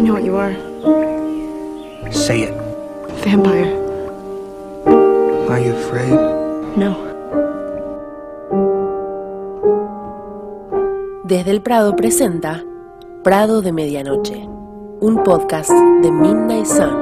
I 0.00 0.02
know 0.02 0.14
what 0.14 0.24
you 0.24 0.34
are. 0.34 0.54
Say 2.10 2.44
it. 2.44 2.54
Vampire. 3.22 3.68
Are 5.50 5.60
you 5.60 5.74
afraid? 5.74 6.14
No. 6.74 6.96
Desde 11.24 11.50
el 11.50 11.60
Prado 11.60 11.96
presenta 11.96 12.64
Prado 13.22 13.60
de 13.60 13.72
Medianoche, 13.72 14.48
un 15.00 15.22
podcast 15.22 15.70
de 15.70 16.10
Midnight 16.10 16.64
Sun. 16.64 16.96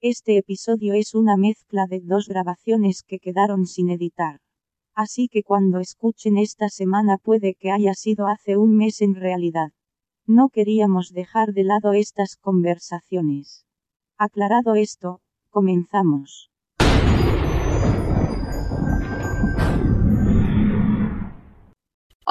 Este 0.00 0.38
episodio 0.38 0.94
es 0.94 1.16
una 1.16 1.36
mezcla 1.36 1.86
de 1.88 1.98
dos 2.00 2.28
grabaciones 2.28 3.02
que 3.02 3.18
quedaron 3.18 3.66
sin 3.66 3.90
editar. 3.90 4.38
Así 5.02 5.28
que 5.32 5.42
cuando 5.42 5.80
escuchen 5.80 6.36
esta 6.36 6.68
semana 6.68 7.16
puede 7.16 7.54
que 7.54 7.70
haya 7.70 7.94
sido 7.94 8.26
hace 8.26 8.58
un 8.58 8.76
mes 8.76 9.00
en 9.00 9.14
realidad. 9.14 9.70
No 10.26 10.50
queríamos 10.50 11.14
dejar 11.14 11.54
de 11.54 11.64
lado 11.64 11.94
estas 11.94 12.36
conversaciones. 12.36 13.64
Aclarado 14.18 14.74
esto, 14.74 15.22
comenzamos. 15.48 16.49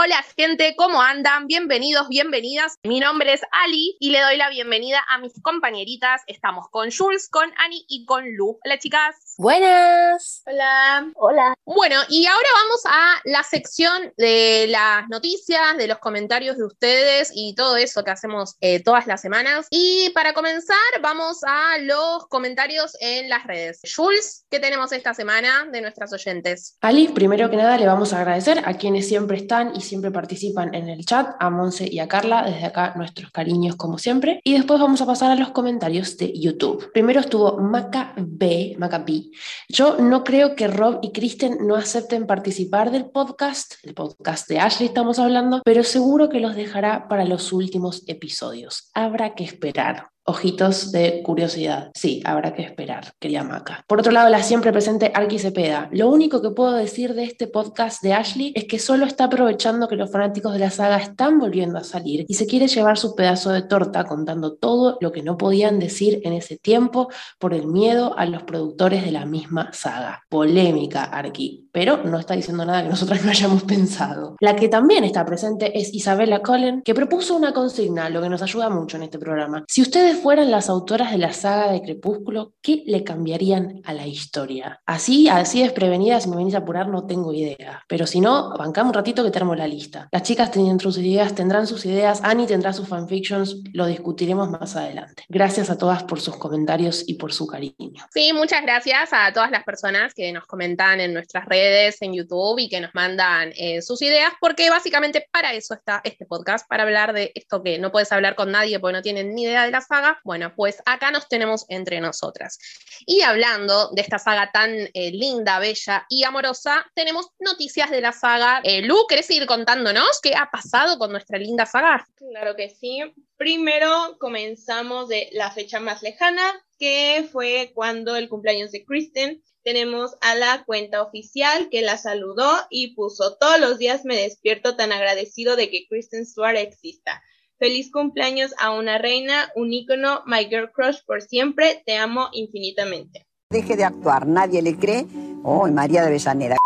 Hola 0.02 0.24
gente, 0.38 0.76
¿cómo 0.78 1.02
andan? 1.02 1.46
Bienvenidos, 1.48 2.08
bienvenidas. 2.08 2.76
Mi 2.84 3.02
nombre 3.02 3.34
es 3.34 3.42
Ali 3.52 3.98
y 4.00 4.12
le 4.12 4.22
doy 4.22 4.38
la 4.38 4.50
bienvenida 4.50 5.04
a 5.10 5.18
mis 5.18 5.34
compañeritas. 5.42 6.22
Estamos 6.26 6.70
con 6.70 6.90
Jules, 6.90 7.28
con 7.30 7.52
Annie 7.58 7.84
y 7.90 8.06
con 8.06 8.24
Lu. 8.34 8.58
Hola 8.64 8.80
chicas. 8.80 9.36
Buenas. 9.38 10.42
Hola. 10.46 11.12
Hola. 11.16 11.54
Bueno, 11.66 11.98
y 12.08 12.26
ahora 12.28 12.48
vamos 12.54 12.82
a 12.86 13.22
la 13.26 13.44
sección 13.44 14.14
de 14.16 14.68
las 14.70 15.10
noticias, 15.10 15.76
de 15.76 15.88
los 15.88 15.98
comentarios 16.00 16.56
de 16.56 16.64
ustedes 16.64 17.34
y 17.36 17.54
todo 17.56 17.76
eso 17.76 18.06
que 18.06 18.12
hacemos 18.12 18.56
eh, 18.62 18.82
todas 18.82 19.06
las 19.06 19.20
semanas. 19.20 19.68
Y 19.70 20.12
para 20.12 20.34
comenzar, 20.34 20.78
vamos 21.02 21.40
a 21.46 21.78
los 21.80 22.26
comentarios 22.28 22.96
en 23.02 23.28
las 23.28 23.46
redes. 23.46 23.82
Jules, 23.94 24.46
¿qué 24.50 24.62
tenemos 24.62 24.94
esta 24.94 25.14
semana 25.14 25.68
de 25.70 25.82
nuestras 25.82 26.14
oyentes? 26.14 26.78
Ali, 26.80 27.10
primero 27.10 27.50
que 27.50 27.58
nada 27.58 27.78
le 27.78 27.86
vamos 27.86 28.14
a 28.14 28.20
agradecer 28.20 28.64
a 28.64 28.76
quienes 28.76 29.06
siempre 29.06 29.36
están 29.36 29.76
y 29.76 29.89
siempre 29.90 30.12
participan 30.12 30.74
en 30.74 30.88
el 30.88 31.06
chat, 31.06 31.36
a 31.40 31.50
Monse 31.50 31.88
y 31.92 32.00
a 32.00 32.08
Carla, 32.08 32.44
desde 32.44 32.66
acá 32.66 32.94
nuestros 32.96 33.32
cariños 33.32 33.76
como 33.76 33.98
siempre. 33.98 34.40
Y 34.44 34.54
después 34.54 34.80
vamos 34.80 35.02
a 35.02 35.06
pasar 35.06 35.32
a 35.32 35.36
los 35.36 35.50
comentarios 35.50 36.16
de 36.18 36.32
YouTube. 36.34 36.92
Primero 36.94 37.20
estuvo 37.20 37.58
Maca 37.58 38.14
B, 38.18 38.76
Maca 38.78 39.00
B. 39.00 39.32
Yo 39.68 39.98
no 39.98 40.24
creo 40.24 40.56
que 40.56 40.68
Rob 40.68 41.00
y 41.02 41.12
Kristen 41.12 41.68
no 41.68 41.76
acepten 41.76 42.28
participar 42.28 42.92
del 42.92 43.10
podcast, 43.10 43.74
el 43.84 43.94
podcast 43.94 44.48
de 44.48 44.60
Ashley 44.60 44.88
estamos 44.88 45.20
hablando, 45.20 45.62
pero 45.66 45.84
seguro 45.84 46.30
que 46.30 46.40
los 46.40 46.56
dejará 46.56 47.08
para 47.08 47.26
los 47.26 47.52
últimos 47.52 48.04
episodios. 48.08 48.92
Habrá 48.94 49.36
que 49.36 49.44
esperar. 49.44 50.10
Ojitos 50.30 50.92
de 50.92 51.24
curiosidad. 51.24 51.90
Sí, 51.96 52.22
habrá 52.24 52.54
que 52.54 52.62
esperar, 52.62 53.14
quería 53.18 53.44
Maca. 53.44 53.84
Por 53.88 54.00
otro 54.00 54.12
lado, 54.12 54.30
la 54.30 54.44
siempre 54.44 54.72
presente 54.72 55.12
Arqui 55.16 55.40
Cepeda. 55.40 55.90
Lo 55.92 56.08
único 56.08 56.40
que 56.40 56.52
puedo 56.52 56.74
decir 56.74 57.16
de 57.16 57.24
este 57.24 57.48
podcast 57.48 58.04
de 58.04 58.14
Ashley 58.14 58.54
es 58.56 58.66
que 58.66 58.78
solo 58.78 59.08
está 59.08 59.24
aprovechando 59.24 59.88
que 59.88 59.96
los 59.96 60.12
fanáticos 60.12 60.54
de 60.54 60.60
la 60.60 60.70
saga 60.70 60.98
están 60.98 61.40
volviendo 61.40 61.80
a 61.80 61.84
salir 61.84 62.26
y 62.28 62.36
se 62.36 62.46
quiere 62.46 62.68
llevar 62.68 63.00
su 63.00 63.16
pedazo 63.16 63.50
de 63.50 63.64
torta 63.64 64.04
contando 64.04 64.54
todo 64.54 65.00
lo 65.02 65.12
que 65.12 65.24
no 65.24 65.36
podían 65.36 65.80
decir 65.80 66.22
en 66.24 66.34
ese 66.34 66.58
tiempo 66.58 67.10
por 67.40 67.56
el 67.56 67.66
miedo 67.66 68.16
a 68.16 68.28
los 68.28 68.44
productores 68.44 69.04
de 69.04 69.12
la 69.12 69.26
misma 69.26 69.74
saga. 69.74 70.26
Polémica, 70.30 71.06
Arqui, 71.06 71.70
pero 71.72 72.04
no 72.04 72.20
está 72.20 72.36
diciendo 72.36 72.66
nada 72.66 72.84
que 72.84 72.90
nosotras 72.90 73.26
no 73.26 73.32
hayamos 73.32 73.64
pensado. 73.64 74.36
La 74.40 74.56
que 74.56 74.70
también 74.70 75.04
está 75.04 75.26
presente 75.26 75.76
es 75.80 75.92
Isabella 75.92 76.44
Cullen, 76.44 76.84
que 76.84 76.94
propuso 76.94 77.36
una 77.36 77.52
consigna, 77.52 78.12
lo 78.12 78.22
que 78.22 78.30
nos 78.30 78.44
ayuda 78.44 78.70
mucho 78.70 78.98
en 78.98 79.04
este 79.04 79.18
programa. 79.18 79.66
Si 79.68 79.82
ustedes 79.82 80.19
fueran 80.22 80.52
las 80.52 80.70
autoras 80.70 81.12
de 81.12 81.18
la 81.18 81.34
saga 81.34 81.72
de 81.72 81.82
Crepúsculo, 81.82 82.54
¿qué 82.62 82.84
le 82.86 83.04
cambiarían 83.04 83.82
a 83.86 83.94
la 83.94 84.06
historia? 84.06 84.82
Así, 84.86 85.28
así 85.28 85.64
desprevenida, 85.64 86.20
si 86.20 86.30
me 86.30 86.36
venís 86.36 86.56
a 86.56 86.60
apurar, 86.60 86.88
no 86.88 87.06
tengo 87.06 87.34
idea. 87.34 87.84
Pero 87.88 88.06
si 88.06 88.20
no, 88.22 88.56
bancamos 88.58 88.92
un 88.92 88.96
ratito 88.96 89.24
que 89.24 89.32
tenemos 89.32 89.58
la 89.58 89.68
lista. 89.68 90.08
Las 90.12 90.24
chicas 90.24 90.52
tienen 90.52 90.80
sus 90.80 90.98
ideas, 90.98 91.34
tendrán 91.34 91.68
sus 91.68 91.86
ideas, 91.86 92.22
Annie 92.24 92.48
tendrá 92.48 92.74
sus 92.74 92.88
fanfictions, 92.88 93.62
lo 93.74 93.86
discutiremos 93.86 94.50
más 94.50 94.76
adelante. 94.76 95.24
Gracias 95.30 95.70
a 95.70 95.78
todas 95.78 96.04
por 96.04 96.20
sus 96.20 96.36
comentarios 96.38 97.04
y 97.08 97.16
por 97.16 97.34
su 97.34 97.48
cariño. 97.48 98.06
Sí, 98.14 98.34
muchas 98.34 98.62
gracias 98.62 99.10
a 99.12 99.32
todas 99.34 99.52
las 99.52 99.64
personas 99.64 100.14
que 100.14 100.32
nos 100.32 100.46
comentan 100.46 101.00
en 101.00 101.14
nuestras 101.14 101.46
redes, 101.46 102.02
en 102.02 102.14
YouTube 102.14 102.60
y 102.60 102.70
que 102.70 102.82
nos 102.82 102.94
mandan 102.94 103.54
eh, 103.58 103.82
sus 103.82 104.02
ideas, 104.02 104.34
porque 104.40 104.70
básicamente 104.70 105.28
para 105.32 105.54
eso 105.54 105.74
está 105.74 106.02
este 106.04 106.26
podcast, 106.26 106.68
para 106.68 106.84
hablar 106.84 107.14
de 107.14 107.32
esto 107.36 107.64
que 107.64 107.80
no 107.80 107.92
puedes 107.92 108.12
hablar 108.12 108.36
con 108.36 108.52
nadie 108.52 108.80
porque 108.80 108.98
no 108.98 109.02
tienen 109.02 109.34
ni 109.34 109.44
idea 109.44 109.66
de 109.66 109.72
la 109.72 109.82
saga 109.82 109.99
bueno, 110.24 110.54
pues 110.56 110.82
acá 110.86 111.12
nos 111.12 111.28
tenemos 111.28 111.66
entre 111.70 112.00
nosotras. 112.02 112.58
Y 113.06 113.22
hablando 113.22 113.90
de 113.92 114.02
esta 114.02 114.20
saga 114.20 114.52
tan 114.52 114.72
eh, 114.72 115.12
linda, 115.12 115.60
bella 115.60 116.06
y 116.10 116.24
amorosa, 116.24 116.86
tenemos 116.96 117.28
noticias 117.40 117.90
de 117.92 118.02
la 118.02 118.12
saga. 118.12 118.62
Eh, 118.64 118.82
Lu, 118.82 119.06
¿querés 119.08 119.30
ir 119.32 119.46
contándonos 119.46 120.20
qué 120.22 120.36
ha 120.36 120.50
pasado 120.52 120.98
con 120.98 121.12
nuestra 121.12 121.38
linda 121.38 121.66
saga? 121.66 122.06
Claro 122.16 122.56
que 122.56 122.70
sí. 122.70 123.02
Primero 123.38 124.18
comenzamos 124.20 125.08
de 125.08 125.30
la 125.32 125.52
fecha 125.52 125.80
más 125.80 126.02
lejana, 126.02 126.44
que 126.78 127.28
fue 127.32 127.72
cuando 127.74 128.16
el 128.16 128.30
cumpleaños 128.30 128.72
de 128.72 128.86
Kristen. 128.86 129.44
Tenemos 129.64 130.16
a 130.22 130.36
la 130.36 130.64
cuenta 130.66 131.04
oficial 131.04 131.70
que 131.70 131.82
la 131.82 131.98
saludó 131.98 132.50
y 132.70 132.96
puso 132.96 133.38
todos 133.38 133.60
los 133.60 133.78
días 133.78 134.06
me 134.06 134.16
despierto 134.16 134.76
tan 134.76 134.92
agradecido 134.92 135.56
de 135.56 135.70
que 135.70 135.86
Kristen 135.88 136.26
Stewart 136.26 136.56
exista. 136.56 137.22
Feliz 137.60 137.92
cumpleaños 137.92 138.54
a 138.58 138.72
una 138.72 138.98
reina, 138.98 139.52
un 139.54 139.74
ícono, 139.74 140.24
my 140.26 140.46
girl 140.46 140.72
crush 140.72 141.00
por 141.06 141.22
siempre, 141.22 141.84
te 141.86 141.98
amo 141.98 142.30
infinitamente. 142.32 143.28
Deje 143.50 143.76
de 143.76 143.84
actuar, 143.84 144.26
nadie 144.26 144.62
le 144.62 144.78
cree. 144.78 145.06
Oh, 145.44 145.68
María 145.68 146.02
de 146.02 146.08
Avellaneda. 146.08 146.58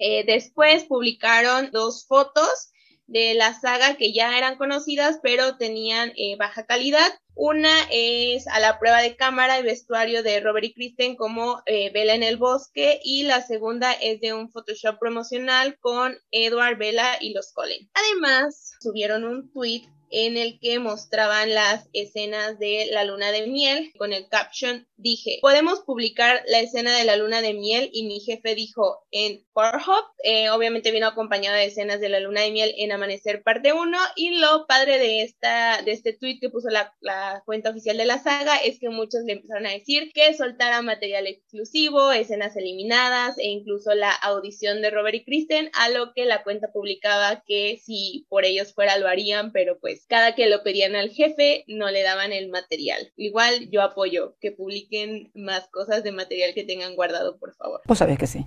Eh, 0.00 0.24
después 0.26 0.82
publicaron 0.84 1.70
dos 1.70 2.06
fotos 2.08 2.72
de 3.06 3.34
la 3.34 3.54
saga 3.54 3.96
que 3.96 4.12
ya 4.12 4.36
eran 4.36 4.56
conocidas, 4.56 5.20
pero 5.22 5.56
tenían 5.58 6.12
eh, 6.16 6.36
baja 6.36 6.66
calidad. 6.66 7.06
Una 7.36 7.70
es 7.92 8.48
a 8.48 8.58
la 8.58 8.80
prueba 8.80 9.02
de 9.02 9.14
cámara 9.14 9.60
y 9.60 9.62
vestuario 9.62 10.24
de 10.24 10.40
Robert 10.40 10.66
y 10.66 10.74
Kristen 10.74 11.14
como 11.14 11.62
eh, 11.66 11.92
Bella 11.92 12.14
en 12.14 12.24
el 12.24 12.36
bosque 12.36 12.98
y 13.04 13.22
la 13.22 13.42
segunda 13.42 13.92
es 13.92 14.20
de 14.20 14.34
un 14.34 14.50
Photoshop 14.50 14.98
promocional 14.98 15.78
con 15.78 16.18
Edward, 16.32 16.78
Bella 16.78 17.18
y 17.20 17.32
los 17.32 17.52
Cullen. 17.52 17.88
Además, 17.94 18.72
subieron 18.80 19.22
un 19.22 19.52
tweet 19.52 19.82
en 20.10 20.36
el 20.36 20.58
que 20.60 20.78
mostraban 20.78 21.54
las 21.54 21.88
escenas 21.92 22.58
de 22.58 22.88
la 22.90 23.04
luna 23.04 23.32
de 23.32 23.46
miel. 23.46 23.92
Con 23.98 24.12
el 24.12 24.28
caption 24.28 24.86
dije 24.96 25.38
podemos 25.42 25.80
publicar 25.80 26.42
la 26.46 26.60
escena 26.60 26.96
de 26.96 27.04
la 27.04 27.16
luna 27.16 27.42
de 27.42 27.54
miel 27.54 27.90
y 27.92 28.06
mi 28.06 28.20
jefe 28.20 28.54
dijo 28.54 29.04
en 29.10 29.44
Pornhub 29.52 30.04
eh, 30.22 30.50
obviamente 30.50 30.90
vino 30.90 31.06
acompañado 31.06 31.56
de 31.56 31.66
escenas 31.66 32.00
de 32.00 32.08
la 32.08 32.20
luna 32.20 32.40
de 32.42 32.50
miel 32.50 32.74
en 32.78 32.92
Amanecer 32.92 33.42
parte 33.42 33.72
1 33.72 33.98
y 34.16 34.38
lo 34.38 34.66
padre 34.66 34.98
de 34.98 35.22
esta 35.22 35.82
de 35.82 35.92
este 35.92 36.12
tweet 36.14 36.38
que 36.40 36.50
puso 36.50 36.68
la, 36.70 36.94
la 37.00 37.42
cuenta 37.44 37.70
oficial 37.70 37.96
de 37.96 38.06
la 38.06 38.18
saga 38.22 38.56
es 38.56 38.78
que 38.80 38.88
muchos 38.88 39.22
le 39.24 39.34
empezaron 39.34 39.66
a 39.66 39.72
decir 39.72 40.12
que 40.14 40.34
soltara 40.34 40.82
material 40.82 41.26
exclusivo 41.26 42.12
escenas 42.12 42.56
eliminadas 42.56 43.38
e 43.38 43.46
incluso 43.46 43.94
la 43.94 44.10
audición 44.10 44.80
de 44.80 44.90
Robert 44.90 45.16
y 45.16 45.24
Kristen 45.24 45.70
a 45.74 45.90
lo 45.90 46.12
que 46.14 46.24
la 46.24 46.42
cuenta 46.42 46.72
publicaba 46.72 47.42
que 47.46 47.78
si 47.84 48.26
por 48.28 48.44
ellos 48.44 48.72
fuera 48.72 48.98
lo 48.98 49.08
harían 49.08 49.52
pero 49.52 49.78
pues 49.78 49.95
cada 50.08 50.34
que 50.34 50.48
lo 50.48 50.62
pedían 50.62 50.94
al 50.94 51.10
jefe 51.10 51.64
no 51.68 51.90
le 51.90 52.02
daban 52.02 52.32
el 52.32 52.48
material. 52.48 53.12
Igual 53.16 53.70
yo 53.70 53.82
apoyo 53.82 54.36
que 54.40 54.52
publiquen 54.52 55.30
más 55.34 55.68
cosas 55.68 56.04
de 56.04 56.12
material 56.12 56.52
que 56.54 56.64
tengan 56.64 56.94
guardado, 56.94 57.38
por 57.38 57.54
favor. 57.54 57.80
Vos 57.86 57.98
sabés 57.98 58.18
que 58.18 58.26
sí. 58.26 58.44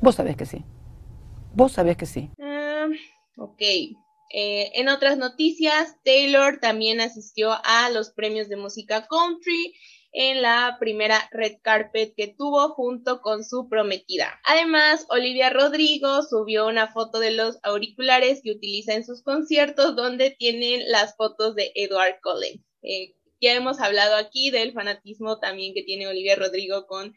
Vos 0.00 0.14
sabés 0.14 0.36
que 0.36 0.46
sí. 0.46 0.64
Vos 1.54 1.72
sabés 1.72 1.96
que 1.96 2.06
sí. 2.06 2.30
Uh, 2.38 3.42
ok. 3.42 3.62
Eh, 4.30 4.72
en 4.74 4.88
otras 4.88 5.16
noticias, 5.16 5.96
Taylor 6.04 6.58
también 6.60 7.00
asistió 7.00 7.52
a 7.64 7.90
los 7.90 8.10
premios 8.10 8.48
de 8.48 8.56
música 8.56 9.06
country 9.08 9.74
en 10.12 10.42
la 10.42 10.76
primera 10.80 11.28
red 11.32 11.56
carpet 11.62 12.14
que 12.16 12.28
tuvo 12.28 12.70
junto 12.70 13.20
con 13.20 13.44
su 13.44 13.68
prometida. 13.68 14.40
Además, 14.44 15.06
Olivia 15.10 15.50
Rodrigo 15.50 16.22
subió 16.22 16.66
una 16.66 16.88
foto 16.92 17.18
de 17.18 17.32
los 17.32 17.58
auriculares 17.62 18.40
que 18.42 18.52
utiliza 18.52 18.94
en 18.94 19.04
sus 19.04 19.22
conciertos 19.22 19.96
donde 19.96 20.30
tienen 20.30 20.90
las 20.90 21.16
fotos 21.16 21.54
de 21.54 21.72
Edward 21.74 22.20
Cullen. 22.22 22.64
Eh, 22.82 23.14
ya 23.40 23.54
hemos 23.54 23.80
hablado 23.80 24.16
aquí 24.16 24.50
del 24.50 24.72
fanatismo 24.72 25.38
también 25.38 25.74
que 25.74 25.82
tiene 25.82 26.08
Olivia 26.08 26.36
Rodrigo 26.36 26.86
con 26.86 27.14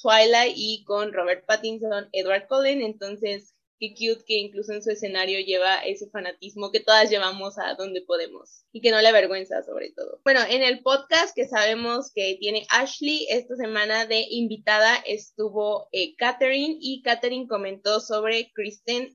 Twilight 0.00 0.54
y 0.56 0.84
con 0.84 1.12
Robert 1.12 1.44
Pattinson, 1.46 2.08
Edward 2.12 2.46
Cullen, 2.48 2.82
entonces 2.82 3.53
qué 3.78 3.90
cute 3.90 4.24
que 4.26 4.38
incluso 4.38 4.72
en 4.72 4.82
su 4.82 4.90
escenario 4.90 5.40
lleva 5.40 5.84
ese 5.84 6.08
fanatismo 6.10 6.70
que 6.70 6.80
todas 6.80 7.10
llevamos 7.10 7.58
a 7.58 7.74
donde 7.74 8.02
podemos 8.02 8.64
y 8.72 8.80
que 8.80 8.90
no 8.90 9.00
le 9.00 9.08
avergüenza 9.08 9.62
sobre 9.62 9.90
todo. 9.90 10.20
Bueno, 10.24 10.40
en 10.48 10.62
el 10.62 10.82
podcast 10.82 11.34
que 11.34 11.46
sabemos 11.46 12.12
que 12.12 12.36
tiene 12.40 12.66
Ashley, 12.70 13.26
esta 13.30 13.56
semana 13.56 14.06
de 14.06 14.26
invitada 14.30 14.96
estuvo 15.06 15.88
eh, 15.92 16.14
Katherine 16.16 16.76
y 16.80 17.02
Katherine 17.02 17.46
comentó 17.46 18.00
sobre 18.00 18.50
Kristen, 18.52 19.14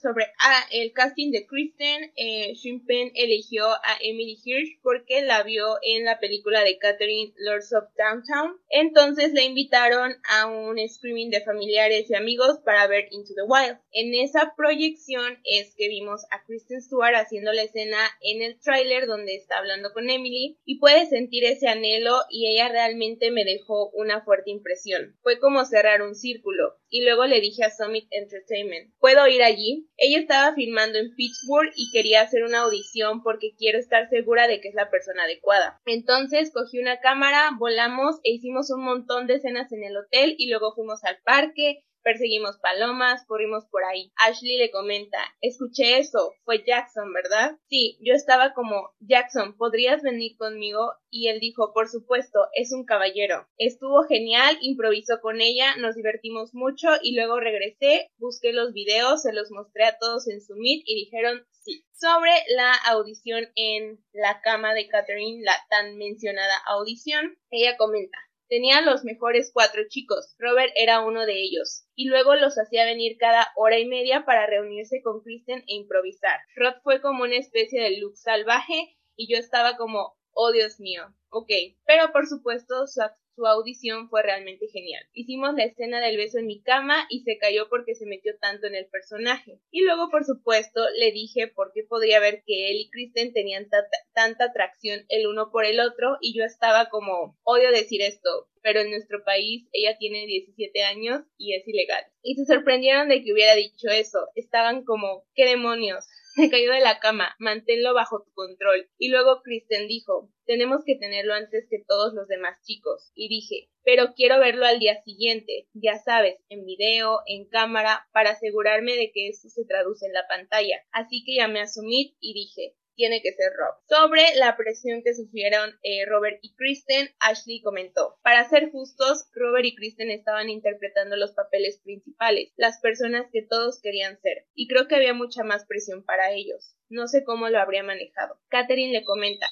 sobre 0.00 0.26
ah, 0.40 0.64
el 0.72 0.92
casting 0.92 1.30
de 1.30 1.46
Kristen. 1.46 2.12
Eh, 2.16 2.54
Shimpen 2.54 3.12
eligió 3.14 3.68
a 3.68 3.98
Emily 4.00 4.38
Hirsch 4.44 4.80
porque 4.82 5.22
la 5.22 5.42
vio 5.42 5.76
en 5.82 6.04
la 6.04 6.18
película 6.18 6.64
de 6.64 6.78
Katherine 6.78 7.32
Lords 7.38 7.72
of 7.72 7.84
Downtown. 7.96 8.56
Entonces 8.70 9.32
le 9.32 9.44
invitaron 9.44 10.16
a 10.28 10.46
un 10.46 10.76
screaming 10.88 11.30
de 11.30 11.42
familiares 11.42 12.10
y 12.10 12.14
amigos 12.14 12.58
para 12.64 12.86
ver 12.86 13.08
Into 13.10 13.34
the 13.34 13.42
Wild. 13.42 13.78
En 13.92 14.14
esa 14.14 14.52
proyección 14.56 15.38
es 15.44 15.74
que 15.76 15.88
vimos 15.88 16.22
a 16.30 16.44
Kristen 16.44 16.82
Stewart 16.82 17.14
haciendo 17.14 17.52
la 17.52 17.62
escena 17.62 17.98
en 18.20 18.42
el 18.42 18.60
tráiler 18.60 19.06
donde 19.06 19.34
está 19.34 19.58
hablando 19.58 19.92
con 19.92 20.10
Emily 20.10 20.58
y 20.64 20.78
puedes 20.78 21.08
sentir 21.08 21.44
ese 21.44 21.68
anhelo 21.68 22.16
y 22.30 22.48
ella 22.48 22.68
realmente 22.68 23.30
me 23.30 23.44
dejó 23.44 23.90
una 23.90 24.22
fuerte 24.22 24.50
impresión. 24.50 25.16
Fue 25.22 25.38
como 25.38 25.64
cerrar 25.64 26.02
un 26.02 26.14
círculo 26.14 26.74
y 26.90 27.02
luego 27.04 27.26
le 27.26 27.40
dije 27.40 27.64
a 27.64 27.70
Summit 27.70 28.06
Entertainment, 28.10 28.94
¿puedo 28.98 29.26
ir 29.26 29.42
allí? 29.42 29.88
Ella 29.96 30.18
estaba 30.18 30.54
filmando 30.54 30.98
en 30.98 31.14
Pittsburgh 31.14 31.72
y 31.76 31.90
quería 31.90 32.22
hacer 32.22 32.44
una 32.44 32.60
audición 32.60 33.22
porque 33.22 33.54
quiero 33.56 33.78
estar 33.78 34.08
segura 34.08 34.48
de 34.48 34.60
que 34.60 34.68
es 34.68 34.74
la 34.74 34.90
persona 34.90 35.24
adecuada. 35.24 35.80
Entonces 35.86 36.52
cogí 36.52 36.78
una 36.78 37.00
cámara, 37.00 37.50
volamos 37.58 38.16
e 38.22 38.32
hicimos 38.32 38.70
un 38.70 38.84
montón 38.84 39.26
de 39.26 39.34
escenas 39.34 39.72
en 39.72 39.84
el 39.84 39.96
hotel 39.96 40.34
y 40.38 40.48
luego 40.48 40.74
fuimos 40.74 41.04
al 41.04 41.18
parque, 41.24 41.84
Perseguimos 42.08 42.56
palomas, 42.56 43.26
corrimos 43.26 43.66
por 43.66 43.84
ahí. 43.84 44.10
Ashley 44.16 44.56
le 44.56 44.70
comenta, 44.70 45.18
escuché 45.42 45.98
eso, 45.98 46.32
fue 46.46 46.64
Jackson, 46.66 47.12
¿verdad? 47.12 47.58
Sí, 47.68 47.98
yo 48.00 48.14
estaba 48.14 48.54
como, 48.54 48.94
Jackson, 49.00 49.58
¿podrías 49.58 50.00
venir 50.00 50.34
conmigo? 50.38 50.94
Y 51.10 51.28
él 51.28 51.38
dijo, 51.38 51.74
por 51.74 51.86
supuesto, 51.90 52.46
es 52.54 52.72
un 52.72 52.86
caballero. 52.86 53.46
Estuvo 53.58 54.04
genial, 54.04 54.56
improvisó 54.62 55.20
con 55.20 55.42
ella, 55.42 55.76
nos 55.76 55.96
divertimos 55.96 56.54
mucho 56.54 56.88
y 57.02 57.14
luego 57.14 57.40
regresé, 57.40 58.08
busqué 58.16 58.54
los 58.54 58.72
videos, 58.72 59.20
se 59.20 59.34
los 59.34 59.50
mostré 59.50 59.84
a 59.84 59.98
todos 59.98 60.28
en 60.28 60.40
su 60.40 60.54
meet 60.56 60.80
y 60.86 61.04
dijeron 61.04 61.44
sí. 61.50 61.84
Sobre 61.92 62.30
la 62.56 62.72
audición 62.86 63.48
en 63.54 64.02
la 64.12 64.40
cama 64.40 64.72
de 64.72 64.88
Catherine, 64.88 65.44
la 65.44 65.56
tan 65.68 65.98
mencionada 65.98 66.56
audición, 66.68 67.36
ella 67.50 67.76
comenta, 67.76 68.16
Tenía 68.48 68.80
los 68.80 69.04
mejores 69.04 69.50
cuatro 69.52 69.82
chicos, 69.88 70.34
Robert 70.38 70.72
era 70.74 71.04
uno 71.04 71.26
de 71.26 71.34
ellos, 71.34 71.84
y 71.94 72.08
luego 72.08 72.34
los 72.34 72.58
hacía 72.58 72.86
venir 72.86 73.18
cada 73.18 73.48
hora 73.56 73.78
y 73.78 73.86
media 73.86 74.24
para 74.24 74.46
reunirse 74.46 75.02
con 75.02 75.20
Kristen 75.22 75.60
e 75.68 75.74
improvisar. 75.74 76.40
Rod 76.56 76.76
fue 76.82 77.02
como 77.02 77.24
una 77.24 77.36
especie 77.36 77.82
de 77.82 77.98
look 77.98 78.16
salvaje 78.16 78.96
y 79.16 79.30
yo 79.30 79.38
estaba 79.38 79.76
como, 79.76 80.16
oh 80.32 80.50
Dios 80.52 80.80
mío, 80.80 81.14
ok. 81.28 81.50
Pero 81.84 82.10
por 82.10 82.26
supuesto 82.26 82.86
su, 82.86 83.02
su 83.38 83.46
audición 83.46 84.08
fue 84.08 84.24
realmente 84.24 84.66
genial. 84.66 85.04
Hicimos 85.12 85.54
la 85.54 85.62
escena 85.62 86.00
del 86.00 86.16
beso 86.16 86.38
en 86.38 86.46
mi 86.46 86.60
cama 86.60 87.06
y 87.08 87.20
se 87.20 87.38
cayó 87.38 87.68
porque 87.68 87.94
se 87.94 88.04
metió 88.04 88.36
tanto 88.40 88.66
en 88.66 88.74
el 88.74 88.86
personaje. 88.86 89.60
Y 89.70 89.82
luego, 89.82 90.10
por 90.10 90.24
supuesto, 90.24 90.80
le 90.98 91.12
dije 91.12 91.46
por 91.46 91.70
qué 91.72 91.84
podría 91.84 92.18
ver 92.18 92.42
que 92.44 92.72
él 92.72 92.78
y 92.80 92.90
Kristen 92.90 93.32
tenían 93.32 93.68
tanta 94.12 94.44
atracción 94.44 95.04
el 95.08 95.28
uno 95.28 95.52
por 95.52 95.64
el 95.66 95.78
otro 95.78 96.18
y 96.20 96.36
yo 96.36 96.42
estaba 96.42 96.88
como, 96.88 97.38
odio 97.44 97.70
decir 97.70 98.02
esto, 98.02 98.48
pero 98.60 98.80
en 98.80 98.90
nuestro 98.90 99.22
país 99.22 99.68
ella 99.72 99.96
tiene 99.98 100.26
17 100.26 100.82
años 100.82 101.22
y 101.36 101.54
es 101.54 101.66
ilegal. 101.68 102.04
Y 102.22 102.34
se 102.34 102.44
sorprendieron 102.44 103.08
de 103.08 103.22
que 103.22 103.32
hubiera 103.32 103.54
dicho 103.54 103.88
eso. 103.88 104.18
Estaban 104.34 104.84
como, 104.84 105.24
¿qué 105.36 105.46
demonios? 105.46 106.06
Se 106.48 106.50
cayó 106.50 106.70
de 106.70 106.78
la 106.78 107.00
cama, 107.00 107.34
manténlo 107.40 107.94
bajo 107.94 108.22
tu 108.22 108.32
control. 108.32 108.88
Y 108.96 109.08
luego 109.08 109.42
Kristen 109.42 109.88
dijo, 109.88 110.30
tenemos 110.46 110.84
que 110.86 110.94
tenerlo 110.94 111.34
antes 111.34 111.66
que 111.68 111.82
todos 111.84 112.14
los 112.14 112.28
demás 112.28 112.62
chicos. 112.64 113.10
Y 113.16 113.28
dije, 113.28 113.70
pero 113.82 114.14
quiero 114.14 114.38
verlo 114.38 114.64
al 114.64 114.78
día 114.78 115.02
siguiente, 115.02 115.66
ya 115.72 115.98
sabes, 115.98 116.36
en 116.48 116.64
video, 116.64 117.22
en 117.26 117.48
cámara, 117.48 118.06
para 118.12 118.30
asegurarme 118.30 118.94
de 118.94 119.10
que 119.10 119.26
esto 119.26 119.48
se 119.48 119.64
traduce 119.64 120.06
en 120.06 120.12
la 120.12 120.28
pantalla. 120.28 120.76
Así 120.92 121.24
que 121.24 121.34
llamé 121.34 121.60
a 121.60 121.66
Sumit 121.66 122.14
y 122.20 122.34
dije, 122.34 122.76
tiene 122.98 123.22
que 123.22 123.32
ser 123.32 123.52
Rob. 123.56 123.76
Sobre 123.88 124.22
la 124.34 124.56
presión 124.56 125.02
que 125.04 125.14
sufrieron 125.14 125.70
eh, 125.84 126.04
Robert 126.04 126.40
y 126.42 126.52
Kristen, 126.56 127.08
Ashley 127.20 127.62
comentó, 127.62 128.18
para 128.22 128.46
ser 128.48 128.72
justos, 128.72 129.28
Robert 129.34 129.64
y 129.64 129.76
Kristen 129.76 130.10
estaban 130.10 130.50
interpretando 130.50 131.14
los 131.14 131.32
papeles 131.32 131.80
principales, 131.84 132.52
las 132.56 132.80
personas 132.80 133.26
que 133.32 133.42
todos 133.42 133.80
querían 133.80 134.20
ser, 134.20 134.46
y 134.54 134.66
creo 134.66 134.88
que 134.88 134.96
había 134.96 135.14
mucha 135.14 135.44
más 135.44 135.64
presión 135.64 136.04
para 136.04 136.32
ellos. 136.32 136.74
No 136.88 137.06
sé 137.06 137.22
cómo 137.22 137.48
lo 137.50 137.60
habría 137.60 137.84
manejado. 137.84 138.40
Catherine 138.48 138.92
le 138.92 139.04
comenta, 139.04 139.48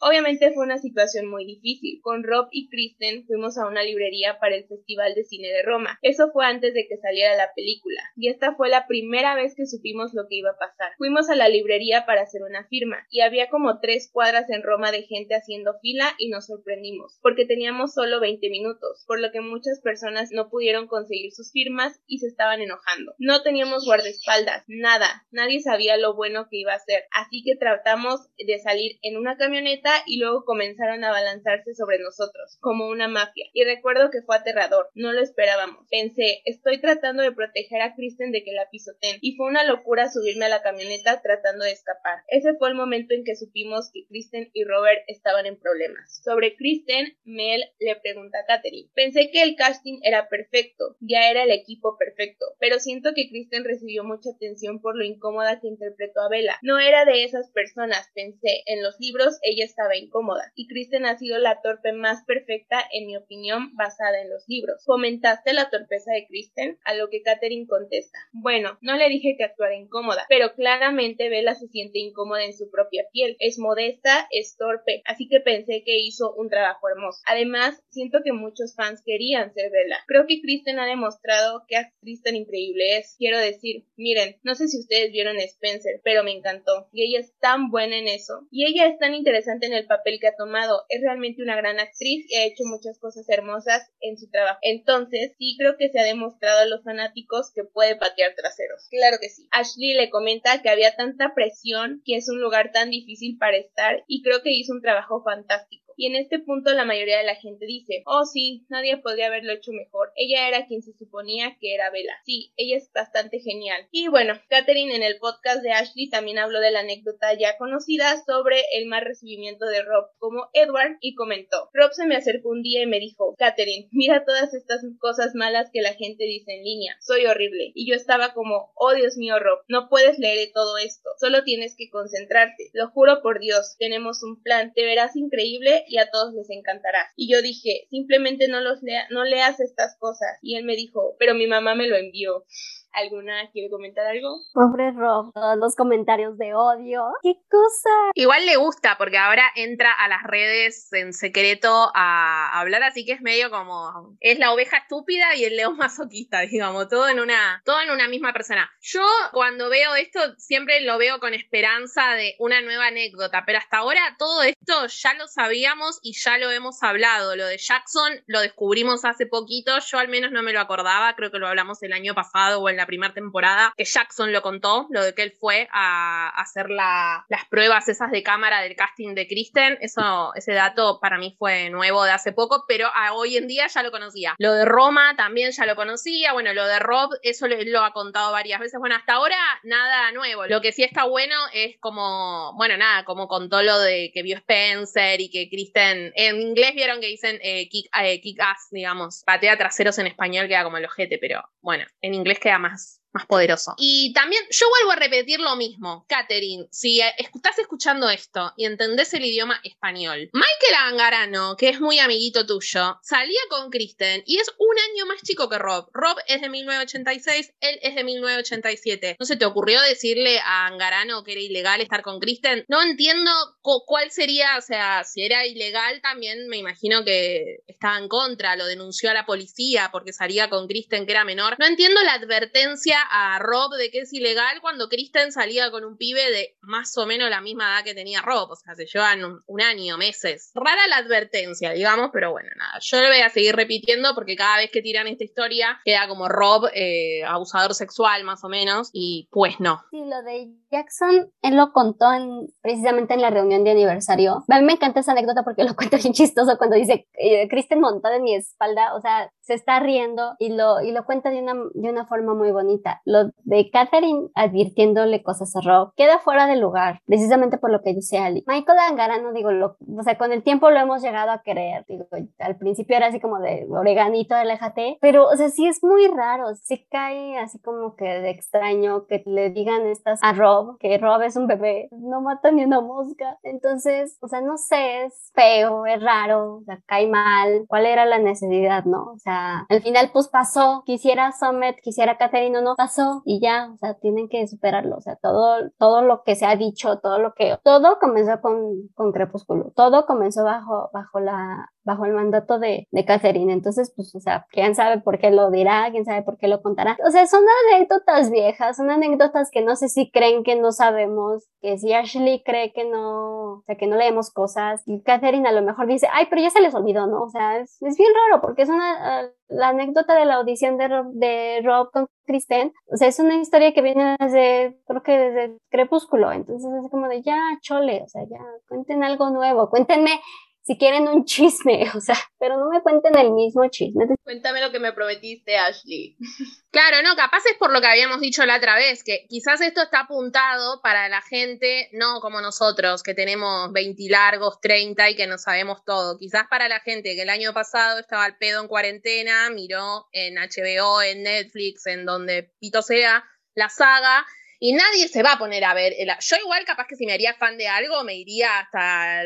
Obviamente 0.00 0.52
fue 0.52 0.64
una 0.64 0.78
situación 0.78 1.26
muy 1.26 1.44
difícil. 1.44 2.00
Con 2.02 2.22
Rob 2.22 2.48
y 2.52 2.68
Kristen 2.68 3.26
fuimos 3.26 3.58
a 3.58 3.66
una 3.66 3.82
librería 3.82 4.38
para 4.38 4.54
el 4.54 4.64
Festival 4.66 5.14
de 5.14 5.24
Cine 5.24 5.48
de 5.48 5.62
Roma. 5.62 5.98
Eso 6.02 6.30
fue 6.32 6.46
antes 6.46 6.72
de 6.74 6.86
que 6.88 6.98
saliera 6.98 7.36
la 7.36 7.52
película. 7.54 8.00
Y 8.16 8.28
esta 8.28 8.54
fue 8.54 8.68
la 8.68 8.86
primera 8.86 9.34
vez 9.34 9.54
que 9.56 9.66
supimos 9.66 10.14
lo 10.14 10.28
que 10.28 10.36
iba 10.36 10.50
a 10.50 10.58
pasar. 10.58 10.92
Fuimos 10.98 11.28
a 11.30 11.34
la 11.34 11.48
librería 11.48 12.06
para 12.06 12.22
hacer 12.22 12.42
una 12.42 12.64
firma. 12.68 13.06
Y 13.10 13.22
había 13.22 13.48
como 13.48 13.80
tres 13.80 14.08
cuadras 14.12 14.48
en 14.50 14.62
Roma 14.62 14.92
de 14.92 15.02
gente 15.02 15.34
haciendo 15.34 15.74
fila 15.80 16.14
y 16.18 16.28
nos 16.28 16.46
sorprendimos. 16.46 17.18
Porque 17.20 17.44
teníamos 17.44 17.92
solo 17.92 18.20
20 18.20 18.48
minutos. 18.50 19.04
Por 19.06 19.20
lo 19.20 19.32
que 19.32 19.40
muchas 19.40 19.80
personas 19.80 20.30
no 20.30 20.48
pudieron 20.48 20.86
conseguir 20.86 21.32
sus 21.32 21.50
firmas 21.50 22.00
y 22.06 22.18
se 22.18 22.28
estaban 22.28 22.60
enojando. 22.60 23.14
No 23.18 23.42
teníamos 23.42 23.84
guardaespaldas. 23.84 24.62
Nada. 24.68 25.26
Nadie 25.32 25.60
sabía 25.60 25.96
lo 25.96 26.14
bueno 26.14 26.46
que 26.48 26.58
iba 26.58 26.72
a 26.72 26.78
ser. 26.78 27.04
Así 27.10 27.42
que 27.42 27.56
tratamos 27.56 28.28
de 28.38 28.58
salir 28.58 28.98
en 29.02 29.16
una 29.16 29.36
camioneta 29.36 29.87
y 30.06 30.18
luego 30.18 30.44
comenzaron 30.44 31.04
a 31.04 31.10
balanzarse 31.10 31.74
sobre 31.74 31.98
nosotros, 31.98 32.58
como 32.60 32.88
una 32.88 33.08
mafia. 33.08 33.46
Y 33.52 33.64
recuerdo 33.64 34.10
que 34.10 34.22
fue 34.22 34.36
aterrador, 34.36 34.90
no 34.94 35.12
lo 35.12 35.20
esperábamos. 35.20 35.86
Pensé, 35.90 36.42
estoy 36.44 36.80
tratando 36.80 37.22
de 37.22 37.32
proteger 37.32 37.82
a 37.82 37.94
Kristen 37.94 38.32
de 38.32 38.44
que 38.44 38.52
la 38.52 38.68
pisoteen, 38.70 39.18
y 39.20 39.36
fue 39.36 39.46
una 39.46 39.64
locura 39.64 40.10
subirme 40.10 40.46
a 40.46 40.50
la 40.50 40.62
camioneta 40.62 41.20
tratando 41.22 41.64
de 41.64 41.72
escapar. 41.72 42.22
Ese 42.28 42.54
fue 42.54 42.68
el 42.68 42.74
momento 42.74 43.14
en 43.14 43.24
que 43.24 43.36
supimos 43.36 43.90
que 43.92 44.06
Kristen 44.08 44.50
y 44.52 44.64
Robert 44.64 45.02
estaban 45.06 45.46
en 45.46 45.58
problemas. 45.58 46.20
Sobre 46.24 46.56
Kristen, 46.56 47.16
Mel 47.24 47.64
le 47.78 47.96
pregunta 47.96 48.38
a 48.40 48.46
Katherine. 48.46 48.90
Pensé 48.94 49.30
que 49.30 49.42
el 49.42 49.56
casting 49.56 50.00
era 50.02 50.28
perfecto, 50.28 50.96
ya 51.00 51.30
era 51.30 51.44
el 51.44 51.50
equipo 51.50 51.96
perfecto, 51.98 52.46
pero 52.58 52.78
siento 52.78 53.12
que 53.14 53.28
Kristen 53.28 53.64
recibió 53.64 54.04
mucha 54.04 54.30
atención 54.30 54.80
por 54.80 54.96
lo 54.96 55.04
incómoda 55.04 55.60
que 55.60 55.68
interpretó 55.68 56.20
a 56.20 56.28
Bella. 56.28 56.58
No 56.62 56.78
era 56.78 57.04
de 57.04 57.24
esas 57.24 57.50
personas, 57.50 58.10
pensé. 58.14 58.62
En 58.66 58.82
los 58.82 58.96
libros 58.98 59.38
ella 59.42 59.64
estaba 59.78 59.96
incómoda, 59.96 60.52
y 60.56 60.66
Kristen 60.66 61.06
ha 61.06 61.16
sido 61.16 61.38
la 61.38 61.60
torpe 61.62 61.92
más 61.92 62.24
perfecta, 62.24 62.82
en 62.92 63.06
mi 63.06 63.16
opinión, 63.16 63.76
basada 63.76 64.20
en 64.20 64.28
los 64.28 64.42
libros. 64.48 64.82
¿Comentaste 64.84 65.52
la 65.52 65.70
torpeza 65.70 66.10
de 66.12 66.26
Kristen? 66.26 66.78
A 66.84 66.94
lo 66.94 67.08
que 67.10 67.22
Katherine 67.22 67.68
contesta. 67.68 68.18
Bueno, 68.32 68.76
no 68.80 68.96
le 68.96 69.08
dije 69.08 69.36
que 69.38 69.44
actuara 69.44 69.76
incómoda, 69.76 70.26
pero 70.28 70.54
claramente 70.54 71.28
Bella 71.28 71.54
se 71.54 71.68
siente 71.68 72.00
incómoda 72.00 72.44
en 72.44 72.56
su 72.56 72.70
propia 72.70 73.04
piel. 73.12 73.36
Es 73.38 73.60
modesta, 73.60 74.26
es 74.32 74.56
torpe, 74.56 75.02
así 75.04 75.28
que 75.28 75.38
pensé 75.38 75.84
que 75.84 75.96
hizo 75.98 76.34
un 76.34 76.50
trabajo 76.50 76.88
hermoso. 76.88 77.20
Además, 77.26 77.80
siento 77.90 78.18
que 78.24 78.32
muchos 78.32 78.74
fans 78.74 79.00
querían 79.06 79.54
ser 79.54 79.70
Bella. 79.70 79.98
Creo 80.08 80.26
que 80.26 80.40
Kristen 80.40 80.80
ha 80.80 80.86
demostrado 80.86 81.62
que 81.68 81.76
actriz 81.76 82.20
tan 82.22 82.34
increíble 82.34 82.98
es. 82.98 83.14
Quiero 83.16 83.38
decir, 83.38 83.84
miren, 83.96 84.38
no 84.42 84.56
sé 84.56 84.66
si 84.66 84.80
ustedes 84.80 85.12
vieron 85.12 85.38
Spencer, 85.38 86.00
pero 86.02 86.24
me 86.24 86.32
encantó. 86.32 86.88
Y 86.92 87.04
ella 87.04 87.20
es 87.20 87.38
tan 87.38 87.70
buena 87.70 87.96
en 87.96 88.08
eso. 88.08 88.48
Y 88.50 88.66
ella 88.66 88.88
es 88.88 88.98
tan 88.98 89.14
interesante 89.14 89.67
en 89.68 89.74
el 89.74 89.86
papel 89.86 90.18
que 90.20 90.28
ha 90.28 90.36
tomado. 90.36 90.84
Es 90.88 91.00
realmente 91.00 91.42
una 91.42 91.56
gran 91.56 91.78
actriz 91.78 92.26
y 92.28 92.36
ha 92.36 92.44
hecho 92.44 92.64
muchas 92.64 92.98
cosas 92.98 93.28
hermosas 93.28 93.90
en 94.00 94.18
su 94.18 94.28
trabajo. 94.30 94.58
Entonces, 94.62 95.34
sí 95.38 95.56
creo 95.58 95.76
que 95.78 95.90
se 95.90 96.00
ha 96.00 96.04
demostrado 96.04 96.60
a 96.60 96.66
los 96.66 96.82
fanáticos 96.82 97.52
que 97.54 97.64
puede 97.64 97.96
patear 97.96 98.34
traseros. 98.34 98.88
Claro 98.90 99.18
que 99.20 99.28
sí. 99.28 99.48
Ashley 99.52 99.94
le 99.94 100.10
comenta 100.10 100.60
que 100.62 100.70
había 100.70 100.96
tanta 100.96 101.34
presión, 101.34 102.02
que 102.04 102.16
es 102.16 102.28
un 102.28 102.40
lugar 102.40 102.72
tan 102.72 102.90
difícil 102.90 103.38
para 103.38 103.56
estar 103.56 104.04
y 104.08 104.22
creo 104.22 104.42
que 104.42 104.50
hizo 104.50 104.72
un 104.72 104.82
trabajo 104.82 105.22
fantástico. 105.22 105.87
Y 105.98 106.06
en 106.06 106.14
este 106.14 106.38
punto 106.38 106.72
la 106.74 106.84
mayoría 106.84 107.18
de 107.18 107.24
la 107.24 107.34
gente 107.34 107.66
dice, 107.66 108.04
oh 108.06 108.24
sí, 108.24 108.64
nadie 108.68 108.98
podría 108.98 109.26
haberlo 109.26 109.52
hecho 109.52 109.72
mejor. 109.72 110.12
Ella 110.14 110.46
era 110.46 110.66
quien 110.66 110.80
se 110.80 110.92
suponía 110.92 111.56
que 111.60 111.74
era 111.74 111.90
Bella. 111.90 112.14
Sí, 112.24 112.52
ella 112.56 112.76
es 112.76 112.92
bastante 112.92 113.40
genial. 113.40 113.88
Y 113.90 114.06
bueno, 114.06 114.34
Katherine 114.48 114.94
en 114.94 115.02
el 115.02 115.18
podcast 115.18 115.60
de 115.60 115.72
Ashley 115.72 116.08
también 116.08 116.38
habló 116.38 116.60
de 116.60 116.70
la 116.70 116.80
anécdota 116.80 117.34
ya 117.34 117.58
conocida 117.58 118.22
sobre 118.24 118.62
el 118.74 118.86
mal 118.86 119.04
recibimiento 119.04 119.66
de 119.66 119.82
Rob 119.82 120.06
como 120.18 120.48
Edward 120.52 120.98
y 121.00 121.16
comentó, 121.16 121.68
Rob 121.72 121.92
se 121.92 122.06
me 122.06 122.14
acercó 122.14 122.50
un 122.50 122.62
día 122.62 122.82
y 122.82 122.86
me 122.86 123.00
dijo, 123.00 123.34
Katherine, 123.36 123.88
mira 123.90 124.24
todas 124.24 124.54
estas 124.54 124.82
cosas 125.00 125.34
malas 125.34 125.68
que 125.72 125.82
la 125.82 125.94
gente 125.94 126.22
dice 126.24 126.52
en 126.52 126.62
línea, 126.62 126.96
soy 127.00 127.26
horrible. 127.26 127.72
Y 127.74 127.90
yo 127.90 127.96
estaba 127.96 128.34
como, 128.34 128.70
oh 128.76 128.92
Dios 128.94 129.16
mío 129.16 129.40
Rob, 129.40 129.64
no 129.66 129.88
puedes 129.88 130.20
leer 130.20 130.52
todo 130.54 130.78
esto, 130.78 131.10
solo 131.18 131.42
tienes 131.42 131.74
que 131.76 131.90
concentrarte. 131.90 132.70
Lo 132.72 132.88
juro 132.90 133.20
por 133.20 133.40
Dios, 133.40 133.74
tenemos 133.80 134.22
un 134.22 134.40
plan, 134.40 134.72
te 134.74 134.84
verás 134.84 135.16
increíble 135.16 135.84
y 135.88 135.98
a 135.98 136.10
todos 136.10 136.34
les 136.34 136.50
encantará. 136.50 137.06
Y 137.16 137.32
yo 137.32 137.42
dije, 137.42 137.86
simplemente 137.90 138.48
no 138.48 138.60
los 138.60 138.82
lea, 138.82 139.06
no 139.10 139.24
leas 139.24 139.60
estas 139.60 139.96
cosas. 139.98 140.38
Y 140.42 140.56
él 140.56 140.64
me 140.64 140.76
dijo, 140.76 141.16
pero 141.18 141.34
mi 141.34 141.46
mamá 141.46 141.74
me 141.74 141.88
lo 141.88 141.96
envió. 141.96 142.44
¿Alguna 142.92 143.50
quiere 143.52 143.70
comentar 143.70 144.06
algo? 144.06 144.40
Pobre 144.52 144.92
Rob, 144.92 145.32
todos 145.32 145.56
los 145.58 145.76
comentarios 145.76 146.36
de 146.38 146.54
odio. 146.54 147.04
¡Qué 147.22 147.34
cosa! 147.48 147.90
Igual 148.14 148.46
le 148.46 148.56
gusta 148.56 148.96
porque 148.98 149.18
ahora 149.18 149.44
entra 149.54 149.92
a 149.92 150.08
las 150.08 150.22
redes 150.24 150.92
en 150.92 151.12
secreto 151.12 151.90
a 151.94 152.58
hablar, 152.58 152.82
así 152.82 153.04
que 153.04 153.12
es 153.12 153.20
medio 153.20 153.50
como 153.50 154.16
es 154.20 154.38
la 154.38 154.52
oveja 154.52 154.78
estúpida 154.78 155.34
y 155.36 155.44
el 155.44 155.56
león 155.56 155.76
masoquista, 155.76 156.40
digamos, 156.50 156.88
todo 156.88 157.08
en 157.08 157.20
una 157.20 157.62
todo 157.64 157.80
en 157.80 157.90
una 157.90 158.08
misma 158.08 158.32
persona. 158.32 158.70
Yo 158.80 159.06
cuando 159.32 159.68
veo 159.68 159.94
esto 159.94 160.20
siempre 160.38 160.80
lo 160.80 160.98
veo 160.98 161.20
con 161.20 161.34
esperanza 161.34 162.14
de 162.14 162.34
una 162.38 162.62
nueva 162.62 162.86
anécdota, 162.86 163.44
pero 163.46 163.58
hasta 163.58 163.78
ahora 163.78 164.16
todo 164.18 164.42
esto 164.42 164.86
ya 164.86 165.14
lo 165.14 165.28
sabíamos 165.28 166.00
y 166.02 166.14
ya 166.18 166.38
lo 166.38 166.50
hemos 166.50 166.82
hablado. 166.82 167.36
Lo 167.36 167.46
de 167.46 167.58
Jackson 167.58 168.22
lo 168.26 168.40
descubrimos 168.40 169.04
hace 169.04 169.26
poquito, 169.26 169.78
yo 169.78 169.98
al 169.98 170.08
menos 170.08 170.32
no 170.32 170.42
me 170.42 170.52
lo 170.52 170.60
acordaba, 170.60 171.14
creo 171.14 171.30
que 171.30 171.38
lo 171.38 171.48
hablamos 171.48 171.82
el 171.82 171.92
año 171.92 172.14
pasado 172.14 172.60
o 172.60 172.68
en 172.68 172.77
la 172.78 172.86
primera 172.86 173.12
temporada, 173.12 173.74
que 173.76 173.84
Jackson 173.84 174.32
lo 174.32 174.42
contó, 174.42 174.86
lo 174.90 175.02
de 175.02 175.14
que 175.14 175.22
él 175.22 175.32
fue 175.32 175.68
a 175.72 176.30
hacer 176.40 176.70
las 176.70 177.44
pruebas 177.50 177.88
esas 177.88 178.10
de 178.10 178.22
cámara 178.22 178.62
del 178.62 178.76
casting 178.76 179.14
de 179.14 179.26
Kristen. 179.26 179.78
Eso, 179.80 180.32
ese 180.34 180.52
dato 180.52 180.98
para 181.00 181.18
mí 181.18 181.34
fue 181.38 181.70
nuevo 181.70 182.04
de 182.04 182.12
hace 182.12 182.32
poco, 182.32 182.64
pero 182.66 182.88
hoy 183.12 183.36
en 183.36 183.48
día 183.48 183.66
ya 183.66 183.82
lo 183.82 183.90
conocía. 183.90 184.34
Lo 184.38 184.52
de 184.52 184.64
Roma 184.64 185.14
también 185.16 185.52
ya 185.52 185.66
lo 185.66 185.76
conocía. 185.76 186.32
Bueno, 186.32 186.52
lo 186.52 186.66
de 186.66 186.78
Rob, 186.78 187.10
eso 187.22 187.46
lo 187.48 187.84
ha 187.84 187.92
contado 187.92 188.32
varias 188.32 188.60
veces. 188.60 188.78
Bueno, 188.78 188.96
hasta 188.96 189.14
ahora 189.14 189.36
nada 189.62 190.12
nuevo. 190.12 190.46
Lo 190.46 190.60
que 190.60 190.72
sí 190.72 190.82
está 190.82 191.04
bueno 191.04 191.34
es 191.52 191.76
como, 191.80 192.54
bueno, 192.56 192.76
nada, 192.76 193.04
como 193.04 193.28
contó 193.28 193.62
lo 193.62 193.78
de 193.78 194.10
que 194.12 194.22
vio 194.22 194.36
Spencer 194.36 195.20
y 195.20 195.30
que 195.30 195.48
Kristen, 195.48 196.12
en 196.14 196.40
inglés 196.40 196.74
vieron 196.74 197.00
que 197.00 197.06
dicen 197.06 197.38
eh, 197.42 197.68
kick, 197.68 197.90
eh, 198.00 198.20
kick 198.20 198.40
ass, 198.40 198.68
digamos, 198.70 199.22
patea 199.24 199.56
traseros 199.56 199.98
en 199.98 200.06
español 200.06 200.48
queda 200.48 200.64
como 200.64 200.76
el 200.76 200.84
ojete, 200.84 201.18
pero 201.18 201.42
bueno, 201.60 201.84
en 202.00 202.14
inglés 202.14 202.38
queda 202.38 202.58
más, 202.58 202.67
más 202.70 203.00
poderoso. 203.26 203.74
Y 203.78 204.12
también 204.12 204.42
yo 204.50 204.66
vuelvo 204.68 204.92
a 204.92 204.96
repetir 204.96 205.40
lo 205.40 205.56
mismo, 205.56 206.04
Katherine, 206.08 206.66
si 206.70 207.00
eh, 207.00 207.14
estás 207.18 207.58
escuchando 207.58 208.08
esto 208.08 208.52
y 208.56 208.64
entendés 208.66 209.12
el 209.14 209.24
idioma 209.24 209.60
español, 209.64 210.30
Michael 210.32 210.74
Angarano, 210.86 211.56
que 211.56 211.70
es 211.70 211.80
muy 211.80 211.98
amiguito 211.98 212.46
tuyo, 212.46 212.98
salía 213.02 213.40
con 213.50 213.70
Kristen 213.70 214.22
y 214.26 214.38
es 214.38 214.48
un 214.58 214.76
año 214.90 215.06
más 215.06 215.22
chico 215.22 215.48
que 215.48 215.58
Rob. 215.58 215.88
Rob 215.92 216.18
es 216.26 216.40
de 216.40 216.48
1986, 216.48 217.54
él 217.60 217.78
es 217.82 217.94
de 217.94 218.04
1987. 218.04 219.16
¿No 219.18 219.26
se 219.26 219.36
te 219.36 219.44
ocurrió 219.44 219.80
decirle 219.82 220.40
a 220.40 220.66
Angarano 220.66 221.24
que 221.24 221.32
era 221.32 221.40
ilegal 221.40 221.80
estar 221.80 222.02
con 222.02 222.20
Kristen? 222.20 222.64
No 222.68 222.82
entiendo 222.82 223.30
cuál 223.62 224.10
sería, 224.10 224.56
o 224.58 224.62
sea, 224.62 225.04
si 225.04 225.22
era 225.22 225.46
ilegal 225.46 226.00
también 226.02 226.48
me 226.48 226.56
imagino 226.56 227.04
que 227.04 227.58
estaba 227.66 227.98
en 227.98 228.08
contra, 228.08 228.56
lo 228.56 228.66
denunció 228.66 229.10
a 229.10 229.14
la 229.14 229.26
policía 229.26 229.90
porque 229.92 230.12
salía 230.12 230.48
con 230.50 230.66
Kristen 230.68 231.06
que 231.06 231.12
era 231.12 231.24
menor. 231.24 231.56
No 231.58 231.66
entiendo 231.66 232.02
la 232.02 232.14
advertencia 232.14 232.97
a 233.10 233.38
Rob 233.38 233.72
de 233.74 233.90
que 233.90 234.00
es 234.00 234.12
ilegal 234.12 234.60
cuando 234.60 234.88
Kristen 234.88 235.32
salía 235.32 235.70
con 235.70 235.84
un 235.84 235.96
pibe 235.96 236.30
de 236.30 236.56
más 236.60 236.96
o 236.96 237.06
menos 237.06 237.30
la 237.30 237.40
misma 237.40 237.64
edad 237.64 237.84
que 237.84 237.94
tenía 237.94 238.22
Rob, 238.22 238.50
o 238.50 238.56
sea, 238.56 238.74
se 238.74 238.86
llevan 238.86 239.20
un, 239.46 239.60
año, 239.60 239.98
meses. 239.98 240.52
Rara 240.54 240.86
la 240.88 240.98
advertencia, 240.98 241.72
digamos, 241.72 242.10
pero 242.12 242.30
bueno, 242.30 242.48
nada, 242.56 242.78
yo 242.80 243.00
lo 243.00 243.08
voy 243.08 243.20
a 243.20 243.28
seguir 243.28 243.56
repitiendo 243.56 244.14
porque 244.14 244.36
cada 244.36 244.58
vez 244.58 244.70
que 244.70 244.82
tiran 244.82 245.08
esta 245.08 245.24
historia 245.24 245.80
queda 245.84 246.06
como 246.06 246.28
Rob 246.28 246.68
eh, 246.74 247.24
abusador 247.24 247.74
sexual 247.74 248.22
más 248.24 248.44
o 248.44 248.48
menos 248.48 248.90
y 248.92 249.28
pues 249.32 249.58
no. 249.58 249.82
Sí, 249.90 249.98
lo 249.98 250.22
de 250.22 250.48
Jackson, 250.70 251.32
él 251.42 251.56
lo 251.56 251.72
contó 251.72 252.12
en, 252.12 252.46
precisamente 252.62 253.14
en 253.14 253.22
la 253.22 253.30
reunión 253.30 253.64
de 253.64 253.72
aniversario. 253.72 254.44
A 254.48 254.60
mí 254.60 254.64
me 254.64 254.74
encanta 254.74 255.00
esa 255.00 255.12
anécdota 255.12 255.42
porque 255.42 255.64
lo 255.64 255.74
cuenta 255.74 255.96
bien 255.96 256.12
chistoso 256.12 256.56
cuando 256.56 256.76
dice, 256.76 257.08
eh, 257.14 257.48
Kristen 257.48 257.80
montó 257.80 258.08
en 258.10 258.22
mi 258.22 258.34
espalda, 258.34 258.94
o 258.94 259.00
sea, 259.00 259.30
se 259.48 259.54
está 259.54 259.80
riendo 259.80 260.34
y 260.38 260.50
lo, 260.50 260.82
y 260.82 260.92
lo 260.92 261.06
cuenta 261.06 261.30
de 261.30 261.40
una, 261.40 261.54
de 261.72 261.88
una 261.88 262.06
forma 262.06 262.34
muy 262.34 262.50
bonita. 262.50 263.00
Lo 263.06 263.30
de 263.44 263.70
Catherine 263.70 264.28
advirtiéndole 264.34 265.22
cosas 265.22 265.56
a 265.56 265.62
Rob 265.62 265.94
queda 265.96 266.18
fuera 266.18 266.46
de 266.46 266.56
lugar, 266.56 267.00
precisamente 267.06 267.56
por 267.56 267.70
lo 267.70 267.80
que 267.80 267.94
dice 267.94 268.18
Ali. 268.18 268.44
Michael 268.46 268.78
Angarano, 268.78 269.32
digo, 269.32 269.50
lo, 269.50 269.78
o 269.96 270.02
sea, 270.02 270.18
con 270.18 270.32
el 270.32 270.42
tiempo 270.42 270.68
lo 270.68 270.78
hemos 270.78 271.00
llegado 271.00 271.30
a 271.30 271.40
querer. 271.40 271.86
Digo, 271.88 272.04
al 272.38 272.58
principio 272.58 272.98
era 272.98 273.06
así 273.06 273.20
como 273.20 273.38
de 273.38 273.66
oreganito, 273.70 274.34
aléjate, 274.34 274.98
pero, 275.00 275.26
o 275.26 275.34
sea, 275.34 275.48
sí 275.48 275.66
es 275.66 275.82
muy 275.82 276.06
raro, 276.08 276.54
sí 276.54 276.86
cae 276.90 277.38
así 277.38 277.58
como 277.58 277.96
que 277.96 278.04
de 278.04 278.28
extraño 278.28 279.06
que 279.06 279.22
le 279.24 279.48
digan 279.48 279.86
estas 279.86 280.22
a 280.22 280.34
Rob, 280.34 280.76
que 280.76 280.98
Rob 280.98 281.22
es 281.22 281.36
un 281.36 281.46
bebé, 281.46 281.88
no 281.92 282.20
mata 282.20 282.50
ni 282.50 282.64
una 282.64 282.82
mosca. 282.82 283.38
Entonces, 283.42 284.18
o 284.20 284.28
sea, 284.28 284.42
no 284.42 284.58
sé, 284.58 285.04
es 285.04 285.32
feo, 285.34 285.86
es 285.86 286.02
raro, 286.02 286.56
o 286.56 286.62
sea, 286.64 286.82
cae 286.84 287.08
mal. 287.08 287.64
¿Cuál 287.66 287.86
era 287.86 288.04
la 288.04 288.18
necesidad, 288.18 288.84
no? 288.84 289.12
O 289.14 289.18
sea, 289.18 289.37
al 289.68 289.82
final 289.82 290.10
pues 290.12 290.28
pasó, 290.28 290.82
quisiera 290.84 291.32
Summit, 291.32 291.76
quisiera 291.82 292.16
Catherine 292.16 292.58
o 292.58 292.62
no, 292.62 292.74
pasó. 292.76 293.22
Y 293.24 293.40
ya, 293.40 293.70
o 293.72 293.76
sea, 293.78 293.94
tienen 293.94 294.28
que 294.28 294.46
superarlo, 294.46 294.96
o 294.96 295.00
sea, 295.00 295.16
todo, 295.16 295.70
todo 295.78 296.02
lo 296.02 296.22
que 296.22 296.36
se 296.36 296.46
ha 296.46 296.56
dicho, 296.56 296.98
todo 296.98 297.18
lo 297.18 297.34
que, 297.34 297.58
todo 297.62 297.98
comenzó 297.98 298.40
con, 298.40 298.88
con 298.94 299.12
Crepúsculo, 299.12 299.72
todo 299.74 300.06
comenzó 300.06 300.44
bajo, 300.44 300.90
bajo 300.92 301.20
la, 301.20 301.70
bajo 301.88 302.04
el 302.04 302.12
mandato 302.12 302.58
de, 302.58 302.86
de 302.90 303.04
Catherine. 303.06 303.50
Entonces, 303.50 303.90
pues, 303.96 304.14
o 304.14 304.20
sea, 304.20 304.46
quién 304.50 304.74
sabe 304.74 305.00
por 305.00 305.18
qué 305.18 305.30
lo 305.30 305.50
dirá, 305.50 305.88
quién 305.90 306.04
sabe 306.04 306.22
por 306.22 306.36
qué 306.36 306.46
lo 306.46 306.60
contará. 306.60 306.98
O 307.04 307.10
sea, 307.10 307.26
son 307.26 307.42
anécdotas 307.72 308.30
viejas, 308.30 308.76
son 308.76 308.90
anécdotas 308.90 309.50
que 309.50 309.62
no 309.62 309.74
sé 309.74 309.88
si 309.88 310.10
creen 310.10 310.44
que 310.44 310.54
no 310.54 310.70
sabemos, 310.70 311.48
que 311.62 311.78
si 311.78 311.94
Ashley 311.94 312.42
cree 312.44 312.72
que 312.74 312.84
no, 312.84 313.54
o 313.54 313.62
sea, 313.64 313.76
que 313.76 313.86
no 313.86 313.96
leemos 313.96 314.30
cosas, 314.30 314.82
y 314.86 315.02
Catherine 315.02 315.48
a 315.48 315.52
lo 315.52 315.62
mejor 315.62 315.86
dice, 315.86 316.08
ay, 316.12 316.26
pero 316.28 316.42
ya 316.42 316.50
se 316.50 316.60
les 316.60 316.74
olvidó, 316.74 317.06
¿no? 317.06 317.22
O 317.22 317.30
sea, 317.30 317.58
es, 317.58 317.80
es 317.80 317.96
bien 317.96 318.12
raro 318.28 318.42
porque 318.42 318.62
es 318.62 318.68
una, 318.68 319.22
uh, 319.24 319.30
la 319.48 319.68
anécdota 319.68 320.14
de 320.14 320.26
la 320.26 320.34
audición 320.34 320.76
de 320.76 320.88
Rob, 320.88 321.06
de 321.12 321.62
Rob 321.64 321.90
con 321.90 322.06
Kristen, 322.26 322.72
o 322.92 322.96
sea, 322.98 323.08
es 323.08 323.18
una 323.18 323.36
historia 323.36 323.72
que 323.72 323.80
viene 323.80 324.16
desde, 324.20 324.78
creo 324.86 325.02
que 325.02 325.18
desde 325.18 325.56
Crepúsculo, 325.70 326.30
entonces 326.32 326.70
es 326.84 326.90
como 326.90 327.08
de 327.08 327.22
ya, 327.22 327.40
chole, 327.62 328.02
o 328.04 328.08
sea, 328.08 328.22
ya, 328.28 328.44
cuenten 328.68 329.02
algo 329.02 329.30
nuevo, 329.30 329.70
cuéntenme 329.70 330.20
si 330.68 330.76
quieren 330.76 331.08
un 331.08 331.24
chisme, 331.24 331.90
o 331.96 332.00
sea, 332.00 332.18
pero 332.38 332.58
no 332.58 332.68
me 332.68 332.82
cuenten 332.82 333.16
el 333.16 333.30
mismo 333.32 333.66
chisme. 333.70 334.04
Cuéntame 334.22 334.60
lo 334.60 334.70
que 334.70 334.78
me 334.78 334.92
prometiste, 334.92 335.56
Ashley. 335.56 336.16
Claro, 336.70 337.02
no, 337.02 337.16
capaz 337.16 337.38
es 337.50 337.56
por 337.58 337.72
lo 337.72 337.80
que 337.80 337.86
habíamos 337.86 338.20
dicho 338.20 338.44
la 338.44 338.58
otra 338.58 338.76
vez, 338.76 339.02
que 339.02 339.26
quizás 339.26 339.62
esto 339.62 339.80
está 339.80 340.00
apuntado 340.00 340.82
para 340.82 341.08
la 341.08 341.22
gente, 341.22 341.88
no 341.92 342.20
como 342.20 342.42
nosotros, 342.42 343.02
que 343.02 343.14
tenemos 343.14 343.72
20 343.72 344.02
largos, 344.10 344.60
30 344.60 345.08
y 345.08 345.16
que 345.16 345.26
no 345.26 345.38
sabemos 345.38 345.82
todo. 345.86 346.18
Quizás 346.18 346.46
para 346.48 346.68
la 346.68 346.80
gente 346.80 347.16
que 347.16 347.22
el 347.22 347.30
año 347.30 347.54
pasado 347.54 347.98
estaba 347.98 348.26
al 348.26 348.36
pedo 348.36 348.60
en 348.60 348.68
cuarentena, 348.68 349.48
miró 349.48 350.08
en 350.12 350.34
HBO, 350.34 351.00
en 351.00 351.22
Netflix, 351.22 351.86
en 351.86 352.04
donde 352.04 352.52
pito 352.60 352.82
sea, 352.82 353.24
la 353.54 353.70
saga 353.70 354.26
y 354.60 354.72
nadie 354.72 355.08
se 355.08 355.22
va 355.22 355.32
a 355.32 355.38
poner 355.38 355.64
a 355.64 355.74
ver. 355.74 355.94
yo 356.20 356.36
igual 356.42 356.64
capaz 356.64 356.86
que 356.88 356.96
si 356.96 357.06
me 357.06 357.12
haría 357.12 357.34
fan 357.34 357.56
de 357.56 357.68
algo 357.68 358.02
me 358.04 358.14
iría 358.14 358.58
hasta 358.58 359.22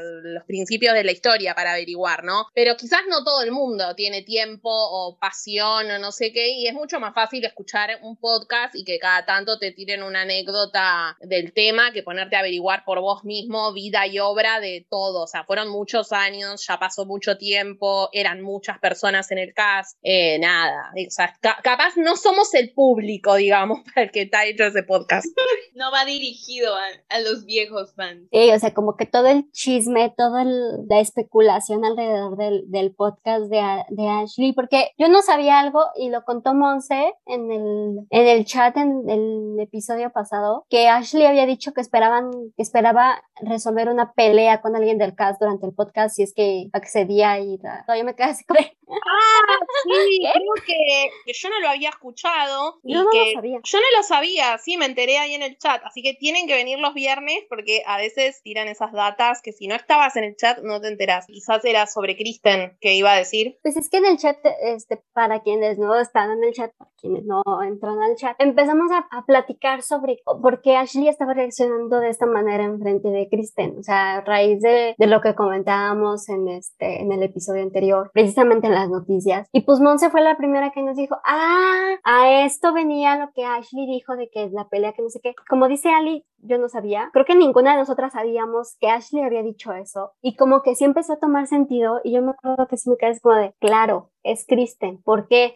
los 0.00 0.44
principios 0.44 0.94
de 0.94 1.04
la 1.04 1.12
historia 1.12 1.54
para 1.54 1.72
averiguar, 1.72 2.24
¿no? 2.24 2.46
Pero 2.54 2.76
quizás 2.76 3.00
no 3.08 3.24
todo 3.24 3.42
el 3.42 3.52
mundo 3.52 3.94
tiene 3.94 4.22
tiempo 4.22 4.70
o 4.70 5.18
pasión 5.18 5.90
o 5.90 5.98
no 5.98 6.12
sé 6.12 6.32
qué 6.32 6.50
y 6.50 6.66
es 6.66 6.74
mucho 6.74 7.00
más 7.00 7.14
fácil 7.14 7.44
escuchar 7.44 7.98
un 8.02 8.16
podcast 8.16 8.74
y 8.74 8.84
que 8.84 8.98
cada 8.98 9.24
tanto 9.24 9.58
te 9.58 9.72
tiren 9.72 10.02
una 10.02 10.22
anécdota 10.22 11.16
del 11.20 11.52
tema 11.52 11.92
que 11.92 12.02
ponerte 12.02 12.36
a 12.36 12.40
averiguar 12.40 12.84
por 12.84 13.00
vos 13.00 13.24
mismo 13.24 13.72
vida 13.72 14.06
y 14.06 14.18
obra 14.18 14.60
de 14.60 14.86
todo. 14.88 15.22
O 15.22 15.26
sea, 15.26 15.44
fueron 15.44 15.68
muchos 15.68 16.12
años, 16.12 16.66
ya 16.66 16.78
pasó 16.78 17.06
mucho 17.06 17.36
tiempo, 17.38 18.08
eran 18.12 18.42
muchas 18.42 18.78
personas 18.78 19.30
en 19.30 19.38
el 19.38 19.54
cast, 19.54 19.98
eh, 20.02 20.38
nada. 20.38 20.92
O 20.94 21.10
sea, 21.10 21.34
capaz 21.40 21.96
no 21.96 22.16
somos 22.16 22.52
el 22.54 22.72
público, 22.72 23.36
digamos, 23.36 23.80
para 23.94 24.06
el 24.06 24.10
que 24.10 24.22
está 24.22 24.44
hecho 24.44 24.65
ese 24.66 24.82
podcast. 24.82 25.26
No 25.74 25.90
va 25.92 26.06
dirigido 26.06 26.74
a, 26.74 27.20
los 27.20 27.44
viejos 27.44 27.94
fans. 27.94 28.28
Sí, 28.32 28.50
o 28.50 28.58
sea, 28.58 28.72
como 28.72 28.96
que 28.96 29.04
todo 29.04 29.26
el 29.26 29.50
chisme, 29.52 30.12
toda 30.16 30.42
la 30.44 31.00
especulación 31.00 31.84
alrededor 31.84 32.38
del, 32.38 32.94
podcast 32.94 33.50
de, 33.50 33.60
de, 33.90 34.08
Ashley, 34.08 34.54
porque 34.54 34.92
yo 34.96 35.08
no 35.08 35.20
sabía 35.20 35.60
algo 35.60 35.80
y 35.94 36.08
lo 36.08 36.24
contó 36.24 36.54
Monse 36.54 37.12
en 37.26 37.52
el, 37.52 38.06
en 38.08 38.26
el 38.26 38.46
chat 38.46 38.74
en 38.78 39.08
el 39.10 39.60
episodio 39.60 40.10
pasado, 40.12 40.64
que 40.70 40.88
Ashley 40.88 41.26
había 41.26 41.44
dicho 41.44 41.74
que 41.74 41.82
esperaban, 41.82 42.30
que 42.56 42.62
esperaba 42.62 43.22
resolver 43.42 43.90
una 43.90 44.14
pelea 44.14 44.62
con 44.62 44.76
alguien 44.76 44.96
del 44.96 45.14
cast 45.14 45.40
durante 45.40 45.66
el 45.66 45.74
podcast 45.74 46.16
si 46.16 46.22
es 46.22 46.32
que 46.32 46.70
accedía 46.72 47.38
y 47.38 47.58
yo 47.58 48.04
me 48.04 48.14
quedé 48.14 48.30
así 48.30 48.44
con... 48.44 48.56
Ah, 48.88 49.58
sí, 49.84 50.20
creo 50.20 50.64
que, 50.64 51.32
yo 51.32 51.50
no 51.50 51.60
lo 51.60 51.68
había 51.68 51.88
escuchado. 51.88 52.78
Y 52.84 52.94
yo 52.94 53.02
no 53.02 53.10
lo 53.10 53.32
sabía. 53.34 53.60
Yo 53.62 53.78
no 53.78 53.86
lo 53.96 54.02
sabía, 54.02 54.58
sí, 54.58 54.76
me 54.76 54.86
enteré 54.86 55.18
ahí 55.18 55.34
en 55.34 55.42
el 55.42 55.58
chat. 55.58 55.82
Así 55.84 56.02
que 56.02 56.14
tienen 56.14 56.46
que 56.46 56.54
venir 56.54 56.78
los 56.78 56.94
viernes 56.94 57.38
porque 57.48 57.82
a 57.86 57.96
veces 57.96 58.40
tiran 58.42 58.68
esas 58.68 58.92
datas 58.92 59.42
que 59.42 59.52
si 59.52 59.66
no 59.66 59.74
estabas 59.74 60.16
en 60.16 60.24
el 60.24 60.36
chat 60.36 60.58
no 60.62 60.80
te 60.80 60.88
enterás. 60.88 61.26
Quizás 61.26 61.64
era 61.64 61.86
sobre 61.86 62.16
Kristen 62.16 62.76
que 62.80 62.94
iba 62.94 63.12
a 63.12 63.16
decir. 63.16 63.58
Pues 63.62 63.76
es 63.76 63.90
que 63.90 63.98
en 63.98 64.06
el 64.06 64.18
chat, 64.18 64.38
este, 64.62 65.02
para 65.12 65.40
quienes 65.40 65.78
no 65.78 65.98
están 65.98 66.30
en 66.30 66.44
el 66.44 66.52
chat, 66.52 66.72
para 66.76 66.90
quienes 67.00 67.24
no 67.24 67.42
entran 67.62 68.00
al 68.00 68.16
chat, 68.16 68.36
empezamos 68.38 68.90
a, 68.92 69.06
platicar 69.26 69.82
sobre 69.82 70.18
por 70.24 70.60
qué 70.62 70.76
Ashley 70.76 71.08
estaba 71.08 71.34
reaccionando 71.34 71.98
de 71.98 72.10
esta 72.10 72.26
manera 72.26 72.64
en 72.64 72.78
frente 72.78 73.08
de 73.08 73.28
Kristen. 73.28 73.76
O 73.78 73.82
sea, 73.82 74.18
a 74.18 74.20
raíz 74.20 74.60
de, 74.60 74.94
de 74.96 75.06
lo 75.06 75.20
que 75.20 75.34
comentábamos 75.34 76.28
en, 76.28 76.48
este, 76.48 77.00
en 77.00 77.10
el 77.10 77.22
episodio 77.22 77.62
anterior, 77.62 78.10
precisamente 78.12 78.68
en 78.68 78.75
las 78.76 78.90
noticias. 78.90 79.48
Y 79.52 79.62
pues 79.62 79.80
Monse 79.80 80.10
fue 80.10 80.20
la 80.20 80.36
primera 80.36 80.70
que 80.70 80.82
nos 80.82 80.96
dijo, 80.96 81.16
ah, 81.24 81.96
a 82.04 82.44
esto 82.44 82.72
venía 82.72 83.16
lo 83.18 83.30
que 83.32 83.44
Ashley 83.44 83.86
dijo 83.86 84.16
de 84.16 84.28
que 84.28 84.48
la 84.50 84.68
pelea 84.68 84.92
que 84.92 85.02
no 85.02 85.08
sé 85.08 85.20
qué. 85.22 85.34
Como 85.48 85.68
dice 85.68 85.88
Ali, 85.88 86.24
yo 86.38 86.58
no 86.58 86.68
sabía. 86.68 87.10
Creo 87.12 87.24
que 87.24 87.34
ninguna 87.34 87.72
de 87.72 87.78
nosotras 87.78 88.12
sabíamos 88.12 88.76
que 88.80 88.88
Ashley 88.88 89.22
había 89.22 89.42
dicho 89.42 89.72
eso. 89.72 90.12
Y 90.20 90.36
como 90.36 90.62
que 90.62 90.74
sí 90.74 90.84
empezó 90.84 91.14
a 91.14 91.18
tomar 91.18 91.46
sentido. 91.46 92.00
Y 92.04 92.12
yo 92.12 92.22
me 92.22 92.32
acuerdo 92.32 92.66
que 92.68 92.76
sí 92.76 92.90
me 92.90 92.96
quedé 92.96 93.18
como 93.20 93.36
de, 93.36 93.54
claro, 93.60 94.10
es 94.26 94.44
Kristen. 94.46 95.02
¿Por 95.02 95.28
qué? 95.28 95.52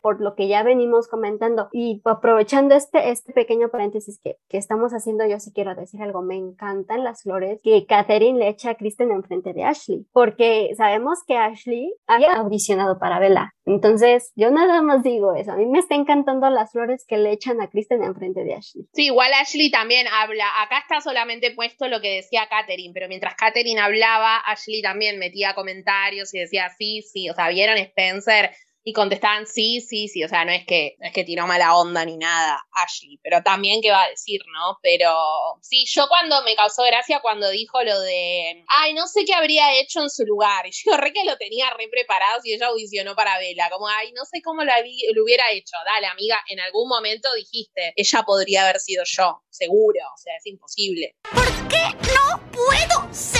por 0.00 0.20
lo 0.20 0.34
que 0.34 0.48
ya 0.48 0.62
venimos 0.62 1.08
comentando. 1.08 1.68
Y 1.72 2.00
aprovechando 2.04 2.74
este, 2.74 3.10
este 3.10 3.32
pequeño 3.32 3.68
paréntesis 3.68 4.18
que, 4.22 4.36
que 4.48 4.56
estamos 4.56 4.92
haciendo, 4.92 5.26
yo 5.26 5.38
sí 5.38 5.52
quiero 5.52 5.74
decir 5.74 6.02
algo. 6.02 6.22
Me 6.22 6.36
encantan 6.36 7.04
las 7.04 7.22
flores 7.22 7.60
que 7.62 7.84
Catherine 7.86 8.38
le 8.38 8.48
echa 8.48 8.70
a 8.70 8.74
Kristen 8.76 9.10
enfrente 9.10 9.52
de 9.52 9.64
Ashley, 9.64 10.06
porque 10.12 10.72
sabemos 10.76 11.18
que 11.26 11.36
Ashley 11.36 11.94
había 12.06 12.36
audicionado 12.36 12.98
para 12.98 13.18
Bella. 13.18 13.54
Entonces, 13.68 14.32
yo 14.34 14.50
nada 14.50 14.80
más 14.80 15.02
digo 15.02 15.34
eso. 15.34 15.52
A 15.52 15.56
mí 15.56 15.66
me 15.66 15.78
está 15.78 15.94
encantando 15.94 16.48
las 16.48 16.72
flores 16.72 17.04
que 17.06 17.18
le 17.18 17.32
echan 17.32 17.60
a 17.60 17.68
Kristen 17.68 18.02
enfrente 18.02 18.42
de 18.42 18.54
Ashley. 18.54 18.86
Sí, 18.94 19.06
igual 19.06 19.30
Ashley 19.34 19.70
también 19.70 20.06
habla. 20.10 20.46
Acá 20.62 20.78
está 20.78 21.02
solamente 21.02 21.50
puesto 21.50 21.86
lo 21.86 22.00
que 22.00 22.16
decía 22.16 22.48
Catherine, 22.48 22.94
pero 22.94 23.08
mientras 23.08 23.34
Catherine 23.34 23.78
hablaba, 23.78 24.38
Ashley 24.38 24.80
también 24.80 25.18
metía 25.18 25.54
comentarios 25.54 26.32
y 26.32 26.38
decía 26.38 26.70
sí, 26.78 27.02
sí. 27.02 27.28
O 27.28 27.34
sea, 27.34 27.50
vieron 27.50 27.76
Spencer 27.76 28.50
y 28.88 28.94
contestaban 28.94 29.46
sí, 29.46 29.82
sí, 29.82 30.08
sí, 30.08 30.24
o 30.24 30.28
sea, 30.28 30.46
no 30.46 30.52
es 30.52 30.64
que, 30.64 30.96
es 30.98 31.12
que 31.12 31.22
tiró 31.22 31.46
mala 31.46 31.76
onda 31.76 32.06
ni 32.06 32.16
nada 32.16 32.66
Ashley, 32.72 33.20
pero 33.22 33.42
también 33.42 33.82
qué 33.82 33.90
va 33.90 34.04
a 34.04 34.08
decir, 34.08 34.40
¿no? 34.50 34.78
Pero 34.80 35.12
sí, 35.60 35.84
yo 35.86 36.08
cuando 36.08 36.42
me 36.42 36.56
causó 36.56 36.84
gracia 36.84 37.20
cuando 37.20 37.50
dijo 37.50 37.82
lo 37.82 38.00
de, 38.00 38.64
ay, 38.66 38.94
no 38.94 39.06
sé 39.06 39.26
qué 39.26 39.34
habría 39.34 39.78
hecho 39.78 40.00
en 40.00 40.08
su 40.08 40.24
lugar, 40.24 40.66
y 40.66 40.70
yo 40.70 40.96
re 40.96 41.12
que 41.12 41.26
lo 41.26 41.36
tenía 41.36 41.68
re 41.76 41.88
preparado 41.90 42.40
si 42.40 42.54
ella 42.54 42.68
audicionó 42.68 43.14
para 43.14 43.36
Vela, 43.36 43.68
como, 43.68 43.88
ay, 43.88 44.10
no 44.12 44.24
sé 44.24 44.40
cómo 44.40 44.64
lo, 44.64 44.72
lo 44.72 45.22
hubiera 45.22 45.50
hecho, 45.52 45.76
dale, 45.84 46.06
amiga, 46.06 46.42
en 46.48 46.60
algún 46.60 46.88
momento 46.88 47.28
dijiste, 47.34 47.92
ella 47.94 48.22
podría 48.22 48.62
haber 48.62 48.80
sido 48.80 49.04
yo, 49.04 49.42
seguro, 49.50 50.00
o 50.14 50.16
sea, 50.16 50.34
es 50.38 50.46
imposible. 50.46 51.14
¿Por 51.30 51.68
qué 51.68 51.94
no 52.14 52.40
puedo 52.52 53.12
ser? 53.12 53.37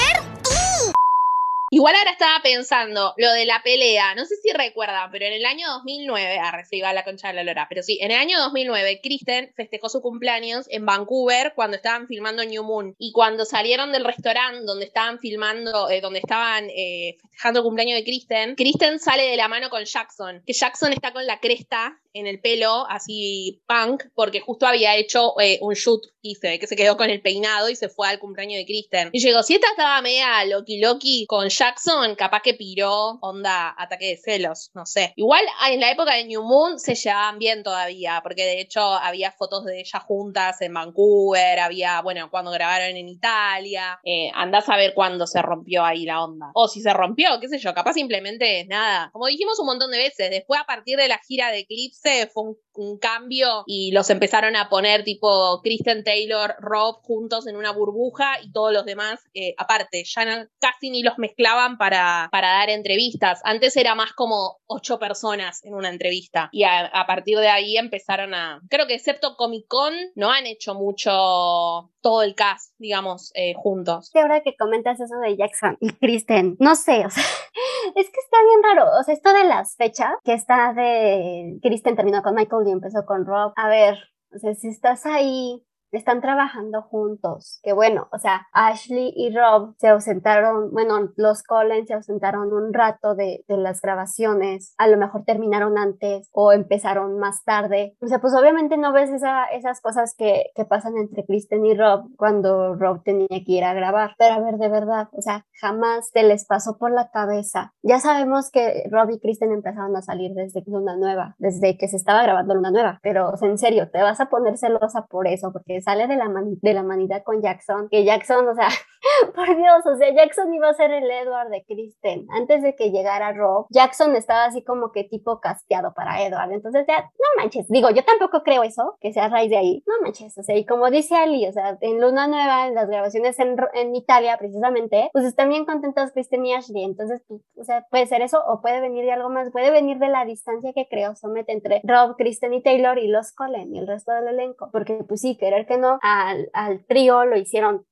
Igual 1.70 1.94
ahora 1.96 2.12
estaba 2.12 2.40
pensando 2.42 3.12
lo 3.18 3.32
de 3.32 3.44
la 3.44 3.62
pelea, 3.62 4.14
no 4.14 4.24
sé 4.24 4.36
si 4.36 4.50
recuerdan, 4.52 5.10
pero 5.10 5.26
en 5.26 5.34
el 5.34 5.44
año 5.44 5.68
2009, 5.68 6.38
ah, 6.42 6.62
iba 6.70 6.92
la 6.94 7.04
concha 7.04 7.28
de 7.28 7.34
la 7.34 7.44
lora, 7.44 7.66
pero 7.68 7.82
sí, 7.82 7.98
en 8.00 8.10
el 8.10 8.18
año 8.18 8.38
2009 8.38 9.00
Kristen 9.02 9.52
festejó 9.54 9.90
su 9.90 10.00
cumpleaños 10.00 10.66
en 10.70 10.86
Vancouver 10.86 11.52
cuando 11.54 11.76
estaban 11.76 12.06
filmando 12.06 12.42
New 12.44 12.64
Moon 12.64 12.94
y 12.98 13.12
cuando 13.12 13.44
salieron 13.44 13.92
del 13.92 14.04
restaurante 14.04 14.64
donde 14.64 14.86
estaban 14.86 15.18
filmando, 15.18 15.90
eh, 15.90 16.00
donde 16.00 16.20
estaban 16.20 16.70
eh, 16.70 17.18
festejando 17.20 17.60
el 17.60 17.64
cumpleaños 17.64 17.98
de 17.98 18.04
Kristen, 18.04 18.54
Kristen 18.54 18.98
sale 18.98 19.24
de 19.24 19.36
la 19.36 19.48
mano 19.48 19.68
con 19.68 19.84
Jackson, 19.84 20.42
que 20.46 20.54
Jackson 20.54 20.92
está 20.94 21.12
con 21.12 21.26
la 21.26 21.38
cresta 21.38 22.00
en 22.14 22.26
el 22.26 22.40
pelo, 22.40 22.86
así 22.88 23.62
punk, 23.66 24.04
porque 24.14 24.40
justo 24.40 24.66
había 24.66 24.96
hecho 24.96 25.38
eh, 25.38 25.58
un 25.60 25.74
shoot 25.74 26.02
se 26.34 26.48
ve 26.48 26.58
que 26.58 26.66
se 26.66 26.76
quedó 26.76 26.96
con 26.96 27.10
el 27.10 27.20
peinado 27.20 27.68
y 27.68 27.76
se 27.76 27.88
fue 27.88 28.08
al 28.08 28.18
cumpleaños 28.18 28.58
de 28.58 28.66
Kristen. 28.66 29.10
Y 29.12 29.20
llegó, 29.20 29.42
si 29.42 29.54
esta 29.54 29.68
estaba 29.68 30.00
media 30.02 30.44
Loki 30.44 30.78
Loki 30.78 31.26
con 31.26 31.48
Jackson, 31.58 32.14
capaz 32.14 32.42
que 32.42 32.54
piró, 32.54 33.18
onda, 33.20 33.74
ataque 33.76 34.06
de 34.06 34.16
celos, 34.16 34.70
no 34.74 34.86
sé. 34.86 35.12
Igual 35.16 35.44
en 35.70 35.80
la 35.80 35.90
época 35.90 36.14
de 36.14 36.24
New 36.24 36.42
Moon 36.44 36.78
se 36.78 36.94
llevaban 36.94 37.40
bien 37.40 37.64
todavía, 37.64 38.20
porque 38.22 38.44
de 38.44 38.60
hecho 38.60 38.80
había 38.80 39.32
fotos 39.32 39.64
de 39.64 39.80
ellas 39.80 40.02
juntas 40.04 40.60
en 40.60 40.72
Vancouver, 40.72 41.58
había, 41.58 42.00
bueno, 42.02 42.30
cuando 42.30 42.52
grabaron 42.52 42.96
en 42.96 43.08
Italia, 43.08 43.98
eh, 44.04 44.30
andás 44.34 44.68
a 44.68 44.76
ver 44.76 44.94
cuándo 44.94 45.26
se 45.26 45.42
rompió 45.42 45.84
ahí 45.84 46.04
la 46.04 46.22
onda. 46.22 46.52
O 46.54 46.68
si 46.68 46.80
se 46.80 46.92
rompió, 46.92 47.40
qué 47.40 47.48
sé 47.48 47.58
yo, 47.58 47.74
capaz 47.74 47.94
simplemente 47.94 48.64
nada. 48.66 49.10
Como 49.12 49.26
dijimos 49.26 49.58
un 49.58 49.66
montón 49.66 49.90
de 49.90 49.98
veces, 49.98 50.30
después 50.30 50.60
a 50.60 50.64
partir 50.64 50.96
de 50.96 51.08
la 51.08 51.18
gira 51.18 51.50
de 51.50 51.60
Eclipse 51.60 52.28
fue 52.32 52.54
un 52.78 52.98
cambio 52.98 53.64
y 53.66 53.90
los 53.90 54.08
empezaron 54.10 54.54
a 54.54 54.68
poner 54.68 55.02
tipo 55.02 55.60
Kristen 55.62 56.04
Taylor, 56.04 56.54
Rob 56.60 57.02
juntos 57.02 57.46
en 57.46 57.56
una 57.56 57.72
burbuja 57.72 58.40
y 58.42 58.52
todos 58.52 58.72
los 58.72 58.84
demás 58.84 59.20
eh, 59.34 59.54
aparte. 59.58 60.04
Ya 60.04 60.48
casi 60.60 60.90
ni 60.90 61.02
los 61.02 61.18
mezclaban 61.48 61.78
para, 61.78 62.28
para 62.30 62.48
dar 62.48 62.70
entrevistas. 62.70 63.40
Antes 63.44 63.76
era 63.76 63.94
más 63.94 64.12
como 64.12 64.58
ocho 64.66 64.98
personas 64.98 65.64
en 65.64 65.74
una 65.74 65.88
entrevista 65.88 66.48
y 66.52 66.64
a, 66.64 66.90
partir 67.06 67.38
de 67.38 67.48
ahí 67.48 67.76
empezaron 67.76 68.34
a, 68.34 68.60
creo 68.68 68.86
que 68.86 68.94
excepto 68.94 69.36
Comic 69.36 69.66
Con, 69.66 69.94
no 70.14 70.30
han 70.30 70.46
hecho 70.46 70.74
mucho 70.74 71.90
todo 72.00 72.22
el 72.22 72.34
cast, 72.34 72.74
digamos, 72.78 73.32
eh, 73.34 73.54
juntos. 73.56 74.10
Sí, 74.12 74.18
ahora 74.18 74.42
que 74.42 74.56
comentas 74.56 75.00
eso 75.00 75.16
de 75.18 75.36
Jackson 75.36 75.76
y 75.80 75.90
Kristen, 75.90 76.56
no 76.58 76.74
sé, 76.74 77.04
o 77.06 77.10
sea, 77.10 77.22
es 77.94 78.06
que 78.10 78.20
está 78.20 78.38
bien 78.42 78.62
raro, 78.62 78.90
o 78.98 79.02
sea, 79.02 79.14
esto 79.14 79.32
de 79.32 79.44
las 79.44 79.76
fechas, 79.76 80.12
que 80.24 80.34
está 80.34 80.72
de 80.74 81.58
Kristen 81.62 81.96
terminó 81.96 82.22
con 82.22 82.34
Michael 82.34 82.68
y 82.68 82.72
empezó 82.72 83.04
con 83.06 83.24
Rob, 83.24 83.52
a 83.56 83.68
ver, 83.68 83.98
o 84.34 84.38
sea, 84.38 84.54
si 84.54 84.68
estás 84.68 85.06
ahí 85.06 85.62
están 85.96 86.20
trabajando 86.20 86.82
juntos. 86.82 87.60
Que 87.62 87.72
bueno, 87.72 88.08
o 88.12 88.18
sea, 88.18 88.46
Ashley 88.52 89.12
y 89.16 89.34
Rob 89.34 89.74
se 89.78 89.88
ausentaron, 89.88 90.70
bueno, 90.72 91.12
los 91.16 91.42
Collins 91.42 91.88
se 91.88 91.94
ausentaron 91.94 92.52
un 92.52 92.72
rato 92.72 93.14
de, 93.14 93.44
de, 93.48 93.56
las 93.56 93.80
grabaciones, 93.80 94.74
a 94.78 94.86
lo 94.86 94.96
mejor 94.96 95.24
terminaron 95.24 95.78
antes 95.78 96.28
o 96.32 96.52
empezaron 96.52 97.18
más 97.18 97.44
tarde. 97.44 97.96
O 98.00 98.06
sea, 98.06 98.20
pues 98.20 98.34
obviamente 98.34 98.76
no 98.76 98.92
ves 98.92 99.10
esa, 99.10 99.46
esas 99.46 99.80
cosas 99.80 100.14
que, 100.16 100.46
que 100.54 100.64
pasan 100.64 100.96
entre 100.96 101.24
Kristen 101.24 101.64
y 101.64 101.74
Rob 101.74 102.08
cuando 102.16 102.74
Rob 102.74 103.02
tenía 103.02 103.28
que 103.28 103.52
ir 103.52 103.64
a 103.64 103.74
grabar. 103.74 104.14
Pero 104.18 104.34
a 104.34 104.40
ver, 104.40 104.58
de 104.58 104.68
verdad, 104.68 105.08
o 105.12 105.22
sea, 105.22 105.46
jamás 105.60 106.10
se 106.12 106.22
les 106.22 106.44
pasó 106.46 106.78
por 106.78 106.92
la 106.92 107.10
cabeza. 107.10 107.72
Ya 107.82 107.98
sabemos 107.98 108.50
que 108.50 108.84
Rob 108.90 109.10
y 109.10 109.18
Kristen 109.18 109.52
empezaron 109.52 109.96
a 109.96 110.02
salir 110.02 110.32
desde 110.34 110.62
Luna 110.66 110.96
Nueva, 110.96 111.34
desde 111.38 111.76
que 111.76 111.88
se 111.88 111.96
estaba 111.96 112.22
grabando 112.22 112.54
Luna 112.54 112.70
Nueva, 112.70 112.98
pero 113.02 113.30
o 113.30 113.36
sea, 113.36 113.48
en 113.48 113.58
serio, 113.58 113.90
te 113.90 114.02
vas 114.02 114.20
a 114.20 114.26
poner 114.26 114.58
celosa 114.58 115.06
por 115.06 115.26
eso, 115.26 115.52
porque 115.52 115.77
sale 115.80 116.06
de 116.06 116.16
la, 116.16 116.28
de 116.28 116.74
la 116.74 117.22
con 117.24 117.42
Jackson, 117.42 117.88
que 117.90 118.04
Jackson, 118.04 118.48
o 118.48 118.54
sea, 118.54 118.68
por 119.34 119.56
Dios, 119.56 119.86
o 119.86 119.96
sea, 119.96 120.12
Jackson 120.12 120.52
iba 120.52 120.68
a 120.68 120.74
ser 120.74 120.90
el 120.90 121.10
Edward 121.10 121.50
de 121.50 121.64
Kristen. 121.64 122.26
Antes 122.30 122.62
de 122.62 122.74
que 122.74 122.90
llegara 122.90 123.32
Rob, 123.32 123.66
Jackson 123.70 124.14
estaba 124.16 124.44
así 124.44 124.62
como 124.62 124.92
que 124.92 125.04
tipo 125.04 125.40
casteado 125.40 125.92
para 125.94 126.22
Edward. 126.22 126.52
Entonces, 126.52 126.84
ya, 126.88 127.02
no 127.02 127.42
manches, 127.42 127.68
digo, 127.68 127.90
yo 127.90 128.04
tampoco 128.04 128.42
creo 128.42 128.62
eso, 128.62 128.96
que 129.00 129.12
sea 129.12 129.26
a 129.26 129.28
raíz 129.28 129.50
de 129.50 129.56
ahí, 129.56 129.82
no 129.86 129.94
manches, 130.02 130.36
o 130.38 130.42
sea, 130.42 130.56
y 130.56 130.64
como 130.64 130.90
dice 130.90 131.14
Ali, 131.16 131.46
o 131.46 131.52
sea, 131.52 131.78
en 131.80 132.00
Luna 132.00 132.26
Nueva, 132.26 132.66
en 132.66 132.74
las 132.74 132.88
grabaciones 132.88 133.38
en, 133.38 133.94
Italia 133.94 134.36
precisamente, 134.38 135.10
pues 135.12 135.24
están 135.24 135.48
bien 135.48 135.64
contentos 135.64 136.12
Kristen 136.12 136.44
y 136.46 136.54
Ashley. 136.54 136.84
Entonces, 136.84 137.22
pues, 137.26 137.40
o 137.56 137.64
sea, 137.64 137.86
puede 137.90 138.06
ser 138.06 138.22
eso 138.22 138.40
o 138.46 138.60
puede 138.60 138.80
venir 138.80 139.04
de 139.04 139.12
algo 139.12 139.28
más, 139.30 139.50
puede 139.50 139.70
venir 139.70 139.98
de 139.98 140.08
la 140.08 140.24
distancia 140.24 140.72
que 140.72 140.86
creo 140.88 141.16
somete 141.16 141.52
entre 141.52 141.80
Rob, 141.84 142.16
Kristen 142.16 142.54
y 142.54 142.62
Taylor 142.62 142.98
y 142.98 143.08
los 143.08 143.32
Colin 143.32 143.74
y 143.74 143.78
el 143.78 143.86
resto 143.86 144.12
del 144.12 144.28
elenco. 144.28 144.68
Porque, 144.72 145.04
pues 145.08 145.20
sí, 145.20 145.36
querer 145.36 145.66
que 145.68 145.78
no, 145.78 145.98
al, 146.02 146.50
al 146.52 146.84
trío 146.86 147.24
lo 147.24 147.36
hicieron, 147.36 147.86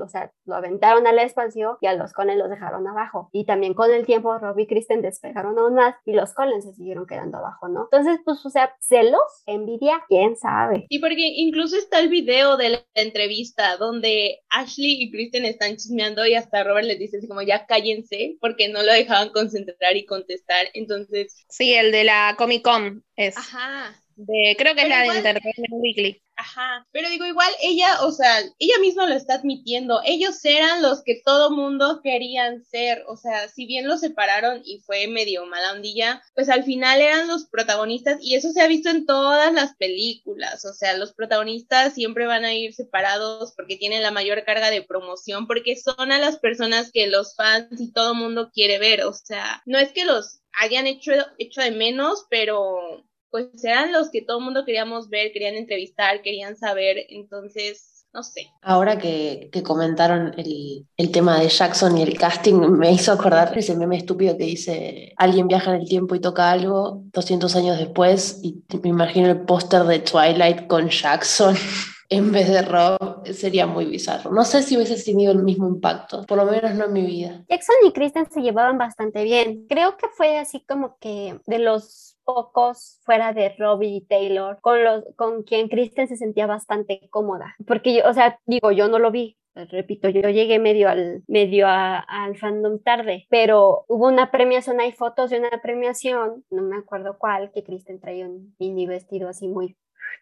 o 0.00 0.08
sea, 0.08 0.30
lo 0.44 0.54
aventaron 0.54 1.06
al 1.06 1.18
espacio 1.18 1.78
y 1.80 1.86
a 1.86 1.94
los 1.94 2.12
Colen 2.12 2.38
los 2.38 2.50
dejaron 2.50 2.86
abajo. 2.86 3.28
Y 3.32 3.44
también 3.44 3.74
con 3.74 3.92
el 3.92 4.06
tiempo 4.06 4.38
Robbie 4.38 4.64
y 4.64 4.66
Kristen 4.66 5.02
despegaron 5.02 5.58
aún 5.58 5.74
más 5.74 5.96
y 6.04 6.12
los 6.12 6.32
Colen 6.34 6.62
se 6.62 6.72
siguieron 6.74 7.06
quedando 7.06 7.38
abajo, 7.38 7.68
¿no? 7.68 7.88
Entonces, 7.90 8.20
pues, 8.24 8.44
o 8.44 8.50
sea, 8.50 8.74
celos, 8.80 9.20
envidia, 9.46 10.02
quién 10.08 10.36
sabe. 10.36 10.86
Y 10.88 10.98
porque 11.00 11.22
incluso 11.36 11.76
está 11.76 12.00
el 12.00 12.08
video 12.08 12.56
de 12.56 12.70
la 12.70 12.84
entrevista 12.94 13.76
donde 13.76 14.40
Ashley 14.50 15.02
y 15.02 15.10
Kristen 15.10 15.44
están 15.44 15.76
chismeando 15.76 16.26
y 16.26 16.34
hasta 16.34 16.64
Robert 16.64 16.86
les 16.86 16.98
dice 16.98 17.18
así 17.18 17.28
como 17.28 17.42
ya 17.42 17.66
cállense 17.66 18.36
porque 18.40 18.68
no 18.68 18.82
lo 18.82 18.92
dejaban 18.92 19.30
concentrar 19.30 19.96
y 19.96 20.06
contestar. 20.06 20.66
Entonces. 20.74 21.44
Sí, 21.48 21.74
el 21.74 21.92
de 21.92 22.04
la 22.04 22.34
Comic 22.36 22.62
Con 22.62 23.04
es. 23.16 23.36
Ajá. 23.36 24.01
De, 24.24 24.54
creo 24.56 24.74
que 24.74 24.82
es 24.82 24.88
la 24.88 25.00
de 25.00 25.18
Entertainment 25.18 25.82
Weekly. 25.82 26.22
Ajá, 26.36 26.86
pero 26.92 27.08
digo, 27.10 27.26
igual 27.26 27.50
ella, 27.60 28.04
o 28.04 28.10
sea, 28.10 28.40
ella 28.58 28.78
misma 28.80 29.06
lo 29.06 29.14
está 29.14 29.34
admitiendo, 29.34 30.00
ellos 30.04 30.42
eran 30.44 30.80
los 30.80 31.02
que 31.02 31.20
todo 31.24 31.50
mundo 31.50 32.00
querían 32.02 32.64
ser, 32.64 33.04
o 33.06 33.16
sea, 33.16 33.48
si 33.48 33.66
bien 33.66 33.86
los 33.86 34.00
separaron 34.00 34.62
y 34.64 34.80
fue 34.80 35.08
medio 35.08 35.44
mala 35.46 35.72
ondilla, 35.72 36.22
pues 36.34 36.48
al 36.48 36.64
final 36.64 37.00
eran 37.00 37.28
los 37.28 37.46
protagonistas 37.46 38.18
y 38.22 38.34
eso 38.34 38.50
se 38.52 38.62
ha 38.62 38.66
visto 38.66 38.88
en 38.88 39.04
todas 39.06 39.52
las 39.52 39.76
películas, 39.76 40.64
o 40.64 40.72
sea, 40.72 40.96
los 40.96 41.12
protagonistas 41.12 41.94
siempre 41.94 42.26
van 42.26 42.44
a 42.44 42.54
ir 42.54 42.74
separados 42.74 43.52
porque 43.54 43.76
tienen 43.76 44.02
la 44.02 44.10
mayor 44.10 44.44
carga 44.44 44.70
de 44.70 44.82
promoción, 44.82 45.46
porque 45.46 45.76
son 45.76 46.12
a 46.12 46.18
las 46.18 46.38
personas 46.38 46.90
que 46.92 47.08
los 47.08 47.36
fans 47.36 47.80
y 47.80 47.92
todo 47.92 48.14
mundo 48.14 48.50
quiere 48.52 48.78
ver, 48.78 49.04
o 49.04 49.12
sea, 49.12 49.62
no 49.66 49.78
es 49.78 49.92
que 49.92 50.06
los 50.06 50.40
hayan 50.54 50.86
hecho, 50.86 51.12
hecho 51.38 51.60
de 51.60 51.72
menos, 51.72 52.26
pero 52.30 53.04
pues 53.32 53.48
eran 53.64 53.92
los 53.92 54.10
que 54.10 54.20
todo 54.20 54.38
el 54.38 54.44
mundo 54.44 54.64
queríamos 54.64 55.08
ver, 55.08 55.32
querían 55.32 55.54
entrevistar, 55.54 56.20
querían 56.20 56.54
saber, 56.54 56.98
entonces, 57.08 58.06
no 58.12 58.22
sé. 58.22 58.42
Ahora 58.60 58.98
que, 58.98 59.48
que 59.50 59.62
comentaron 59.62 60.34
el, 60.36 60.86
el, 60.98 61.10
tema 61.10 61.40
de 61.40 61.48
Jackson 61.48 61.96
y 61.96 62.02
el 62.02 62.18
casting, 62.18 62.54
me 62.54 62.92
hizo 62.92 63.10
acordar 63.10 63.56
ese 63.56 63.74
meme 63.74 63.96
estúpido 63.96 64.36
que 64.36 64.44
dice, 64.44 65.14
alguien 65.16 65.48
viaja 65.48 65.74
en 65.74 65.80
el 65.80 65.88
tiempo 65.88 66.14
y 66.14 66.20
toca 66.20 66.50
algo 66.50 67.04
200 67.14 67.56
años 67.56 67.78
después, 67.78 68.38
y 68.42 68.62
me 68.82 68.90
imagino 68.90 69.30
el 69.30 69.40
póster 69.40 69.84
de 69.84 70.00
Twilight 70.00 70.66
con 70.66 70.90
Jackson 70.90 71.56
en 72.10 72.32
vez 72.32 72.50
de 72.50 72.60
Rob 72.60 73.26
sería 73.32 73.66
muy 73.66 73.86
bizarro. 73.86 74.30
No 74.30 74.44
sé 74.44 74.62
si 74.62 74.76
hubiese 74.76 75.02
tenido 75.02 75.32
el 75.32 75.42
mismo 75.42 75.66
impacto, 75.66 76.26
por 76.26 76.36
lo 76.36 76.44
menos 76.44 76.74
no 76.74 76.84
en 76.84 76.92
mi 76.92 77.06
vida. 77.06 77.42
Jackson 77.48 77.76
y 77.86 77.92
Kristen 77.92 78.30
se 78.30 78.42
llevaban 78.42 78.76
bastante 78.76 79.24
bien. 79.24 79.66
Creo 79.70 79.96
que 79.96 80.08
fue 80.08 80.36
así 80.36 80.62
como 80.68 80.98
que 80.98 81.40
de 81.46 81.58
los 81.58 82.11
pocos 82.24 83.00
fuera 83.04 83.32
de 83.32 83.54
Robbie 83.58 83.96
y 83.96 84.06
Taylor 84.06 84.58
con 84.60 84.82
los 84.82 85.04
con 85.16 85.42
quien 85.42 85.68
Kristen 85.68 86.08
se 86.08 86.16
sentía 86.16 86.46
bastante 86.46 87.08
cómoda. 87.10 87.54
Porque 87.66 87.94
yo, 87.94 88.08
o 88.08 88.12
sea 88.12 88.38
digo 88.46 88.72
yo 88.72 88.88
no 88.88 88.98
lo 88.98 89.10
vi 89.10 89.36
repito, 89.54 90.08
yo 90.08 90.30
llegué 90.30 90.58
medio 90.58 90.88
al, 90.88 91.22
medio 91.26 91.66
al 91.68 92.36
fandom 92.36 92.78
tarde, 92.78 93.26
pero 93.28 93.84
hubo 93.88 94.08
una 94.08 94.30
premiación, 94.30 94.80
hay 94.80 94.92
fotos 94.92 95.30
de 95.30 95.38
una 95.38 95.60
premiación, 95.62 96.44
no 96.50 96.62
me 96.62 96.76
acuerdo 96.76 97.16
cuál, 97.18 97.50
que 97.52 97.62
Kristen 97.62 98.00
traía 98.00 98.26
un 98.26 98.54
mini 98.58 98.86
vestido 98.86 99.28
así 99.28 99.48
muy 99.48 99.76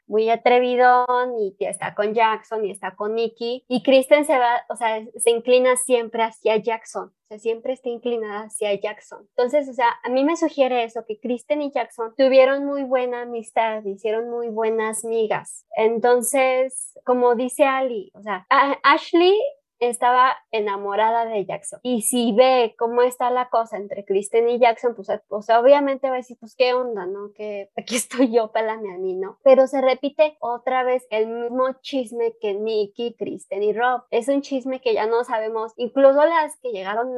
muy 0.07 0.31
atrevido 0.31 1.07
y 1.39 1.55
está 1.65 1.95
con 1.95 2.15
Jackson 2.15 2.65
y 2.65 2.71
está 2.71 2.95
con 2.95 3.15
Nicky 3.15 3.65
y 3.69 3.83
Kristen 3.83 4.25
se 4.25 4.39
va, 4.39 4.65
o 4.69 4.77
sea, 4.77 5.05
se 5.17 5.31
inclina 5.31 5.77
siempre 5.77 6.23
hacia 6.23 6.57
Jackson, 6.57 7.09
o 7.09 7.29
sea, 7.29 7.39
siempre 7.39 7.73
está 7.73 7.89
inclinada 7.89 8.47
hacia 8.47 8.75
Jackson. 8.75 9.27
Entonces, 9.37 9.69
o 9.69 9.73
sea, 9.73 9.89
a 10.03 10.09
mí 10.09 10.25
me 10.25 10.37
sugiere 10.37 10.85
eso, 10.85 11.05
que 11.07 11.19
Kristen 11.21 11.63
y 11.63 11.71
Jackson 11.71 12.15
tuvieron 12.17 12.67
muy 12.67 12.85
buena 12.85 13.23
amistad, 13.23 13.85
hicieron 13.85 14.31
muy 14.31 14.49
buenas 14.49 15.05
migas. 15.05 15.67
Entonces, 15.77 16.99
como 17.05 17.35
dice 17.35 17.65
Ali, 17.65 18.11
o 18.15 18.23
sea, 18.23 18.47
Ashley 18.83 19.39
estaba 19.81 20.37
enamorada 20.51 21.25
de 21.25 21.45
Jackson. 21.45 21.81
Y 21.83 22.03
si 22.03 22.33
ve 22.33 22.75
cómo 22.79 23.03
está 23.03 23.31
la 23.31 23.49
cosa 23.49 23.77
entre 23.77 24.05
Kristen 24.05 24.49
y 24.49 24.59
Jackson, 24.59 24.95
pues, 24.95 25.09
pues 25.29 25.51
obviamente 25.51 26.09
va 26.09 26.15
a 26.15 26.19
decir, 26.19 26.37
pues 26.39 26.55
qué 26.55 26.75
onda, 26.75 27.07
¿no? 27.07 27.33
Que 27.35 27.71
aquí 27.77 27.97
estoy 27.97 28.31
yo, 28.33 28.53
pélame 28.53 28.95
a 28.95 28.99
mí, 28.99 29.15
¿no? 29.15 29.39
Pero 29.43 29.67
se 29.67 29.81
repite 29.81 30.37
otra 30.41 30.85
vez 30.85 31.07
el 31.11 31.27
mismo 31.27 31.73
chisme 31.81 32.35
que 32.41 32.55
Nicky, 32.55 33.15
Kristen 33.15 33.63
y 33.63 33.73
Rob. 33.73 34.03
Es 34.11 34.29
un 34.29 34.43
chisme 34.43 34.81
que 34.81 34.95
ya 34.95 35.07
no 35.07 35.25
sabemos, 35.25 35.73
incluso 35.77 36.25
las 36.25 36.59
que 36.61 36.73
llegaron 36.73 37.17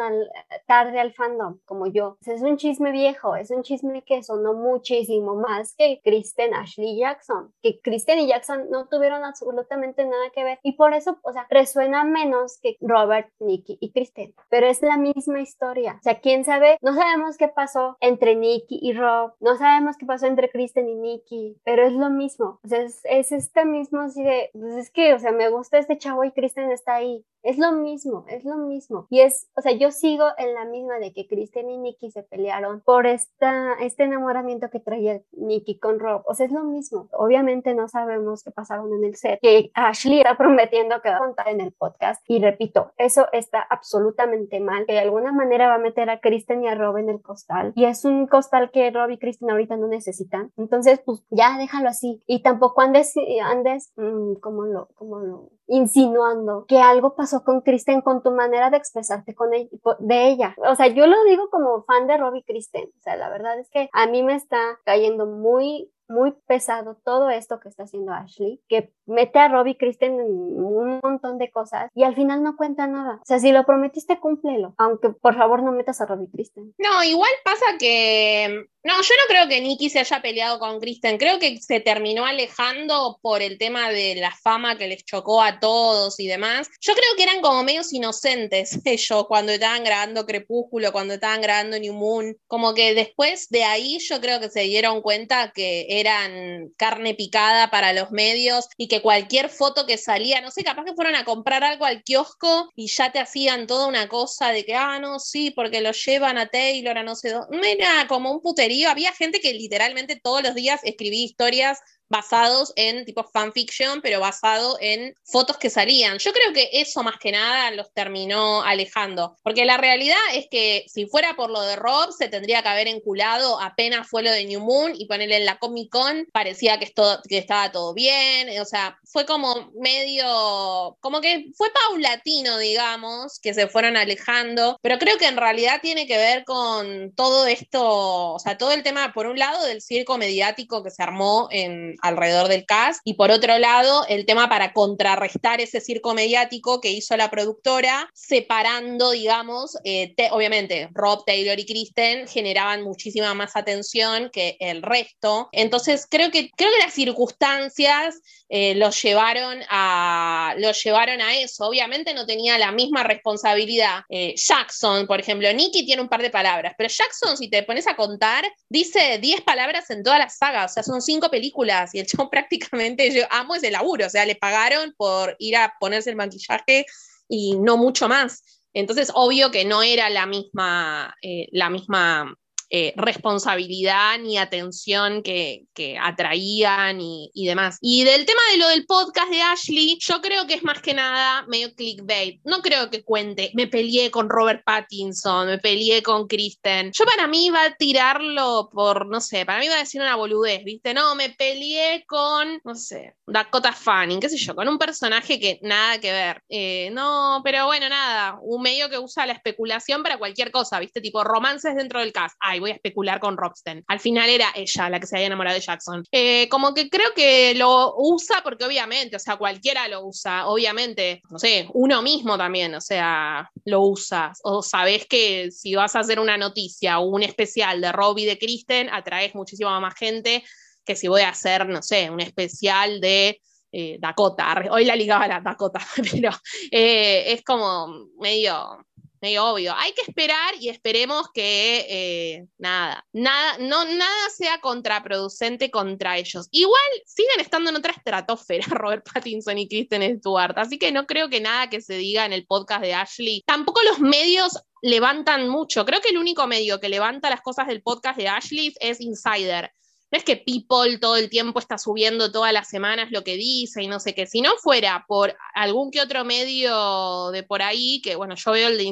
tarde 0.66 1.00
al 1.00 1.12
fandom, 1.12 1.58
como 1.64 1.86
yo. 1.86 2.16
es 2.24 2.42
un 2.42 2.56
chisme 2.56 2.92
viejo, 2.92 3.36
es 3.36 3.50
un 3.50 3.62
chisme 3.62 4.02
que 4.02 4.22
sonó 4.22 4.54
muchísimo 4.54 5.34
más 5.34 5.74
que 5.76 6.00
Kristen, 6.04 6.54
Ashley 6.54 6.98
Jackson. 6.98 7.52
Que 7.62 7.80
Kristen 7.80 8.20
y 8.20 8.28
Jackson 8.28 8.70
no 8.70 8.88
tuvieron 8.88 9.24
absolutamente 9.24 10.04
nada 10.04 10.30
que 10.34 10.44
ver. 10.44 10.58
Y 10.62 10.72
por 10.72 10.94
eso, 10.94 11.18
o 11.22 11.32
sea, 11.32 11.46
resuena 11.50 12.04
menos 12.04 12.51
que 12.60 12.76
Robert, 12.80 13.28
Nicky 13.38 13.78
y 13.80 13.92
Kristen, 13.92 14.34
pero 14.48 14.66
es 14.66 14.82
la 14.82 14.96
misma 14.96 15.40
historia. 15.40 15.96
O 16.00 16.02
sea, 16.02 16.20
quién 16.20 16.44
sabe, 16.44 16.78
no 16.80 16.94
sabemos 16.94 17.36
qué 17.36 17.48
pasó 17.48 17.96
entre 18.00 18.34
Nicky 18.34 18.78
y 18.82 18.92
Rob, 18.92 19.32
no 19.40 19.56
sabemos 19.56 19.96
qué 19.96 20.06
pasó 20.06 20.26
entre 20.26 20.50
Kristen 20.50 20.88
y 20.88 20.94
Nicky, 20.94 21.56
pero 21.64 21.86
es 21.86 21.92
lo 21.92 22.10
mismo. 22.10 22.60
O 22.64 22.68
sea, 22.68 22.82
es, 22.82 23.00
es 23.04 23.32
este 23.32 23.64
mismo 23.64 24.00
así 24.00 24.22
de, 24.22 24.50
pues 24.52 24.76
es 24.76 24.90
que, 24.90 25.14
o 25.14 25.18
sea, 25.18 25.32
me 25.32 25.48
gusta 25.48 25.78
este 25.78 25.98
chavo 25.98 26.24
y 26.24 26.32
Kristen 26.32 26.70
está 26.70 26.94
ahí. 26.94 27.24
Es 27.42 27.58
lo 27.58 27.72
mismo, 27.72 28.24
es 28.28 28.44
lo 28.44 28.56
mismo. 28.56 29.08
Y 29.10 29.20
es, 29.20 29.50
o 29.56 29.62
sea, 29.62 29.72
yo 29.72 29.90
sigo 29.90 30.26
en 30.38 30.54
la 30.54 30.64
misma 30.64 30.98
de 30.98 31.12
que 31.12 31.26
Kristen 31.26 31.70
y 31.70 31.78
Nicky 31.78 32.12
se 32.12 32.22
pelearon 32.22 32.80
por 32.82 33.06
esta, 33.06 33.74
este 33.80 34.04
enamoramiento 34.04 34.70
que 34.70 34.78
traía 34.78 35.20
Nicky 35.32 35.78
con 35.78 35.98
Rob. 35.98 36.22
O 36.26 36.34
sea, 36.34 36.46
es 36.46 36.52
lo 36.52 36.62
mismo. 36.62 37.08
Obviamente 37.12 37.74
no 37.74 37.88
sabemos 37.88 38.44
qué 38.44 38.52
pasaron 38.52 38.92
en 38.94 39.04
el 39.04 39.16
set, 39.16 39.40
que 39.42 39.72
Ashley 39.74 40.18
está 40.18 40.36
prometiendo 40.36 41.02
que 41.02 41.10
va 41.10 41.16
a 41.16 41.18
contar 41.18 41.48
en 41.48 41.60
el 41.60 41.72
podcast 41.72 42.22
y 42.28 42.38
repito, 42.42 42.92
eso 42.98 43.26
está 43.32 43.60
absolutamente 43.60 44.60
mal, 44.60 44.84
que 44.86 44.92
de 44.92 45.00
alguna 45.00 45.32
manera 45.32 45.68
va 45.68 45.74
a 45.74 45.78
meter 45.78 46.10
a 46.10 46.20
Kristen 46.20 46.62
y 46.62 46.68
a 46.68 46.74
Rob 46.74 46.98
en 46.98 47.08
el 47.08 47.22
costal. 47.22 47.72
Y 47.74 47.84
es 47.86 48.04
un 48.04 48.26
costal 48.26 48.70
que 48.70 48.90
Rob 48.90 49.10
y 49.10 49.18
Kristen 49.18 49.50
ahorita 49.50 49.76
no 49.76 49.88
necesitan. 49.88 50.52
Entonces, 50.56 51.00
pues 51.04 51.24
ya 51.30 51.56
déjalo 51.58 51.88
así. 51.88 52.22
Y 52.26 52.42
tampoco 52.42 52.82
andes, 52.82 53.14
andes, 53.42 53.92
mm, 53.96 54.34
como 54.40 54.64
lo, 54.64 54.88
como 54.94 55.20
lo, 55.20 55.50
insinuando 55.66 56.66
que 56.66 56.80
algo 56.80 57.14
pasó 57.14 57.44
con 57.44 57.62
Kristen 57.62 58.02
con 58.02 58.22
tu 58.22 58.32
manera 58.32 58.70
de 58.70 58.76
expresarte 58.76 59.34
con 59.34 59.54
ella, 59.54 59.70
de 60.00 60.28
ella. 60.28 60.54
O 60.68 60.74
sea, 60.74 60.88
yo 60.88 61.06
lo 61.06 61.22
digo 61.24 61.48
como 61.50 61.82
fan 61.84 62.06
de 62.06 62.16
Rob 62.16 62.34
y 62.34 62.42
Kristen. 62.42 62.90
O 62.98 63.02
sea, 63.02 63.16
la 63.16 63.30
verdad 63.30 63.58
es 63.58 63.70
que 63.70 63.88
a 63.92 64.06
mí 64.06 64.22
me 64.22 64.34
está 64.34 64.78
cayendo 64.84 65.26
muy 65.26 65.90
muy 66.12 66.32
pesado 66.46 66.98
todo 67.04 67.30
esto 67.30 67.58
que 67.60 67.68
está 67.68 67.84
haciendo 67.84 68.12
Ashley, 68.12 68.60
que 68.68 68.92
mete 69.06 69.38
a 69.38 69.48
Robbie 69.48 69.76
Kristen 69.76 70.20
en 70.20 70.26
un 70.64 71.00
montón 71.02 71.38
de 71.38 71.50
cosas 71.50 71.90
y 71.94 72.04
al 72.04 72.14
final 72.14 72.42
no 72.42 72.56
cuenta 72.56 72.86
nada. 72.86 73.18
O 73.22 73.26
sea, 73.26 73.38
si 73.38 73.52
lo 73.52 73.64
prometiste, 73.64 74.20
cúmplelo. 74.20 74.74
Aunque 74.78 75.10
por 75.10 75.36
favor 75.36 75.62
no 75.62 75.72
metas 75.72 76.00
a 76.00 76.06
Robbie 76.06 76.30
Kristen. 76.30 76.74
No, 76.78 77.02
igual 77.04 77.30
pasa 77.44 77.64
que. 77.78 78.66
No, 78.84 78.94
yo 78.94 79.14
no 79.20 79.28
creo 79.28 79.48
que 79.48 79.60
Nicky 79.60 79.90
se 79.90 80.00
haya 80.00 80.20
peleado 80.20 80.58
con 80.58 80.80
Kristen. 80.80 81.16
Creo 81.16 81.38
que 81.38 81.60
se 81.60 81.78
terminó 81.78 82.26
alejando 82.26 83.20
por 83.22 83.40
el 83.40 83.56
tema 83.56 83.90
de 83.90 84.16
la 84.16 84.32
fama 84.32 84.76
que 84.76 84.88
les 84.88 85.04
chocó 85.04 85.40
a 85.40 85.60
todos 85.60 86.18
y 86.18 86.26
demás. 86.26 86.68
Yo 86.80 86.92
creo 86.94 87.16
que 87.16 87.22
eran 87.22 87.40
como 87.40 87.62
medios 87.62 87.92
inocentes 87.92 88.80
ellos 88.84 89.26
cuando 89.28 89.52
estaban 89.52 89.84
grabando 89.84 90.26
Crepúsculo, 90.26 90.90
cuando 90.90 91.14
estaban 91.14 91.40
grabando 91.40 91.78
New 91.78 91.94
Moon. 91.94 92.36
Como 92.48 92.74
que 92.74 92.94
después 92.94 93.48
de 93.50 93.62
ahí 93.62 93.98
yo 94.00 94.20
creo 94.20 94.40
que 94.40 94.50
se 94.50 94.62
dieron 94.62 95.00
cuenta 95.00 95.52
que 95.52 95.86
eran 96.02 96.68
carne 96.76 97.14
picada 97.14 97.70
para 97.70 97.92
los 97.92 98.10
medios 98.10 98.68
y 98.76 98.88
que 98.88 99.02
cualquier 99.02 99.48
foto 99.48 99.86
que 99.86 99.98
salía, 99.98 100.40
no 100.40 100.50
sé, 100.50 100.62
capaz 100.62 100.84
que 100.84 100.94
fueron 100.94 101.14
a 101.14 101.24
comprar 101.24 101.64
algo 101.64 101.84
al 101.84 102.02
kiosco 102.02 102.70
y 102.76 102.88
ya 102.88 103.10
te 103.10 103.18
hacían 103.18 103.66
toda 103.66 103.86
una 103.86 104.08
cosa 104.08 104.50
de 104.50 104.64
que, 104.64 104.74
ah, 104.74 104.98
no, 104.98 105.18
sí, 105.18 105.50
porque 105.50 105.80
lo 105.80 105.92
llevan 105.92 106.38
a 106.38 106.48
Taylor, 106.48 106.98
a 106.98 107.02
no 107.02 107.16
sé 107.16 107.30
dónde. 107.30 107.72
Era 107.72 108.06
como 108.08 108.30
un 108.30 108.40
puterío. 108.40 108.90
Había 108.90 109.12
gente 109.12 109.40
que 109.40 109.54
literalmente 109.54 110.20
todos 110.22 110.42
los 110.42 110.54
días 110.54 110.80
escribía 110.84 111.24
historias 111.24 111.78
basados 112.12 112.74
en 112.76 113.06
tipo 113.06 113.24
fanfiction, 113.24 114.02
pero 114.02 114.20
basado 114.20 114.76
en 114.80 115.14
fotos 115.24 115.56
que 115.56 115.70
salían. 115.70 116.18
Yo 116.18 116.32
creo 116.32 116.52
que 116.52 116.68
eso 116.72 117.02
más 117.02 117.16
que 117.18 117.32
nada 117.32 117.70
los 117.70 117.90
terminó 117.94 118.62
alejando, 118.62 119.38
porque 119.42 119.64
la 119.64 119.78
realidad 119.78 120.20
es 120.34 120.46
que 120.50 120.84
si 120.88 121.06
fuera 121.06 121.34
por 121.34 121.50
lo 121.50 121.62
de 121.62 121.76
Rob, 121.76 122.12
se 122.12 122.28
tendría 122.28 122.62
que 122.62 122.68
haber 122.68 122.86
enculado 122.86 123.58
apenas 123.60 124.06
fue 124.08 124.22
lo 124.22 124.30
de 124.30 124.44
New 124.44 124.60
Moon 124.60 124.92
y 124.94 125.06
ponerle 125.06 125.38
en 125.38 125.46
la 125.46 125.58
Comic 125.58 125.90
Con, 125.90 126.26
parecía 126.32 126.78
que, 126.78 126.92
que 127.28 127.38
estaba 127.38 127.72
todo 127.72 127.94
bien, 127.94 128.60
o 128.60 128.64
sea, 128.66 128.98
fue 129.04 129.24
como 129.24 129.72
medio, 129.80 130.98
como 131.00 131.22
que 131.22 131.46
fue 131.56 131.68
paulatino, 131.70 132.58
digamos, 132.58 133.40
que 133.40 133.54
se 133.54 133.68
fueron 133.68 133.96
alejando, 133.96 134.78
pero 134.82 134.98
creo 134.98 135.16
que 135.16 135.28
en 135.28 135.38
realidad 135.38 135.80
tiene 135.80 136.06
que 136.06 136.18
ver 136.18 136.44
con 136.44 137.12
todo 137.14 137.46
esto, 137.46 138.34
o 138.34 138.38
sea, 138.38 138.58
todo 138.58 138.72
el 138.72 138.82
tema, 138.82 139.14
por 139.14 139.26
un 139.26 139.38
lado, 139.38 139.64
del 139.64 139.80
circo 139.80 140.18
mediático 140.18 140.82
que 140.82 140.90
se 140.90 141.02
armó 141.02 141.48
en 141.50 141.96
alrededor 142.02 142.48
del 142.48 142.66
cast. 142.66 143.00
Y 143.04 143.14
por 143.14 143.30
otro 143.30 143.58
lado, 143.58 144.04
el 144.08 144.26
tema 144.26 144.48
para 144.48 144.72
contrarrestar 144.72 145.60
ese 145.60 145.80
circo 145.80 146.14
mediático 146.14 146.80
que 146.80 146.90
hizo 146.90 147.16
la 147.16 147.30
productora, 147.30 148.10
separando, 148.12 149.12
digamos, 149.12 149.76
eh, 149.84 150.14
obviamente 150.30 150.88
Rob, 150.92 151.24
Taylor 151.24 151.58
y 151.58 151.66
Kristen 151.66 152.28
generaban 152.28 152.82
muchísima 152.82 153.32
más 153.34 153.56
atención 153.56 154.30
que 154.32 154.56
el 154.60 154.82
resto. 154.82 155.48
Entonces, 155.52 156.06
creo 156.10 156.30
que, 156.30 156.50
creo 156.50 156.70
que 156.70 156.84
las 156.84 156.92
circunstancias 156.92 158.20
eh, 158.48 158.74
los, 158.74 159.00
llevaron 159.02 159.60
a, 159.70 160.54
los 160.58 160.82
llevaron 160.82 161.20
a 161.20 161.36
eso. 161.36 161.66
Obviamente 161.66 162.12
no 162.12 162.26
tenía 162.26 162.58
la 162.58 162.72
misma 162.72 163.02
responsabilidad. 163.02 164.02
Eh, 164.08 164.34
Jackson, 164.36 165.06
por 165.06 165.20
ejemplo, 165.20 165.50
Nicky 165.52 165.86
tiene 165.86 166.02
un 166.02 166.08
par 166.08 166.20
de 166.20 166.30
palabras, 166.30 166.74
pero 166.76 166.88
Jackson, 166.88 167.36
si 167.36 167.48
te 167.48 167.62
pones 167.62 167.86
a 167.86 167.96
contar, 167.96 168.44
dice 168.68 169.18
10 169.18 169.42
palabras 169.42 169.88
en 169.90 170.02
toda 170.02 170.18
la 170.18 170.28
saga, 170.28 170.66
o 170.66 170.68
sea, 170.68 170.82
son 170.82 171.00
cinco 171.00 171.30
películas 171.30 171.91
y 171.92 172.00
el 172.00 172.06
chavo 172.06 172.30
prácticamente, 172.30 173.12
yo 173.12 173.24
amo 173.30 173.54
ese 173.54 173.70
laburo, 173.70 174.06
o 174.06 174.10
sea, 174.10 174.26
le 174.26 174.36
pagaron 174.36 174.94
por 174.96 175.36
ir 175.38 175.56
a 175.56 175.74
ponerse 175.80 176.10
el 176.10 176.16
maquillaje 176.16 176.86
y 177.28 177.58
no 177.58 177.76
mucho 177.76 178.08
más. 178.08 178.42
Entonces, 178.74 179.10
obvio 179.14 179.50
que 179.50 179.64
no 179.64 179.82
era 179.82 180.08
la 180.10 180.26
misma, 180.26 181.14
eh, 181.22 181.48
la 181.52 181.68
misma 181.68 182.34
eh, 182.74 182.94
responsabilidad 182.96 184.18
ni 184.18 184.38
atención 184.38 185.22
que, 185.22 185.66
atraían 186.00 187.02
y, 187.02 187.30
demás. 187.46 187.76
Y 187.82 188.02
del 188.04 188.24
tema 188.24 188.40
de 188.50 188.56
lo 188.56 188.68
del 188.68 188.86
podcast 188.86 189.30
de 189.30 189.42
Ashley, 189.42 189.98
yo 190.00 190.22
creo 190.22 190.46
que 190.46 190.54
es 190.54 190.62
más 190.62 190.80
que 190.80 190.94
nada 190.94 191.44
medio 191.48 191.74
clickbait. 191.74 192.40
No 192.44 192.62
creo 192.62 192.88
que 192.88 193.04
cuente, 193.04 193.50
me 193.52 193.66
peleé 193.66 194.10
con 194.10 194.30
Robert 194.30 194.62
Pattinson, 194.64 195.48
me 195.48 195.58
peleé 195.58 196.02
con 196.02 196.26
Kristen. 196.26 196.92
Yo 196.92 197.04
para 197.04 197.26
mí 197.26 197.46
iba 197.46 197.62
a 197.62 197.74
tirarlo 197.74 198.70
por, 198.72 199.06
no 199.06 199.20
sé, 199.20 199.44
para 199.44 199.58
mí 199.58 199.66
iba 199.66 199.74
a 199.74 199.80
decir 199.80 200.00
una 200.00 200.16
boludez, 200.16 200.64
¿viste? 200.64 200.94
No, 200.94 201.14
me 201.14 201.28
peleé 201.28 202.06
con, 202.06 202.58
no 202.64 202.74
sé, 202.74 203.16
Dakota 203.26 203.72
Fanning, 203.74 204.18
qué 204.18 204.30
sé 204.30 204.38
yo, 204.38 204.54
con 204.54 204.68
un 204.68 204.78
personaje 204.78 205.38
que 205.38 205.58
nada 205.60 206.00
que 206.00 206.10
ver. 206.10 206.42
Eh, 206.48 206.88
no, 206.92 207.42
pero 207.44 207.66
bueno, 207.66 207.90
nada, 207.90 208.38
un 208.40 208.62
medio 208.62 208.88
que 208.88 208.98
usa 208.98 209.26
la 209.26 209.34
especulación 209.34 210.02
para 210.02 210.16
cualquier 210.16 210.50
cosa, 210.50 210.80
¿viste? 210.80 211.02
Tipo 211.02 211.22
romances 211.22 211.74
dentro 211.74 212.00
del 212.00 212.14
cast. 212.14 212.34
Ay, 212.40 212.61
voy 212.62 212.70
a 212.70 212.74
especular 212.74 213.20
con 213.20 213.36
Roxton. 213.36 213.84
Al 213.86 214.00
final 214.00 214.30
era 214.30 214.48
ella 214.54 214.88
la 214.88 214.98
que 214.98 215.06
se 215.06 215.16
había 215.16 215.26
enamorado 215.26 215.54
de 215.54 215.60
Jackson. 215.60 216.04
Eh, 216.10 216.48
como 216.48 216.72
que 216.72 216.88
creo 216.88 217.12
que 217.14 217.54
lo 217.54 217.94
usa 217.96 218.40
porque 218.42 218.64
obviamente, 218.64 219.16
o 219.16 219.18
sea, 219.18 219.36
cualquiera 219.36 219.86
lo 219.88 220.06
usa, 220.06 220.46
obviamente, 220.46 221.20
no 221.30 221.38
sé, 221.38 221.68
uno 221.74 222.02
mismo 222.02 222.38
también, 222.38 222.74
o 222.74 222.80
sea, 222.80 223.50
lo 223.64 223.82
usa. 223.82 224.32
O 224.44 224.62
sabes 224.62 225.06
que 225.06 225.50
si 225.50 225.74
vas 225.74 225.94
a 225.94 226.00
hacer 226.00 226.18
una 226.18 226.36
noticia 226.36 226.98
o 226.98 227.06
un 227.06 227.22
especial 227.22 227.80
de 227.80 227.92
Robbie 227.92 228.26
de 228.26 228.38
Kristen, 228.38 228.88
atraes 228.90 229.34
muchísima 229.34 229.78
más 229.80 229.94
gente 229.94 230.42
que 230.84 230.96
si 230.96 231.08
voy 231.08 231.22
a 231.22 231.30
hacer, 231.30 231.68
no 231.68 231.82
sé, 231.82 232.10
un 232.10 232.20
especial 232.20 233.00
de 233.00 233.40
eh, 233.70 233.96
Dakota. 233.98 234.54
Hoy 234.70 234.84
la 234.84 234.96
ligaba 234.96 235.24
a 235.24 235.28
la 235.28 235.40
Dakota, 235.40 235.80
pero 236.12 236.30
eh, 236.70 237.32
es 237.32 237.42
como 237.42 238.08
medio 238.18 238.84
medio 239.22 239.46
obvio. 239.46 239.72
Hay 239.76 239.92
que 239.92 240.02
esperar 240.02 240.54
y 240.60 240.68
esperemos 240.68 241.28
que 241.32 241.86
eh, 241.88 242.46
nada, 242.58 243.06
nada, 243.12 243.56
no, 243.58 243.84
nada 243.84 244.30
sea 244.36 244.60
contraproducente 244.60 245.70
contra 245.70 246.18
ellos. 246.18 246.48
Igual 246.50 246.82
siguen 247.06 247.40
estando 247.40 247.70
en 247.70 247.76
otra 247.76 247.92
estratosfera 247.92 248.66
Robert 248.70 249.06
Pattinson 249.10 249.56
y 249.58 249.68
Kristen 249.68 250.18
Stewart, 250.18 250.58
así 250.58 250.78
que 250.78 250.90
no 250.90 251.06
creo 251.06 251.28
que 251.28 251.40
nada 251.40 251.70
que 251.70 251.80
se 251.80 251.94
diga 251.94 252.26
en 252.26 252.32
el 252.32 252.44
podcast 252.46 252.82
de 252.82 252.94
Ashley. 252.94 253.42
Tampoco 253.46 253.80
los 253.82 254.00
medios 254.00 254.58
levantan 254.82 255.48
mucho. 255.48 255.86
Creo 255.86 256.00
que 256.00 256.10
el 256.10 256.18
único 256.18 256.46
medio 256.48 256.80
que 256.80 256.88
levanta 256.88 257.30
las 257.30 257.40
cosas 257.40 257.68
del 257.68 257.82
podcast 257.82 258.18
de 258.18 258.28
Ashley 258.28 258.74
es 258.80 259.00
Insider. 259.00 259.70
No 260.12 260.18
es 260.18 260.24
que 260.24 260.36
People 260.36 260.98
todo 260.98 261.16
el 261.16 261.30
tiempo 261.30 261.58
está 261.58 261.78
subiendo 261.78 262.30
todas 262.30 262.52
las 262.52 262.68
semanas 262.68 263.10
lo 263.10 263.24
que 263.24 263.36
dice 263.36 263.82
y 263.82 263.88
no 263.88 263.98
sé 263.98 264.14
qué. 264.14 264.26
Si 264.26 264.42
no 264.42 264.56
fuera 264.58 265.06
por 265.08 265.34
algún 265.54 265.90
que 265.90 266.02
otro 266.02 266.22
medio 266.22 267.30
de 267.30 267.42
por 267.42 267.62
ahí, 267.62 268.02
que 268.02 268.14
bueno, 268.14 268.34
yo 268.34 268.52
veo 268.52 268.68
el 268.68 268.76
de, 268.76 268.84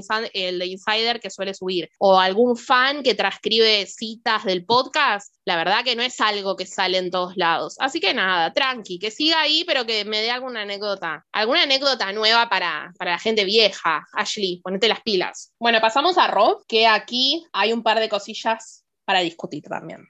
Insider 0.67 1.21
que 1.21 1.29
suele 1.29 1.53
subir, 1.53 1.91
o 1.99 2.19
algún 2.19 2.57
fan 2.57 3.03
que 3.03 3.15
transcribe 3.15 3.85
citas 3.85 4.45
del 4.45 4.65
podcast, 4.65 5.35
la 5.45 5.57
verdad 5.57 5.85
que 5.85 5.95
no 5.95 6.03
es 6.03 6.19
algo 6.23 6.57
que 6.57 6.65
sale 6.65 6.97
en 6.97 7.11
todos 7.11 7.37
lados. 7.37 7.77
Así 7.81 8.01
que 8.01 8.15
nada, 8.15 8.55
tranqui, 8.55 8.99
que 8.99 9.11
siga 9.11 9.43
ahí, 9.43 9.65
pero 9.65 9.85
que 9.85 10.07
me 10.07 10.23
dé 10.23 10.31
alguna 10.31 10.63
anécdota. 10.63 11.27
Alguna 11.33 11.65
anécdota 11.65 12.11
nueva 12.13 12.49
para, 12.49 12.95
para 12.99 13.11
la 13.11 13.19
gente 13.19 13.45
vieja. 13.45 14.07
Ashley, 14.15 14.63
ponete 14.63 14.89
las 14.89 15.03
pilas. 15.03 15.53
Bueno, 15.59 15.83
pasamos 15.83 16.17
a 16.17 16.29
Rob, 16.29 16.65
que 16.67 16.87
aquí 16.87 17.45
hay 17.53 17.75
un 17.75 17.83
par 17.83 18.01
de 18.01 18.09
cosillas 18.09 18.87
para 19.05 19.21
discutir 19.21 19.65
también. 19.65 20.09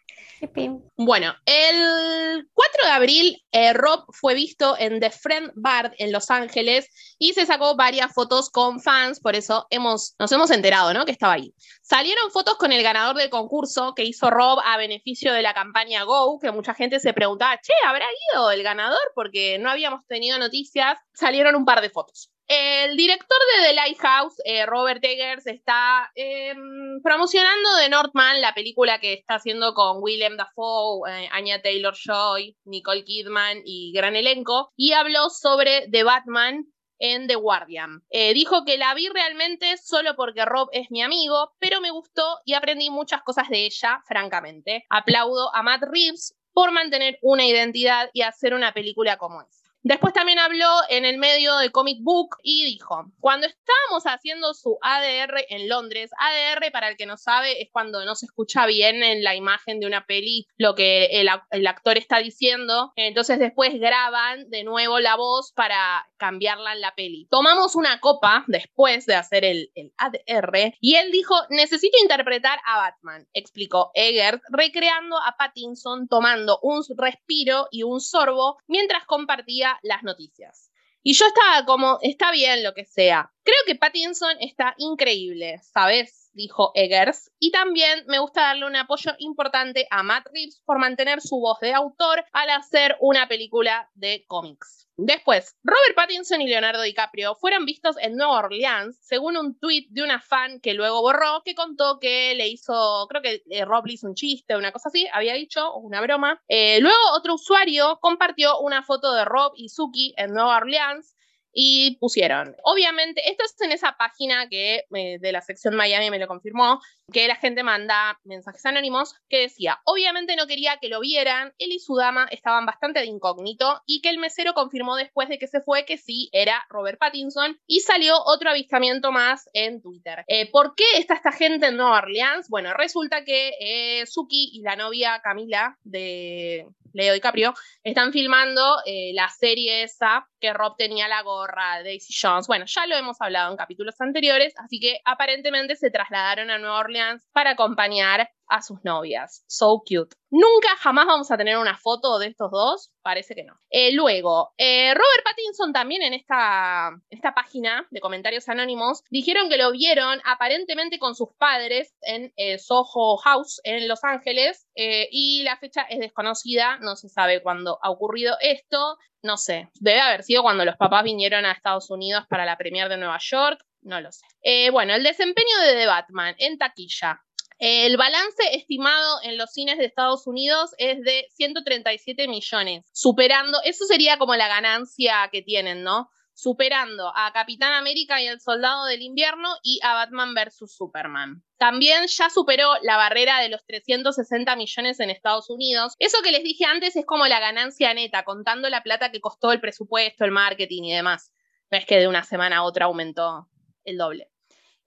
Bueno, 0.96 1.34
el 1.44 2.48
4 2.54 2.84
de 2.84 2.90
abril 2.90 3.44
eh, 3.52 3.72
Rob 3.72 4.04
fue 4.12 4.34
visto 4.34 4.76
en 4.78 5.00
The 5.00 5.10
Friend 5.10 5.52
Bar 5.54 5.94
en 5.98 6.12
Los 6.12 6.30
Ángeles 6.30 6.88
y 7.18 7.34
se 7.34 7.46
sacó 7.46 7.76
varias 7.76 8.12
fotos 8.12 8.48
con 8.50 8.80
fans, 8.80 9.20
por 9.20 9.36
eso 9.36 9.66
hemos, 9.70 10.14
nos 10.18 10.32
hemos 10.32 10.50
enterado, 10.50 10.94
¿no? 10.94 11.04
Que 11.04 11.12
estaba 11.12 11.34
ahí. 11.34 11.54
Salieron 11.82 12.30
fotos 12.30 12.56
con 12.56 12.72
el 12.72 12.82
ganador 12.82 13.16
del 13.16 13.30
concurso 13.30 13.94
que 13.94 14.04
hizo 14.04 14.30
Rob 14.30 14.60
a 14.64 14.76
beneficio 14.76 15.32
de 15.32 15.42
la 15.42 15.54
campaña 15.54 16.04
Go, 16.04 16.38
que 16.38 16.52
mucha 16.52 16.74
gente 16.74 17.00
se 17.00 17.12
preguntaba, 17.12 17.58
che, 17.60 17.72
¿habrá 17.86 18.06
ido 18.32 18.50
el 18.50 18.62
ganador? 18.62 19.00
Porque 19.14 19.58
no 19.58 19.70
habíamos 19.70 20.06
tenido 20.06 20.38
noticias. 20.38 20.98
Salieron 21.12 21.54
un 21.54 21.64
par 21.64 21.80
de 21.80 21.90
fotos. 21.90 22.30
El 22.52 22.96
director 22.96 23.38
de 23.54 23.68
The 23.68 23.74
Lighthouse, 23.74 24.34
eh, 24.44 24.66
Robert 24.66 25.04
Eggers, 25.04 25.46
está 25.46 26.10
em, 26.16 27.00
promocionando 27.00 27.68
The 27.78 27.88
Northman, 27.88 28.40
la 28.40 28.54
película 28.54 28.98
que 28.98 29.12
está 29.12 29.36
haciendo 29.36 29.72
con 29.72 29.98
Willem 30.02 30.36
Dafoe, 30.36 31.08
eh, 31.08 31.28
Anya 31.30 31.62
Taylor-Joy, 31.62 32.56
Nicole 32.64 33.04
Kidman 33.04 33.62
y 33.64 33.92
gran 33.92 34.16
elenco, 34.16 34.72
y 34.74 34.94
habló 34.94 35.30
sobre 35.30 35.86
The 35.92 36.02
Batman 36.02 36.64
en 36.98 37.28
The 37.28 37.36
Guardian. 37.36 38.02
Eh, 38.10 38.34
dijo 38.34 38.64
que 38.64 38.78
la 38.78 38.94
vi 38.94 39.08
realmente 39.10 39.76
solo 39.76 40.16
porque 40.16 40.44
Rob 40.44 40.70
es 40.72 40.90
mi 40.90 41.02
amigo, 41.02 41.52
pero 41.60 41.80
me 41.80 41.92
gustó 41.92 42.40
y 42.44 42.54
aprendí 42.54 42.90
muchas 42.90 43.22
cosas 43.22 43.48
de 43.48 43.66
ella, 43.66 44.02
francamente. 44.08 44.86
Aplaudo 44.90 45.54
a 45.54 45.62
Matt 45.62 45.84
Reeves 45.84 46.34
por 46.52 46.72
mantener 46.72 47.16
una 47.22 47.46
identidad 47.46 48.10
y 48.12 48.22
hacer 48.22 48.54
una 48.54 48.74
película 48.74 49.18
como 49.18 49.40
esa. 49.40 49.59
Después 49.82 50.12
también 50.12 50.38
habló 50.38 50.68
en 50.90 51.06
el 51.06 51.16
medio 51.16 51.56
de 51.56 51.72
Comic 51.72 51.98
Book 52.02 52.36
y 52.42 52.64
dijo, 52.64 53.10
cuando 53.18 53.46
estábamos 53.46 54.04
haciendo 54.04 54.52
su 54.52 54.78
ADR 54.82 55.46
en 55.48 55.70
Londres, 55.70 56.10
ADR 56.18 56.70
para 56.70 56.88
el 56.88 56.96
que 56.98 57.06
no 57.06 57.16
sabe 57.16 57.62
es 57.62 57.70
cuando 57.72 58.04
no 58.04 58.14
se 58.14 58.26
escucha 58.26 58.66
bien 58.66 59.02
en 59.02 59.24
la 59.24 59.34
imagen 59.34 59.80
de 59.80 59.86
una 59.86 60.04
peli 60.04 60.46
lo 60.58 60.74
que 60.74 61.06
el, 61.20 61.28
actor 61.66 61.96
está 61.96 62.18
diciendo, 62.18 62.92
entonces 62.96 63.38
después 63.38 63.72
graban 63.80 64.50
de 64.50 64.64
nuevo 64.64 65.00
la 65.00 65.16
voz 65.16 65.52
para 65.52 66.06
cambiarla 66.18 66.74
en 66.74 66.82
la 66.82 66.94
peli. 66.94 67.26
Tomamos 67.30 67.74
una 67.74 68.00
copa 68.00 68.44
después 68.48 69.06
de 69.06 69.14
hacer 69.14 69.44
el, 69.46 69.70
ADR 69.96 70.74
y 70.80 70.96
él 70.96 71.10
dijo, 71.10 71.34
necesito 71.48 71.96
interpretar 72.02 72.58
a 72.66 72.76
Batman, 72.76 73.26
explicó 73.32 73.92
Eggert, 73.94 74.42
recreando 74.50 75.16
a 75.16 75.36
Pattinson 75.38 76.06
tomando 76.06 76.58
un 76.62 76.82
respiro 76.98 77.68
y 77.70 77.82
un 77.82 78.00
sorbo 78.00 78.58
mientras 78.66 79.06
compartía 79.06 79.69
las 79.82 80.02
noticias. 80.02 80.70
Y 81.02 81.14
yo 81.14 81.26
estaba 81.26 81.64
como, 81.64 81.98
está 82.02 82.30
bien 82.30 82.62
lo 82.62 82.74
que 82.74 82.84
sea. 82.84 83.32
Creo 83.42 83.56
que 83.66 83.74
Pattinson 83.74 84.36
está 84.40 84.74
increíble, 84.76 85.60
¿sabes? 85.62 86.19
Dijo 86.32 86.72
Eggers. 86.74 87.30
Y 87.38 87.50
también 87.50 88.04
me 88.06 88.18
gusta 88.18 88.42
darle 88.42 88.66
un 88.66 88.76
apoyo 88.76 89.12
importante 89.18 89.86
a 89.90 90.02
Matt 90.02 90.26
Reeves 90.32 90.62
por 90.64 90.78
mantener 90.78 91.20
su 91.20 91.40
voz 91.40 91.58
de 91.60 91.72
autor 91.72 92.24
al 92.32 92.50
hacer 92.50 92.96
una 93.00 93.28
película 93.28 93.90
de 93.94 94.24
cómics. 94.26 94.88
Después, 95.02 95.56
Robert 95.64 95.94
Pattinson 95.96 96.42
y 96.42 96.48
Leonardo 96.48 96.82
DiCaprio 96.82 97.34
fueron 97.34 97.64
vistos 97.64 97.96
en 98.02 98.16
Nueva 98.16 98.40
Orleans, 98.40 98.98
según 99.00 99.38
un 99.38 99.58
tweet 99.58 99.86
de 99.88 100.02
una 100.02 100.20
fan 100.20 100.60
que 100.60 100.74
luego 100.74 101.00
borró, 101.00 101.42
que 101.42 101.54
contó 101.54 101.98
que 101.98 102.34
le 102.34 102.48
hizo, 102.48 103.06
creo 103.08 103.22
que 103.22 103.42
eh, 103.48 103.64
Rob 103.64 103.86
le 103.86 103.94
hizo 103.94 104.06
un 104.06 104.14
chiste, 104.14 104.58
una 104.58 104.72
cosa 104.72 104.90
así, 104.90 105.08
había 105.14 105.32
dicho, 105.32 105.74
una 105.76 106.02
broma. 106.02 106.42
Eh, 106.48 106.80
luego 106.80 106.98
otro 107.14 107.34
usuario 107.34 107.98
compartió 108.02 108.60
una 108.60 108.82
foto 108.82 109.14
de 109.14 109.24
Rob 109.24 109.52
y 109.56 109.70
Suki 109.70 110.12
en 110.18 110.34
Nueva 110.34 110.58
Orleans, 110.58 111.16
y 111.52 111.96
pusieron, 111.96 112.56
obviamente, 112.62 113.28
esto 113.28 113.44
es 113.44 113.60
en 113.60 113.72
esa 113.72 113.96
página 113.96 114.48
que 114.48 114.84
eh, 114.94 115.18
de 115.20 115.32
la 115.32 115.40
sección 115.40 115.74
Miami 115.74 116.10
me 116.10 116.18
lo 116.18 116.28
confirmó, 116.28 116.80
que 117.12 117.26
la 117.26 117.36
gente 117.36 117.62
manda 117.62 118.18
mensajes 118.24 118.64
anónimos 118.66 119.14
que 119.28 119.40
decía, 119.40 119.80
obviamente 119.84 120.36
no 120.36 120.46
quería 120.46 120.78
que 120.80 120.88
lo 120.88 121.00
vieran, 121.00 121.52
él 121.58 121.72
y 121.72 121.80
su 121.80 121.96
dama 121.96 122.28
estaban 122.30 122.66
bastante 122.66 123.00
de 123.00 123.06
incógnito 123.06 123.82
y 123.86 124.00
que 124.00 124.10
el 124.10 124.18
mesero 124.18 124.54
confirmó 124.54 124.96
después 124.96 125.28
de 125.28 125.38
que 125.38 125.48
se 125.48 125.60
fue 125.60 125.84
que 125.84 125.98
sí 125.98 126.28
era 126.32 126.64
Robert 126.68 126.98
Pattinson 126.98 127.58
y 127.66 127.80
salió 127.80 128.14
otro 128.24 128.50
avistamiento 128.50 129.10
más 129.10 129.48
en 129.52 129.82
Twitter. 129.82 130.24
Eh, 130.28 130.50
¿Por 130.50 130.74
qué 130.76 130.84
está 130.98 131.14
esta 131.14 131.32
gente 131.32 131.66
en 131.66 131.76
Nueva 131.76 131.98
Orleans? 131.98 132.48
Bueno, 132.48 132.72
resulta 132.74 133.24
que 133.24 133.52
eh, 133.60 134.06
Suki 134.06 134.50
y 134.52 134.62
la 134.62 134.76
novia 134.76 135.20
Camila 135.22 135.76
de 135.82 136.66
Leo 136.92 137.14
DiCaprio 137.14 137.54
están 137.84 138.12
filmando 138.12 138.78
la 139.14 139.28
serie 139.28 139.84
esa 139.84 140.26
que 140.40 140.52
Rob 140.52 140.76
tenía 140.76 141.06
la 141.06 141.22
gorra 141.22 141.39
Daisy 141.82 142.14
Jones. 142.20 142.46
Bueno, 142.46 142.64
ya 142.66 142.86
lo 142.86 142.96
hemos 142.96 143.20
hablado 143.20 143.50
en 143.50 143.56
capítulos 143.56 144.00
anteriores, 144.00 144.52
así 144.56 144.78
que 144.80 145.00
aparentemente 145.04 145.76
se 145.76 145.90
trasladaron 145.90 146.50
a 146.50 146.58
Nueva 146.58 146.78
Orleans 146.78 147.28
para 147.32 147.50
acompañar 147.50 148.28
a 148.50 148.62
sus 148.62 148.84
novias. 148.84 149.44
So 149.46 149.82
cute. 149.86 150.14
Nunca 150.30 150.68
jamás 150.78 151.06
vamos 151.06 151.30
a 151.30 151.36
tener 151.36 151.58
una 151.58 151.76
foto 151.76 152.18
de 152.18 152.28
estos 152.28 152.50
dos, 152.52 152.92
parece 153.02 153.34
que 153.34 153.42
no. 153.42 153.54
Eh, 153.70 153.92
luego, 153.92 154.52
eh, 154.58 154.94
Robert 154.94 155.24
Pattinson 155.24 155.72
también 155.72 156.02
en 156.02 156.14
esta, 156.14 156.90
esta 157.10 157.34
página 157.34 157.86
de 157.90 158.00
comentarios 158.00 158.48
anónimos 158.48 159.02
dijeron 159.10 159.48
que 159.48 159.56
lo 159.56 159.72
vieron 159.72 160.20
aparentemente 160.24 161.00
con 161.00 161.16
sus 161.16 161.30
padres 161.36 161.94
en 162.02 162.32
eh, 162.36 162.58
Soho 162.58 163.16
House 163.16 163.60
en 163.64 163.88
Los 163.88 164.04
Ángeles 164.04 164.68
y 164.74 165.42
la 165.42 165.58
fecha 165.58 165.82
es 165.82 165.98
desconocida, 165.98 166.78
no 166.78 166.96
se 166.96 167.08
sabe 167.08 167.42
cuándo 167.42 167.78
ha 167.82 167.90
ocurrido 167.90 168.36
esto, 168.40 168.96
no 169.22 169.36
sé, 169.36 169.68
debe 169.74 170.00
haber 170.00 170.22
sido 170.22 170.42
cuando 170.42 170.64
los 170.64 170.76
papás 170.76 171.04
vinieron 171.04 171.44
a 171.44 171.52
Estados 171.52 171.90
Unidos 171.90 172.24
para 172.28 172.46
la 172.46 172.56
premier 172.56 172.88
de 172.88 172.96
Nueva 172.96 173.18
York, 173.20 173.62
no 173.82 174.00
lo 174.00 174.10
sé. 174.10 174.24
bueno, 174.72 174.94
el 174.94 175.02
desempeño 175.02 175.58
de 175.66 175.74
The 175.74 175.86
Batman 175.86 176.34
en 176.38 176.56
taquilla. 176.56 177.20
El 177.62 177.98
balance 177.98 178.42
estimado 178.54 179.18
en 179.22 179.36
los 179.36 179.52
cines 179.52 179.76
de 179.76 179.84
Estados 179.84 180.26
Unidos 180.26 180.70
es 180.78 181.02
de 181.02 181.26
137 181.34 182.26
millones, 182.26 182.86
superando, 182.94 183.58
eso 183.64 183.84
sería 183.84 184.16
como 184.16 184.34
la 184.34 184.48
ganancia 184.48 185.28
que 185.30 185.42
tienen, 185.42 185.82
¿no? 185.82 186.08
Superando 186.32 187.12
a 187.14 187.30
Capitán 187.34 187.74
América 187.74 188.18
y 188.22 188.28
el 188.28 188.40
Soldado 188.40 188.86
del 188.86 189.02
Invierno 189.02 189.50
y 189.62 189.78
a 189.82 189.92
Batman 189.92 190.32
vs. 190.32 190.74
Superman. 190.74 191.44
También 191.58 192.06
ya 192.06 192.30
superó 192.30 192.76
la 192.80 192.96
barrera 192.96 193.40
de 193.40 193.50
los 193.50 193.62
360 193.66 194.56
millones 194.56 194.98
en 194.98 195.10
Estados 195.10 195.50
Unidos. 195.50 195.96
Eso 195.98 196.22
que 196.22 196.32
les 196.32 196.42
dije 196.42 196.64
antes 196.64 196.96
es 196.96 197.04
como 197.04 197.26
la 197.26 197.40
ganancia 197.40 197.92
neta, 197.92 198.24
contando 198.24 198.70
la 198.70 198.82
plata 198.82 199.12
que 199.12 199.20
costó 199.20 199.52
el 199.52 199.60
presupuesto, 199.60 200.24
el 200.24 200.30
marketing 200.30 200.84
y 200.84 200.94
demás. 200.94 201.30
No 201.70 201.76
es 201.76 201.84
que 201.84 201.98
de 201.98 202.08
una 202.08 202.24
semana 202.24 202.56
a 202.56 202.62
otra 202.62 202.86
aumentó 202.86 203.50
el 203.84 203.98
doble. 203.98 204.30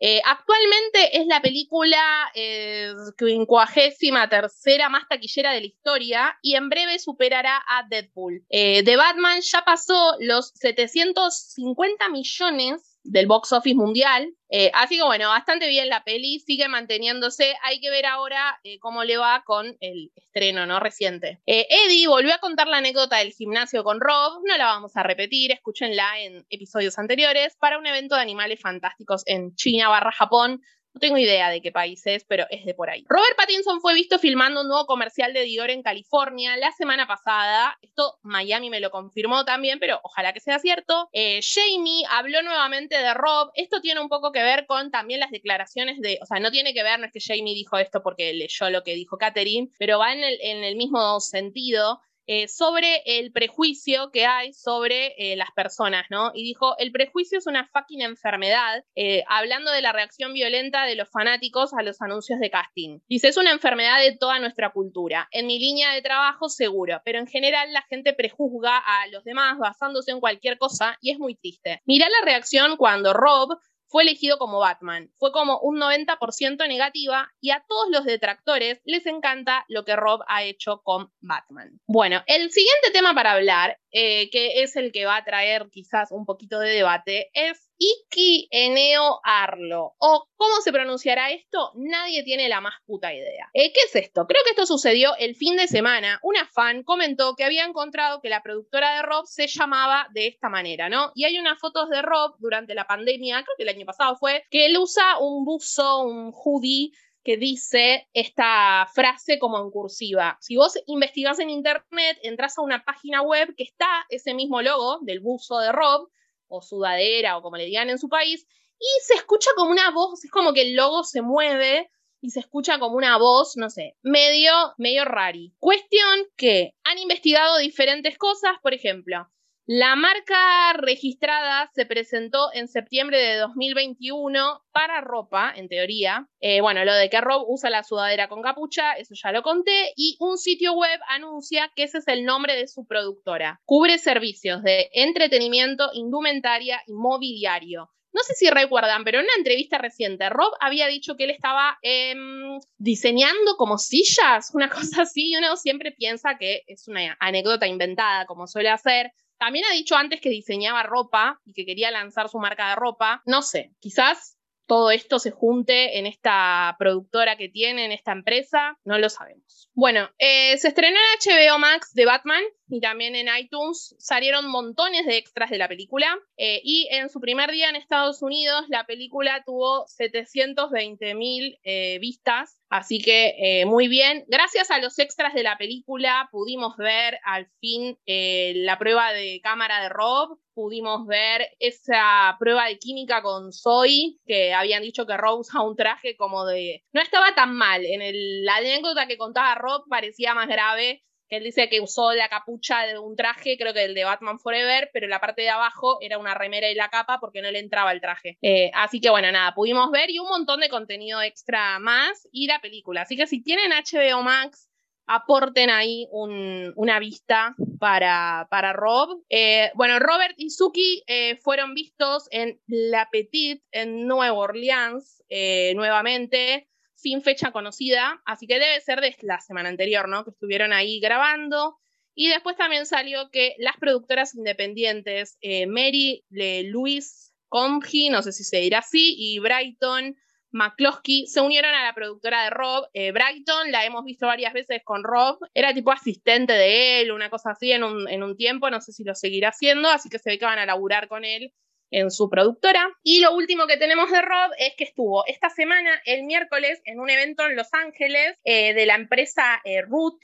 Eh, 0.05 0.21
actualmente 0.25 1.17
es 1.17 1.27
la 1.27 1.41
película 1.41 2.29
eh, 2.35 2.93
quincuagésima 3.17 4.27
tercera 4.27 4.89
más 4.89 5.07
taquillera 5.07 5.53
de 5.53 5.61
la 5.61 5.65
historia 5.65 6.37
y 6.41 6.55
en 6.55 6.67
breve 6.67 6.99
superará 6.99 7.63
a 7.65 7.87
Deadpool. 7.87 8.43
Eh, 8.49 8.83
The 8.83 8.97
Batman 8.97 9.39
ya 9.39 9.63
pasó 9.63 10.17
los 10.19 10.49
750 10.55 12.09
millones 12.09 12.92
del 13.03 13.27
box 13.27 13.51
office 13.53 13.75
mundial. 13.75 14.33
Eh, 14.49 14.71
así 14.73 14.97
que 14.97 15.03
bueno, 15.03 15.29
bastante 15.29 15.67
bien 15.67 15.89
la 15.89 16.03
peli, 16.03 16.39
sigue 16.39 16.67
manteniéndose. 16.67 17.55
Hay 17.63 17.79
que 17.79 17.89
ver 17.89 18.05
ahora 18.05 18.59
eh, 18.63 18.79
cómo 18.79 19.03
le 19.03 19.17
va 19.17 19.43
con 19.45 19.75
el 19.79 20.11
estreno, 20.15 20.65
¿no? 20.65 20.79
Reciente. 20.79 21.41
Eh, 21.45 21.67
Eddie 21.69 22.07
volvió 22.07 22.33
a 22.33 22.39
contar 22.39 22.67
la 22.67 22.77
anécdota 22.77 23.17
del 23.17 23.33
gimnasio 23.33 23.83
con 23.83 23.99
Rob, 23.99 24.41
no 24.45 24.57
la 24.57 24.65
vamos 24.65 24.95
a 24.95 25.03
repetir, 25.03 25.51
escúchenla 25.51 26.19
en 26.19 26.45
episodios 26.49 26.97
anteriores, 26.99 27.55
para 27.57 27.77
un 27.77 27.87
evento 27.87 28.15
de 28.15 28.21
animales 28.21 28.59
fantásticos 28.61 29.23
en 29.25 29.55
China 29.55 29.89
barra 29.89 30.11
Japón. 30.11 30.61
No 30.93 30.99
tengo 30.99 31.17
idea 31.17 31.49
de 31.49 31.62
qué 31.62 31.71
país 31.71 32.06
es, 32.06 32.23
pero 32.23 32.45
es 32.51 32.65
de 32.65 32.75
por 32.75 32.89
ahí. 32.89 33.03
Robert 33.10 33.36
Pattinson 33.36 33.82
fue 33.82 33.95
visto 33.95 34.19
filmando 34.19 34.62
un 34.62 34.67
nuevo 34.67 34.86
comercial 34.86 35.34
de 35.34 35.41
Dior 35.41 35.71
en 35.71 35.82
California 35.82 36.56
la 36.58 36.71
semana 36.71 37.08
pasada. 37.08 37.77
Esto 37.82 38.19
Miami 38.21 38.69
me 38.69 38.79
lo 38.79 38.91
confirmó 38.91 39.43
también, 39.43 39.79
pero 39.79 39.99
ojalá 40.03 40.34
que 40.34 40.39
sea 40.39 40.60
cierto. 40.60 41.10
Eh, 41.12 41.39
Jamie 41.41 42.06
habló 42.12 42.43
nuevamente 42.43 42.95
de 42.95 43.13
Rob. 43.15 43.49
Esto 43.56 43.82
tiene 43.82 44.01
un 44.01 44.10
poco 44.10 44.32
que 44.32 44.43
ver 44.43 44.67
con 44.67 44.91
también 44.91 45.19
las 45.19 45.32
declaraciones 45.32 45.99
de, 45.99 46.19
o 46.21 46.25
sea, 46.27 46.39
no 46.39 46.51
tiene 46.51 46.75
que 46.75 46.84
ver, 46.84 46.99
no 46.99 47.08
es 47.08 47.12
que 47.12 47.19
Jamie 47.19 47.56
dijo 47.56 47.77
esto 47.77 48.03
porque 48.03 48.34
leyó 48.34 48.69
lo 48.69 48.84
que 48.84 48.93
dijo 48.93 49.17
Catherine, 49.17 49.69
pero 49.79 49.97
va 49.97 50.13
en 50.13 50.23
el, 50.23 50.38
en 50.41 50.63
el 50.63 50.75
mismo 50.75 51.19
sentido. 51.19 52.01
Eh, 52.25 52.47
sobre 52.47 53.01
el 53.05 53.31
prejuicio 53.31 54.09
que 54.12 54.25
hay 54.25 54.53
sobre 54.53 55.13
eh, 55.17 55.36
las 55.36 55.51
personas, 55.51 56.05
¿no? 56.09 56.31
Y 56.33 56.43
dijo, 56.43 56.77
el 56.77 56.91
prejuicio 56.91 57.38
es 57.38 57.47
una 57.47 57.67
fucking 57.67 58.01
enfermedad, 58.01 58.86
eh, 58.95 59.23
hablando 59.27 59.71
de 59.71 59.81
la 59.81 59.91
reacción 59.91 60.33
violenta 60.33 60.86
de 60.86 60.95
los 60.95 61.09
fanáticos 61.09 61.73
a 61.73 61.83
los 61.83 62.01
anuncios 62.01 62.39
de 62.39 62.49
casting. 62.49 62.99
Dice, 63.09 63.27
es 63.27 63.38
una 63.38 63.51
enfermedad 63.51 63.99
de 63.99 64.15
toda 64.17 64.39
nuestra 64.39 64.71
cultura. 64.71 65.27
En 65.31 65.47
mi 65.47 65.59
línea 65.59 65.93
de 65.93 66.01
trabajo, 66.01 66.47
seguro, 66.47 67.01
pero 67.03 67.19
en 67.19 67.27
general 67.27 67.73
la 67.73 67.81
gente 67.89 68.13
prejuzga 68.13 68.77
a 68.77 69.07
los 69.07 69.23
demás 69.25 69.57
basándose 69.57 70.12
en 70.12 70.21
cualquier 70.21 70.57
cosa 70.57 70.97
y 71.01 71.12
es 71.12 71.19
muy 71.19 71.36
triste. 71.36 71.81
Mirá 71.86 72.07
la 72.07 72.25
reacción 72.25 72.77
cuando 72.77 73.13
Rob 73.13 73.57
fue 73.93 74.01
elegido 74.01 74.39
como 74.39 74.58
Batman. 74.58 75.12
Fue 75.19 75.32
como 75.32 75.60
un 75.60 75.79
90% 75.79 76.67
negativa 76.67 77.32
y 77.39 77.51
a 77.51 77.63
todos 77.69 77.89
los 77.91 78.06
detractores 78.06 78.82
les 78.86 79.06
encanta 79.06 79.65
lo 79.67 79.86
que 79.86 79.95
Rob 79.95 80.21
ha 80.27 80.41
hecho 80.41 80.82
con 80.82 81.12
Batman. 81.21 81.79
Bueno, 81.86 82.23
el 82.25 82.49
siguiente 82.49 82.89
tema 82.91 83.13
para 83.13 83.34
hablar, 83.34 83.77
eh, 83.91 84.32
que 84.32 84.63
es 84.63 84.75
el 84.77 84.91
que 84.91 85.06
va 85.06 85.17
a 85.17 85.23
traer 85.23 85.69
quizás 85.71 86.12
un 86.12 86.25
poquito 86.25 86.58
de 86.58 86.71
debate, 86.71 87.29
es 87.34 87.69
Iki 87.77 88.47
Eneo 88.51 89.19
Arlo. 89.23 89.95
O 89.97 90.27
cómo 90.36 90.62
se 90.62 90.71
pronunciará 90.71 91.31
esto, 91.31 91.71
nadie 91.75 92.23
tiene 92.23 92.49
la 92.49 92.62
más 92.62 92.75
puta 92.86 93.13
idea. 93.13 93.49
Eh, 93.53 93.71
¿Qué 93.73 93.81
es 93.86 93.95
esto? 93.95 94.25
Creo 94.27 94.41
que 94.43 94.51
esto 94.51 94.65
sucedió 94.65 95.15
el 95.17 95.36
fin 95.36 95.55
de 95.55 95.67
semana. 95.67 96.19
Una 96.23 96.45
fan 96.45 96.83
comentó 96.83 97.36
que 97.36 97.43
había 97.43 97.65
encontrado 97.65 98.21
que 98.21 98.29
la 98.29 98.43
productora 98.43 98.95
de 98.95 99.01
Rob 99.01 99.25
se 99.25 99.47
llamaba 99.47 100.07
de 100.13 100.27
esta 100.27 100.49
manera, 100.49 100.89
¿no? 100.89 101.12
Y 101.15 101.25
hay 101.25 101.39
unas 101.39 101.59
fotos 101.59 101.89
de 101.89 102.01
Rob 102.01 102.36
durante 102.39 102.75
la 102.75 102.86
pandemia, 102.86 103.43
creo 103.43 103.55
que 103.57 103.63
el 103.63 103.69
año 103.69 103.86
pasado 103.86 104.15
fue, 104.15 104.43
que 104.49 104.65
él 104.65 104.77
usa 104.77 105.17
un 105.19 105.45
buzo, 105.45 106.03
un 106.03 106.31
hoodie 106.33 106.91
que 107.23 107.38
dice 107.38 108.09
esta 108.13 108.88
frase 108.93 109.39
como 109.39 109.59
en 109.59 109.71
cursiva. 109.71 110.38
Si 110.41 110.57
vos 110.57 110.77
investigás 110.88 111.39
en 111.39 111.49
internet, 111.49 112.17
entras 112.21 112.57
a 112.57 112.62
una 112.62 112.83
página 112.83 113.21
web 113.21 113.55
que 113.55 113.63
está 113.63 113.88
ese 114.09 114.33
mismo 114.33 114.62
logo 114.62 114.99
del 115.01 115.21
buzo 115.21 115.59
de 115.59 115.71
Rob, 115.71 116.09
o 116.47 116.62
sudadera 116.62 117.38
o 117.38 117.41
como 117.41 117.58
le 117.58 117.65
digan 117.65 117.89
en 117.89 117.99
su 117.99 118.10
país, 118.10 118.47
y 118.79 119.06
se 119.06 119.13
escucha 119.15 119.51
como 119.56 119.71
una 119.71 119.91
voz, 119.91 120.23
es 120.23 120.32
como 120.32 120.53
que 120.53 120.62
el 120.62 120.75
logo 120.75 121.03
se 121.03 121.21
mueve 121.21 121.89
y 122.21 122.29
se 122.29 122.39
escucha 122.39 122.79
como 122.79 122.95
una 122.95 123.17
voz, 123.17 123.58
no 123.58 123.69
sé, 123.69 123.97
medio, 124.01 124.51
medio 124.77 125.06
rari. 125.06 125.53
Cuestión 125.60 126.25
que 126.38 126.73
han 126.84 126.97
investigado 126.97 127.58
diferentes 127.58 128.17
cosas, 128.17 128.53
por 128.62 128.73
ejemplo, 128.73 129.27
la 129.65 129.95
marca 129.95 130.73
registrada 130.73 131.71
se 131.73 131.86
presentó 131.86 132.52
en 132.54 132.67
septiembre 132.67 133.17
de 133.17 133.38
2021 133.38 134.62
para 134.73 134.99
ropa, 134.99 135.54
en 135.56 135.69
teoría. 135.69 136.28
Eh, 136.41 136.60
bueno, 136.60 136.84
lo 136.84 136.93
de 136.93 137.10
que 137.10 137.21
Rob 137.21 137.45
usa 137.47 137.69
la 137.69 137.84
sudadera 137.84 138.28
con 138.28 138.41
capucha, 138.41 138.93
eso 138.93 139.13
ya 139.15 139.32
lo 139.32 139.41
conté. 139.41 139.93
Y 139.95 140.17
un 140.19 140.38
sitio 140.38 140.73
web 140.73 140.99
anuncia 141.08 141.71
que 141.78 141.84
ese 141.84 141.99
es 141.99 142.08
el 142.10 142.26
nombre 142.26 142.58
de 142.58 142.67
su 142.67 142.86
productora. 142.86 143.62
Cubre 143.63 143.99
servicios 143.99 144.63
de 144.63 144.89
entretenimiento, 144.91 145.91
indumentaria 145.93 146.82
y 146.86 146.91
mobiliario. 146.91 147.89
No 148.13 148.21
sé 148.21 148.36
si 148.36 148.49
recuerdan, 148.49 149.04
pero 149.04 149.19
en 149.19 149.26
una 149.26 149.34
entrevista 149.38 149.80
reciente, 149.80 150.30
Rob 150.30 150.52
había 150.60 150.88
dicho 150.88 151.15
que 151.15 151.23
él 151.23 151.32
estaba 151.32 151.80
em, 151.82 152.60
diseñando 152.78 153.56
como 153.58 153.80
sillas, 153.80 154.52
una 154.54 154.69
cosa 154.97 155.02
así, 155.04 155.32
y 155.32 155.38
uno 155.38 155.56
siempre 155.56 155.91
piensa 155.91 156.38
que 156.38 156.63
es 156.67 156.88
una 156.88 157.17
anécdota 157.19 157.65
inventada, 157.65 158.26
como 158.26 158.45
suele 158.45 158.69
hacer. 158.69 159.13
También 159.43 159.65
ha 159.69 159.73
dicho 159.73 159.97
antes 159.97 160.21
que 160.21 160.29
diseñaba 160.29 160.84
ropa 160.84 161.41
y 161.43 161.51
que 161.51 161.65
quería 161.65 161.91
lanzar 161.91 162.29
su 162.29 162.39
marca 162.39 162.69
de 162.69 162.75
ropa. 162.75 163.21
No 163.25 163.41
sé, 163.41 163.73
quizás 163.82 164.32
todo 164.65 164.91
esto 164.91 165.19
se 165.19 165.32
junte 165.32 165.97
en 165.99 166.06
esta 166.06 166.76
productora 166.80 167.36
que 167.38 167.49
tiene, 167.49 167.86
en 167.86 167.91
esta 167.91 168.12
empresa, 168.12 168.78
no 168.84 168.97
lo 168.97 169.10
sabemos. 169.10 169.69
Bueno, 169.76 170.10
eh, 170.19 170.58
se 170.58 170.67
estrenó 170.67 170.97
en 170.97 171.47
HBO 171.47 171.58
Max 171.58 171.93
de 171.93 172.06
Batman 172.06 172.43
y 172.69 172.80
también 172.80 173.15
en 173.15 173.28
iTunes 173.36 173.95
salieron 173.97 174.47
montones 174.47 175.06
de 175.06 175.17
extras 175.17 175.49
de 175.49 175.58
la 175.58 175.67
película 175.67 176.15
eh, 176.38 176.62
y 176.63 176.88
en 176.91 177.10
su 177.10 177.19
primer 177.19 177.52
día 177.52 177.69
en 177.69 177.76
Estados 177.76 178.21
Unidos 178.21 178.65
la 178.69 178.86
película 178.86 179.43
tuvo 179.45 179.86
720 179.88 181.15
mil 181.15 181.60
eh, 181.63 181.97
vistas, 181.99 182.62
así 182.69 182.99
que 182.99 183.63
muy 183.65 183.88
bien. 183.88 184.26
Gracias 184.28 184.69
a 184.71 184.80
los 184.80 184.97
extras 184.99 185.34
de 185.34 185.43
la 185.43 185.58
película 185.58 186.30
pudimos 186.32 186.78
ver 186.78 187.19
al 187.23 187.47
fin 187.60 187.97
la 188.06 188.78
prueba 188.78 189.12
de 189.12 189.41
cámara 189.41 189.82
de 189.82 189.89
Rob, 189.89 190.38
pudimos 190.53 191.05
ver 191.07 191.49
esa 191.59 192.35
prueba 192.39 192.67
de 192.67 192.79
química 192.79 193.21
con 193.21 193.51
Zoe, 193.51 194.17
que 194.25 194.53
habían 194.53 194.83
dicho 194.83 195.05
que 195.05 195.17
Rob 195.17 195.39
usaba 195.39 195.67
un 195.67 195.75
traje 195.75 196.15
como 196.15 196.45
de... 196.45 196.83
No 196.93 197.01
estaba 197.01 197.33
tan 197.35 197.55
mal, 197.55 197.85
en 197.85 198.01
el, 198.01 198.43
la 198.43 198.57
anécdota 198.57 199.07
que 199.07 199.17
contaba 199.17 199.55
Rob 199.55 199.83
parecía 199.89 200.33
más 200.33 200.47
grave, 200.47 201.03
que 201.29 201.37
él 201.37 201.43
dice 201.43 201.69
que 201.69 201.81
usó 201.81 202.13
la 202.13 202.29
capucha 202.29 202.85
de 202.85 202.99
un 202.99 203.15
traje, 203.15 203.57
creo 203.57 203.73
que 203.73 203.85
el 203.85 203.95
de 203.95 204.03
Batman 204.03 204.39
Forever, 204.39 204.89
pero 204.93 205.07
la 205.07 205.19
parte 205.19 205.41
de 205.41 205.49
abajo 205.49 205.97
era 206.01 206.17
una 206.17 206.33
remera 206.33 206.69
y 206.69 206.75
la 206.75 206.89
capa 206.89 207.19
porque 207.19 207.41
no 207.41 207.49
le 207.51 207.59
entraba 207.59 207.91
el 207.91 208.01
traje. 208.01 208.37
Eh, 208.41 208.71
así 208.73 208.99
que 208.99 209.09
bueno, 209.09 209.31
nada, 209.31 209.53
pudimos 209.53 209.89
ver 209.91 210.09
y 210.09 210.19
un 210.19 210.27
montón 210.27 210.59
de 210.59 210.69
contenido 210.69 211.21
extra 211.21 211.79
más 211.79 212.27
y 212.31 212.47
la 212.47 212.59
película. 212.59 213.01
Así 213.01 213.15
que 213.15 213.27
si 213.27 213.41
tienen 213.41 213.71
HBO 213.71 214.21
Max, 214.21 214.69
aporten 215.05 215.69
ahí 215.69 216.07
una 216.11 216.99
vista 216.99 217.55
para, 217.79 218.47
para 218.49 218.73
Rob. 218.73 219.23
Eh, 219.29 219.71
bueno, 219.75 219.99
Robert 219.99 220.35
y 220.37 220.49
Suki 220.49 221.03
eh, 221.07 221.37
fueron 221.37 221.73
vistos 221.73 222.27
en 222.31 222.59
La 222.67 223.09
Petite 223.11 223.63
en 223.71 224.07
Nueva 224.07 224.33
Orleans 224.33 225.23
eh, 225.29 225.73
nuevamente, 225.75 226.69
sin 226.95 227.21
fecha 227.21 227.51
conocida, 227.51 228.21
así 228.25 228.47
que 228.47 228.59
debe 228.59 228.79
ser 228.79 229.01
de 229.01 229.15
la 229.21 229.41
semana 229.41 229.69
anterior, 229.69 230.07
¿no? 230.07 230.23
Que 230.23 230.31
estuvieron 230.31 230.71
ahí 230.71 230.99
grabando. 230.99 231.77
Y 232.15 232.29
después 232.29 232.55
también 232.55 232.85
salió 232.85 233.29
que 233.31 233.55
las 233.57 233.75
productoras 233.77 234.35
independientes, 234.35 235.39
Mary 235.67 236.23
Louise 236.29 237.33
Comji, 237.49 238.09
no 238.09 238.21
sé 238.21 238.31
si 238.31 238.43
se 238.43 238.57
dirá 238.57 238.79
así, 238.79 239.15
y 239.17 239.39
Brighton 239.39 240.15
McCloskey 240.53 241.27
se 241.27 241.41
unieron 241.41 241.73
a 241.73 241.83
la 241.83 241.93
productora 241.93 242.43
de 242.43 242.49
Rob. 242.51 242.85
Eh, 242.93 243.11
Brighton 243.11 243.71
la 243.71 243.85
hemos 243.85 244.05
visto 244.05 244.27
varias 244.27 244.53
veces 244.53 244.81
con 244.83 245.03
Rob. 245.03 245.39
Era 245.53 245.73
tipo 245.73 245.91
asistente 245.91 246.53
de 246.53 247.01
él, 247.01 247.11
una 247.11 247.29
cosa 247.29 247.51
así 247.51 247.71
en 247.71 247.83
un, 247.83 248.07
en 248.07 248.23
un 248.23 248.37
tiempo. 248.37 248.69
No 248.69 248.79
sé 248.79 248.91
si 248.91 249.03
lo 249.03 249.15
seguirá 249.15 249.49
haciendo, 249.49 249.89
así 249.89 250.09
que 250.09 250.19
se 250.19 250.29
ve 250.29 250.39
que 250.39 250.45
van 250.45 250.59
a 250.59 250.65
laburar 250.65 251.07
con 251.07 251.25
él 251.25 251.51
en 251.93 252.11
su 252.11 252.29
productora. 252.29 252.89
Y 253.03 253.21
lo 253.21 253.33
último 253.33 253.67
que 253.67 253.77
tenemos 253.77 254.11
de 254.11 254.21
Rob 254.21 254.51
es 254.57 254.73
que 254.75 254.83
estuvo 254.83 255.25
esta 255.27 255.49
semana, 255.49 256.01
el 256.05 256.23
miércoles, 256.23 256.81
en 256.85 256.99
un 256.99 257.09
evento 257.09 257.45
en 257.45 257.55
Los 257.55 257.73
Ángeles 257.73 258.35
eh, 258.43 258.73
de 258.73 258.85
la 258.85 258.95
empresa 258.95 259.61
eh, 259.63 259.81
Root, 259.81 260.19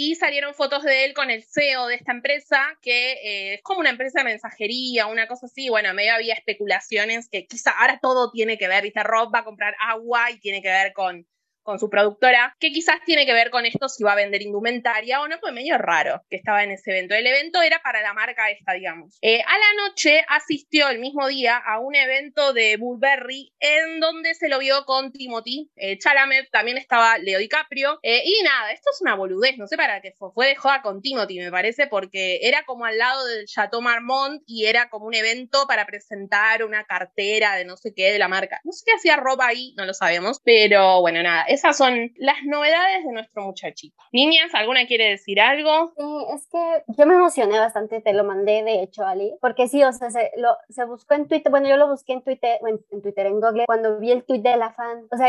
y 0.00 0.14
salieron 0.14 0.54
fotos 0.54 0.84
de 0.84 1.04
él 1.04 1.12
con 1.12 1.28
el 1.28 1.42
CEO 1.42 1.88
de 1.88 1.96
esta 1.96 2.12
empresa, 2.12 2.62
que 2.82 3.14
eh, 3.14 3.54
es 3.54 3.62
como 3.62 3.80
una 3.80 3.90
empresa 3.90 4.20
de 4.20 4.26
mensajería, 4.26 5.06
una 5.06 5.26
cosa 5.26 5.46
así. 5.46 5.70
Bueno, 5.70 5.92
medio 5.92 6.14
había 6.14 6.34
especulaciones 6.34 7.28
que 7.28 7.48
quizá 7.48 7.72
ahora 7.72 7.98
todo 8.00 8.30
tiene 8.30 8.58
que 8.58 8.68
ver, 8.68 8.84
dice 8.84 9.02
Rob 9.02 9.34
va 9.34 9.40
a 9.40 9.44
comprar 9.44 9.74
agua 9.80 10.30
y 10.30 10.38
tiene 10.38 10.62
que 10.62 10.68
ver 10.68 10.92
con 10.92 11.26
con 11.68 11.78
su 11.78 11.90
productora, 11.90 12.56
que 12.58 12.72
quizás 12.72 12.96
tiene 13.04 13.26
que 13.26 13.34
ver 13.34 13.50
con 13.50 13.66
esto 13.66 13.90
si 13.90 14.02
va 14.02 14.12
a 14.12 14.16
vender 14.16 14.40
indumentaria 14.40 15.20
o 15.20 15.28
no, 15.28 15.38
pues 15.38 15.52
medio 15.52 15.76
raro 15.76 16.22
que 16.30 16.36
estaba 16.36 16.64
en 16.64 16.70
ese 16.70 16.92
evento. 16.92 17.14
El 17.14 17.26
evento 17.26 17.60
era 17.60 17.82
para 17.82 18.00
la 18.00 18.14
marca 18.14 18.48
esta, 18.48 18.72
digamos. 18.72 19.18
Eh, 19.20 19.42
a 19.42 19.52
la 19.52 19.86
noche 19.86 20.24
asistió 20.28 20.88
el 20.88 20.98
mismo 20.98 21.28
día 21.28 21.58
a 21.58 21.78
un 21.78 21.94
evento 21.94 22.54
de 22.54 22.78
Burberry 22.78 23.52
en 23.60 24.00
donde 24.00 24.34
se 24.34 24.48
lo 24.48 24.58
vio 24.58 24.86
con 24.86 25.12
Timothy 25.12 25.70
eh, 25.76 25.98
Chalamet, 25.98 26.50
también 26.50 26.78
estaba 26.78 27.18
Leo 27.18 27.38
DiCaprio. 27.38 27.98
Eh, 28.02 28.22
y 28.24 28.42
nada, 28.44 28.72
esto 28.72 28.88
es 28.90 29.02
una 29.02 29.14
boludez, 29.14 29.58
no 29.58 29.66
sé 29.66 29.76
para 29.76 30.00
qué 30.00 30.12
fue, 30.18 30.30
fue 30.32 30.46
de 30.46 30.56
joda 30.56 30.80
con 30.80 31.02
Timothy, 31.02 31.38
me 31.38 31.50
parece, 31.50 31.86
porque 31.86 32.38
era 32.44 32.64
como 32.64 32.86
al 32.86 32.96
lado 32.96 33.26
del 33.26 33.44
Chateau 33.44 33.82
Marmont 33.82 34.42
y 34.46 34.64
era 34.64 34.88
como 34.88 35.04
un 35.04 35.12
evento 35.12 35.66
para 35.66 35.84
presentar 35.84 36.64
una 36.64 36.84
cartera 36.84 37.56
de 37.56 37.66
no 37.66 37.76
sé 37.76 37.92
qué 37.92 38.10
de 38.10 38.18
la 38.18 38.28
marca. 38.28 38.58
No 38.64 38.72
sé 38.72 38.84
qué 38.86 38.92
hacía 38.94 39.16
ropa 39.16 39.48
ahí, 39.48 39.74
no 39.76 39.84
lo 39.84 39.92
sabemos, 39.92 40.40
pero 40.42 41.02
bueno, 41.02 41.22
nada, 41.22 41.44
esas 41.58 41.76
son 41.76 42.12
las 42.16 42.36
novedades 42.44 43.04
de 43.04 43.12
nuestro 43.12 43.42
muchachito. 43.42 43.96
Niñas, 44.12 44.54
¿alguna 44.54 44.86
quiere 44.86 45.10
decir 45.10 45.40
algo? 45.40 45.92
Sí, 45.96 46.26
es 46.34 46.48
que 46.48 46.92
yo 46.96 47.06
me 47.06 47.14
emocioné 47.14 47.58
bastante, 47.58 48.00
te 48.00 48.12
lo 48.12 48.24
mandé 48.24 48.62
de 48.62 48.82
hecho, 48.82 49.04
Ali, 49.04 49.34
porque 49.40 49.68
sí, 49.68 49.82
o 49.82 49.92
sea, 49.92 50.10
se, 50.10 50.30
lo, 50.36 50.56
se 50.68 50.84
buscó 50.84 51.14
en 51.14 51.28
Twitter, 51.28 51.50
bueno, 51.50 51.68
yo 51.68 51.76
lo 51.76 51.88
busqué 51.88 52.12
en 52.12 52.22
Twitter, 52.22 52.58
en, 52.66 52.80
en 52.90 53.02
Twitter, 53.02 53.26
en 53.26 53.40
Google, 53.40 53.66
cuando 53.66 53.98
vi 53.98 54.12
el 54.12 54.24
tweet 54.24 54.40
de 54.40 54.56
la 54.56 54.72
fan, 54.72 55.06
o 55.10 55.16
sea, 55.16 55.28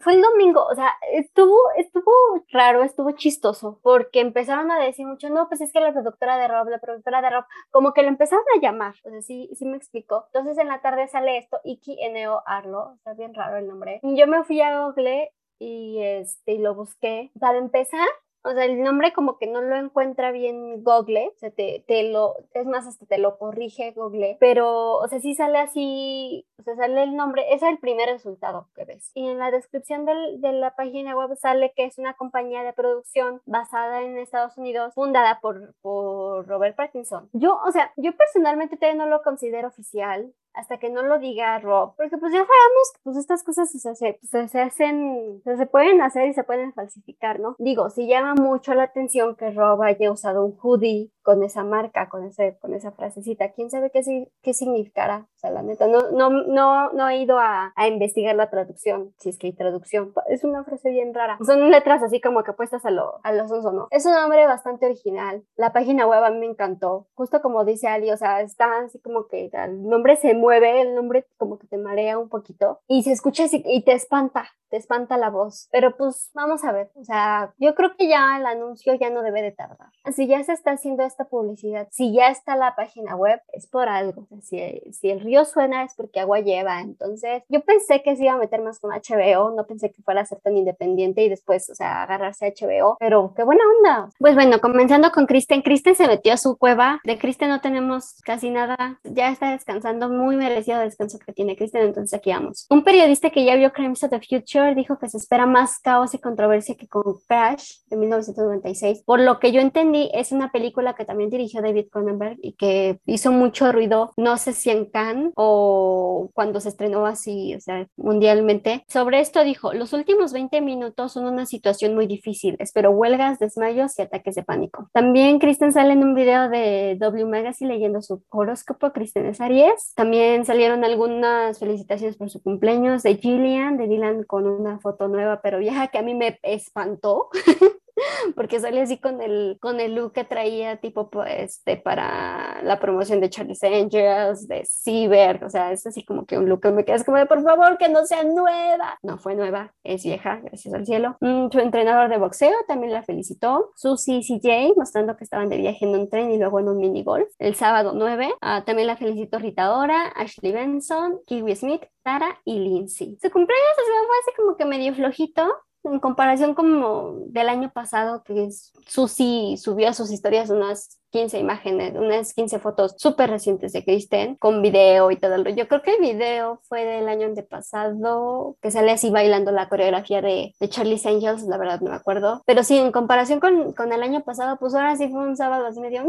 fue 0.00 0.14
el 0.14 0.22
domingo, 0.22 0.64
o 0.64 0.74
sea, 0.74 0.92
estuvo, 1.12 1.58
estuvo 1.76 2.12
raro, 2.50 2.82
estuvo 2.82 3.10
chistoso, 3.12 3.78
porque 3.82 4.20
empezaron 4.20 4.70
a 4.70 4.78
decir 4.78 5.06
mucho, 5.06 5.28
no, 5.30 5.48
pues 5.48 5.60
es 5.60 5.72
que 5.72 5.80
la 5.80 5.92
productora 5.92 6.38
de 6.38 6.48
Rob, 6.48 6.68
la 6.68 6.78
productora 6.78 7.22
de 7.22 7.30
Rob, 7.30 7.44
como 7.70 7.92
que 7.92 8.02
lo 8.02 8.08
empezaron 8.08 8.44
a 8.54 8.60
llamar, 8.60 8.94
o 9.04 9.10
sea, 9.10 9.22
sí, 9.22 9.50
sí 9.54 9.64
me 9.64 9.76
explicó. 9.76 10.26
Entonces 10.32 10.58
en 10.58 10.68
la 10.68 10.80
tarde 10.80 11.08
sale 11.08 11.38
esto, 11.38 11.60
Iki 11.64 11.98
Eneo 12.02 12.42
Arlo, 12.46 12.94
está 12.96 13.14
bien 13.14 13.34
raro 13.34 13.56
el 13.56 13.66
nombre. 13.66 14.00
Y 14.02 14.16
yo 14.16 14.26
me 14.26 14.44
fui 14.44 14.60
a 14.60 14.84
Google 14.84 15.32
y, 15.58 16.02
este, 16.02 16.52
y 16.52 16.58
lo 16.58 16.74
busqué. 16.74 17.30
Para 17.40 17.58
empezar, 17.58 18.06
o 18.46 18.52
sea, 18.52 18.64
el 18.64 18.82
nombre 18.82 19.12
como 19.12 19.38
que 19.38 19.46
no 19.46 19.60
lo 19.60 19.76
encuentra 19.76 20.30
bien 20.30 20.82
Google, 20.84 21.32
o 21.34 21.38
sea, 21.38 21.50
te, 21.50 21.84
te, 21.86 22.10
lo, 22.10 22.34
es 22.54 22.66
más, 22.66 22.86
hasta 22.86 23.06
te 23.06 23.18
lo 23.18 23.38
corrige 23.38 23.92
Google, 23.92 24.36
pero, 24.40 24.96
o 24.96 25.08
sea, 25.08 25.20
sí 25.20 25.34
sale 25.34 25.58
así, 25.58 26.46
o 26.58 26.62
sea, 26.62 26.76
sale 26.76 27.02
el 27.02 27.16
nombre, 27.16 27.44
es 27.52 27.62
el 27.62 27.78
primer 27.78 28.08
resultado 28.08 28.68
que 28.74 28.84
ves. 28.84 29.10
Y 29.14 29.28
en 29.28 29.38
la 29.38 29.50
descripción 29.50 30.04
del, 30.04 30.40
de 30.40 30.52
la 30.52 30.74
página 30.76 31.16
web 31.16 31.36
sale 31.36 31.72
que 31.74 31.84
es 31.84 31.98
una 31.98 32.14
compañía 32.14 32.62
de 32.62 32.72
producción 32.72 33.42
basada 33.46 34.02
en 34.02 34.16
Estados 34.18 34.56
Unidos, 34.56 34.94
fundada 34.94 35.40
por, 35.40 35.74
por 35.82 36.46
Robert 36.46 36.76
Pattinson. 36.76 37.28
Yo, 37.32 37.60
o 37.66 37.72
sea, 37.72 37.92
yo 37.96 38.16
personalmente 38.16 38.76
todavía 38.76 39.04
no 39.04 39.10
lo 39.10 39.22
considero 39.22 39.68
oficial, 39.68 40.32
hasta 40.56 40.78
que 40.78 40.90
no 40.90 41.02
lo 41.02 41.18
diga 41.18 41.58
Rob, 41.58 41.94
porque 41.96 42.16
pues 42.16 42.32
ya 42.32 42.38
sabemos 42.38 42.92
que 42.94 43.00
pues 43.04 43.16
estas 43.18 43.44
cosas 43.44 43.70
se, 43.70 43.78
se, 43.94 44.18
pues, 44.30 44.50
se 44.50 44.60
hacen, 44.60 45.42
se, 45.44 45.66
pueden 45.66 46.00
hacer 46.00 46.28
y 46.28 46.34
se 46.34 46.44
pueden 46.44 46.72
falsificar, 46.72 47.40
¿no? 47.40 47.56
Digo, 47.58 47.90
si 47.90 48.08
llama 48.08 48.34
mucho 48.34 48.74
la 48.74 48.84
atención 48.84 49.36
que 49.36 49.50
Rob 49.50 49.82
haya 49.82 50.10
usado 50.10 50.44
un 50.44 50.56
hoodie 50.60 51.12
con 51.22 51.42
esa 51.42 51.64
marca, 51.64 52.08
con, 52.08 52.24
ese, 52.24 52.56
con 52.60 52.72
esa 52.72 52.92
frasecita, 52.92 53.52
quién 53.52 53.70
sabe 53.70 53.90
qué, 53.90 54.30
qué 54.42 54.54
significará, 54.54 55.26
o 55.34 55.38
sea, 55.38 55.50
la 55.50 55.62
neta, 55.62 55.88
no, 55.88 56.10
no, 56.10 56.30
no, 56.30 56.92
no 56.92 57.08
he 57.08 57.18
ido 57.18 57.38
a, 57.38 57.72
a 57.76 57.88
investigar 57.88 58.34
la 58.34 58.48
traducción, 58.48 59.12
si 59.18 59.28
es 59.28 59.38
que 59.38 59.48
hay 59.48 59.52
traducción, 59.52 60.12
es 60.28 60.44
una 60.44 60.64
frase 60.64 60.90
bien 60.90 61.12
rara, 61.12 61.38
son 61.44 61.70
letras 61.70 62.02
así 62.02 62.20
como 62.20 62.44
que 62.44 62.52
puestas 62.52 62.86
a 62.86 62.90
lo, 62.90 63.20
a 63.24 63.32
los 63.32 63.50
¿no? 63.50 63.88
Es 63.90 64.06
un 64.06 64.12
nombre 64.12 64.46
bastante 64.46 64.86
original, 64.86 65.44
la 65.56 65.72
página 65.72 66.06
web 66.06 66.22
a 66.22 66.30
mí 66.30 66.38
me 66.38 66.46
encantó, 66.46 67.08
justo 67.14 67.42
como 67.42 67.64
dice 67.64 67.88
Ali, 67.88 68.10
o 68.10 68.16
sea, 68.16 68.40
está 68.40 68.78
así 68.84 68.98
como 69.00 69.26
que 69.26 69.50
el 69.52 69.82
nombre 69.82 70.16
se 70.16 70.32
mueve, 70.34 70.45
el 70.50 70.94
nombre 70.94 71.26
como 71.36 71.58
que 71.58 71.66
te 71.66 71.78
marea 71.78 72.18
un 72.18 72.28
poquito 72.28 72.80
y 72.86 73.02
se 73.02 73.12
escucha 73.12 73.44
y 73.50 73.82
te 73.82 73.92
espanta, 73.92 74.48
te 74.70 74.76
espanta 74.76 75.16
la 75.16 75.30
voz. 75.30 75.68
Pero 75.70 75.96
pues 75.96 76.30
vamos 76.34 76.64
a 76.64 76.72
ver, 76.72 76.90
o 76.94 77.04
sea, 77.04 77.54
yo 77.58 77.74
creo 77.74 77.96
que 77.96 78.08
ya 78.08 78.38
el 78.38 78.46
anuncio 78.46 78.94
ya 78.94 79.10
no 79.10 79.22
debe 79.22 79.42
de 79.42 79.52
tardar. 79.52 79.88
Si 80.14 80.26
ya 80.26 80.42
se 80.44 80.52
está 80.52 80.72
haciendo 80.72 81.04
esta 81.04 81.24
publicidad, 81.24 81.88
si 81.90 82.12
ya 82.12 82.28
está 82.28 82.56
la 82.56 82.74
página 82.74 83.16
web, 83.16 83.40
es 83.52 83.66
por 83.66 83.88
algo. 83.88 84.26
si, 84.42 84.58
si 84.92 85.10
el 85.10 85.20
río 85.20 85.44
suena 85.44 85.84
es 85.84 85.94
porque 85.94 86.20
agua 86.20 86.40
lleva. 86.40 86.80
Entonces, 86.80 87.42
yo 87.48 87.60
pensé 87.60 88.02
que 88.02 88.16
se 88.16 88.24
iba 88.24 88.34
a 88.34 88.38
meter 88.38 88.62
más 88.62 88.80
con 88.80 88.90
HBO, 88.90 89.50
no 89.54 89.66
pensé 89.66 89.90
que 89.90 90.02
fuera 90.02 90.22
a 90.22 90.26
ser 90.26 90.40
tan 90.40 90.56
independiente 90.56 91.22
y 91.22 91.28
después, 91.28 91.70
o 91.70 91.74
sea, 91.74 92.02
agarrarse 92.02 92.46
a 92.46 92.50
HBO, 92.50 92.96
pero 92.98 93.32
qué 93.34 93.44
buena 93.44 93.62
onda. 93.78 94.10
Pues 94.18 94.34
bueno, 94.34 94.60
comenzando 94.60 95.10
con 95.10 95.26
Kristen, 95.26 95.62
Kristen 95.62 95.94
se 95.94 96.06
metió 96.06 96.32
a 96.32 96.36
su 96.36 96.56
cueva. 96.56 97.00
De 97.04 97.18
Kristen 97.18 97.48
no 97.48 97.60
tenemos 97.60 98.20
casi 98.24 98.50
nada, 98.50 99.00
ya 99.04 99.30
está 99.30 99.52
descansando 99.52 100.08
muy 100.08 100.25
merecido 100.34 100.80
descanso 100.80 101.20
que 101.24 101.32
tiene 101.32 101.54
Kristen, 101.54 101.82
entonces 101.82 102.18
aquí 102.18 102.30
vamos. 102.30 102.66
Un 102.68 102.82
periodista 102.82 103.30
que 103.30 103.44
ya 103.44 103.54
vio 103.54 103.72
Crimes 103.72 104.02
of 104.02 104.10
the 104.10 104.20
Future 104.20 104.74
dijo 104.74 104.98
que 104.98 105.08
se 105.08 105.18
espera 105.18 105.46
más 105.46 105.78
caos 105.78 106.14
y 106.14 106.18
controversia 106.18 106.74
que 106.74 106.88
con 106.88 107.04
Crash 107.28 107.82
de 107.88 107.96
1996. 107.96 109.04
Por 109.04 109.20
lo 109.20 109.38
que 109.38 109.52
yo 109.52 109.60
entendí, 109.60 110.10
es 110.12 110.32
una 110.32 110.50
película 110.50 110.94
que 110.94 111.04
también 111.04 111.30
dirigió 111.30 111.62
David 111.62 111.86
Cronenberg 111.92 112.38
y 112.42 112.54
que 112.54 112.98
hizo 113.06 113.30
mucho 113.30 113.70
ruido, 113.70 114.12
no 114.16 114.36
sé 114.36 114.52
si 114.52 114.70
en 114.70 114.86
Cannes 114.86 115.32
o 115.36 116.30
cuando 116.34 116.60
se 116.60 116.70
estrenó 116.70 117.06
así, 117.06 117.54
o 117.54 117.60
sea, 117.60 117.86
mundialmente. 117.96 118.84
Sobre 118.88 119.20
esto 119.20 119.44
dijo, 119.44 119.72
los 119.74 119.92
últimos 119.92 120.32
20 120.32 120.60
minutos 120.62 121.12
son 121.12 121.26
una 121.26 121.46
situación 121.46 121.94
muy 121.94 122.06
difícil, 122.06 122.56
espero 122.58 122.90
huelgas, 122.90 123.38
desmayos 123.38 123.98
y 123.98 124.02
ataques 124.02 124.34
de 124.34 124.42
pánico. 124.42 124.88
También 124.92 125.38
Kristen 125.38 125.72
sale 125.72 125.92
en 125.92 126.02
un 126.02 126.14
video 126.14 126.48
de 126.48 126.96
W 126.98 127.26
Magazine 127.26 127.72
leyendo 127.72 128.00
su 128.00 128.22
horóscopo, 128.30 128.92
Kristen 128.92 129.26
es 129.26 129.40
Aries. 129.40 129.92
También 129.94 130.15
salieron 130.44 130.84
algunas 130.84 131.58
felicitaciones 131.58 132.16
por 132.16 132.30
su 132.30 132.42
cumpleaños 132.42 133.02
de 133.02 133.16
Gillian, 133.16 133.76
de 133.76 133.88
Dylan 133.88 134.24
con 134.24 134.46
una 134.46 134.78
foto 134.78 135.08
nueva 135.08 135.40
pero 135.42 135.58
vieja 135.58 135.88
que 135.88 135.98
a 135.98 136.02
mí 136.02 136.14
me 136.14 136.38
espantó. 136.42 137.28
porque 138.34 138.60
salía 138.60 138.82
así 138.82 138.98
con 138.98 139.20
el, 139.20 139.58
con 139.60 139.80
el 139.80 139.94
look 139.94 140.12
que 140.12 140.24
traía 140.24 140.76
tipo 140.76 141.10
este, 141.26 141.76
para 141.76 142.62
la 142.62 142.78
promoción 142.78 143.20
de 143.20 143.30
Charlie's 143.30 143.62
Angels, 143.62 144.48
de 144.48 144.64
Cyber, 144.66 145.44
o 145.44 145.50
sea, 145.50 145.72
es 145.72 145.86
así 145.86 146.04
como 146.04 146.26
que 146.26 146.38
un 146.38 146.48
look 146.48 146.62
que 146.62 146.70
me 146.70 146.84
quedas 146.84 147.04
como 147.04 147.18
de 147.18 147.26
por 147.26 147.42
favor 147.42 147.78
que 147.78 147.88
no 147.88 148.04
sea 148.06 148.22
nueva. 148.24 148.98
No 149.02 149.18
fue 149.18 149.34
nueva, 149.34 149.74
es 149.84 150.04
vieja, 150.04 150.40
gracias 150.42 150.74
al 150.74 150.86
cielo. 150.86 151.16
Mm, 151.20 151.48
su 151.50 151.58
entrenador 151.58 152.08
de 152.10 152.18
boxeo 152.18 152.56
también 152.68 152.92
la 152.92 153.02
felicitó. 153.02 153.72
Susie 153.76 154.20
CJ, 154.20 154.74
mostrando 154.76 155.16
que 155.16 155.24
estaban 155.24 155.48
de 155.48 155.56
viaje 155.56 155.84
en 155.84 155.90
un 155.90 156.08
tren 156.08 156.30
y 156.30 156.38
luego 156.38 156.60
en 156.60 156.68
un 156.68 156.78
mini 156.78 157.02
golf. 157.02 157.28
El 157.38 157.54
sábado 157.54 157.92
9, 157.94 158.34
ah, 158.40 158.64
también 158.64 158.88
la 158.88 158.96
felicitó 158.96 159.38
Rita 159.38 159.76
Ora, 159.76 160.08
Ashley 160.14 160.52
Benson, 160.52 161.20
Kiwi 161.26 161.56
Smith, 161.56 161.82
Tara 162.02 162.40
y 162.44 162.58
Lindsay. 162.58 163.18
Su 163.20 163.30
cumpleaños 163.30 163.76
se 163.76 164.06
fue 164.06 164.16
así 164.22 164.36
como 164.36 164.56
que 164.56 164.64
medio 164.64 164.94
flojito, 164.94 165.44
en 165.86 166.00
comparación 166.00 166.54
como 166.54 167.14
del 167.28 167.48
año 167.48 167.70
pasado, 167.72 168.22
que 168.24 168.48
Susi 168.86 169.56
subió 169.56 169.88
a 169.88 169.94
sus 169.94 170.10
historias 170.10 170.50
unas 170.50 170.98
15 171.10 171.38
imágenes, 171.38 171.94
unas 171.94 172.34
15 172.34 172.58
fotos 172.58 172.94
súper 172.98 173.30
recientes 173.30 173.72
de 173.72 173.84
Kristen, 173.84 174.36
con 174.36 174.60
video 174.60 175.10
y 175.10 175.16
todo 175.16 175.34
el 175.34 175.56
Yo 175.56 175.68
creo 175.68 175.82
que 175.82 175.94
el 175.94 176.00
video 176.00 176.60
fue 176.68 176.84
del 176.84 177.08
año 177.08 177.26
antepasado, 177.26 178.56
que 178.60 178.70
sale 178.70 178.92
así 178.92 179.10
bailando 179.10 179.50
la 179.52 179.68
coreografía 179.68 180.20
de, 180.20 180.54
de 180.58 180.68
Charlie's 180.68 181.06
Angels, 181.06 181.44
la 181.44 181.56
verdad 181.56 181.80
no 181.80 181.90
me 181.90 181.96
acuerdo. 181.96 182.42
Pero 182.46 182.62
sí, 182.64 182.76
en 182.76 182.92
comparación 182.92 183.40
con, 183.40 183.72
con 183.72 183.92
el 183.92 184.02
año 184.02 184.22
pasado, 184.24 184.58
pues 184.58 184.74
ahora 184.74 184.96
sí 184.96 185.08
fue 185.08 185.26
un 185.26 185.36
sábado 185.36 185.66
así 185.66 185.80
medio, 185.80 186.04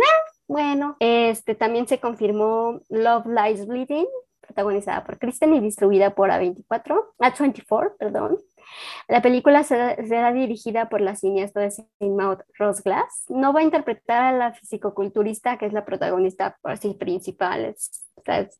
bueno. 0.47 0.95
Este 0.99 1.55
también 1.55 1.87
se 1.87 1.99
confirmó 1.99 2.81
Love 2.89 3.25
Lies 3.27 3.67
Bleeding, 3.67 4.07
protagonizada 4.41 5.03
por 5.03 5.19
Kristen 5.19 5.53
y 5.53 5.59
distribuida 5.59 6.15
por 6.15 6.29
A24, 6.29 7.03
A24, 7.19 7.97
perdón. 7.97 8.37
La 9.07 9.21
película 9.21 9.63
será, 9.63 10.31
dirigida 10.33 10.89
por 10.89 11.01
la 11.01 11.15
cineasta 11.15 11.61
de 11.61 11.71
Mouth 12.01 12.41
Rose 12.57 12.81
Glass. 12.83 13.25
No 13.29 13.53
va 13.53 13.61
a 13.61 13.63
interpretar 13.63 14.21
a 14.23 14.37
la 14.37 14.53
fisicoculturista, 14.53 15.57
que 15.57 15.65
es 15.65 15.73
la 15.73 15.85
protagonista 15.85 16.57
principal, 16.99 17.65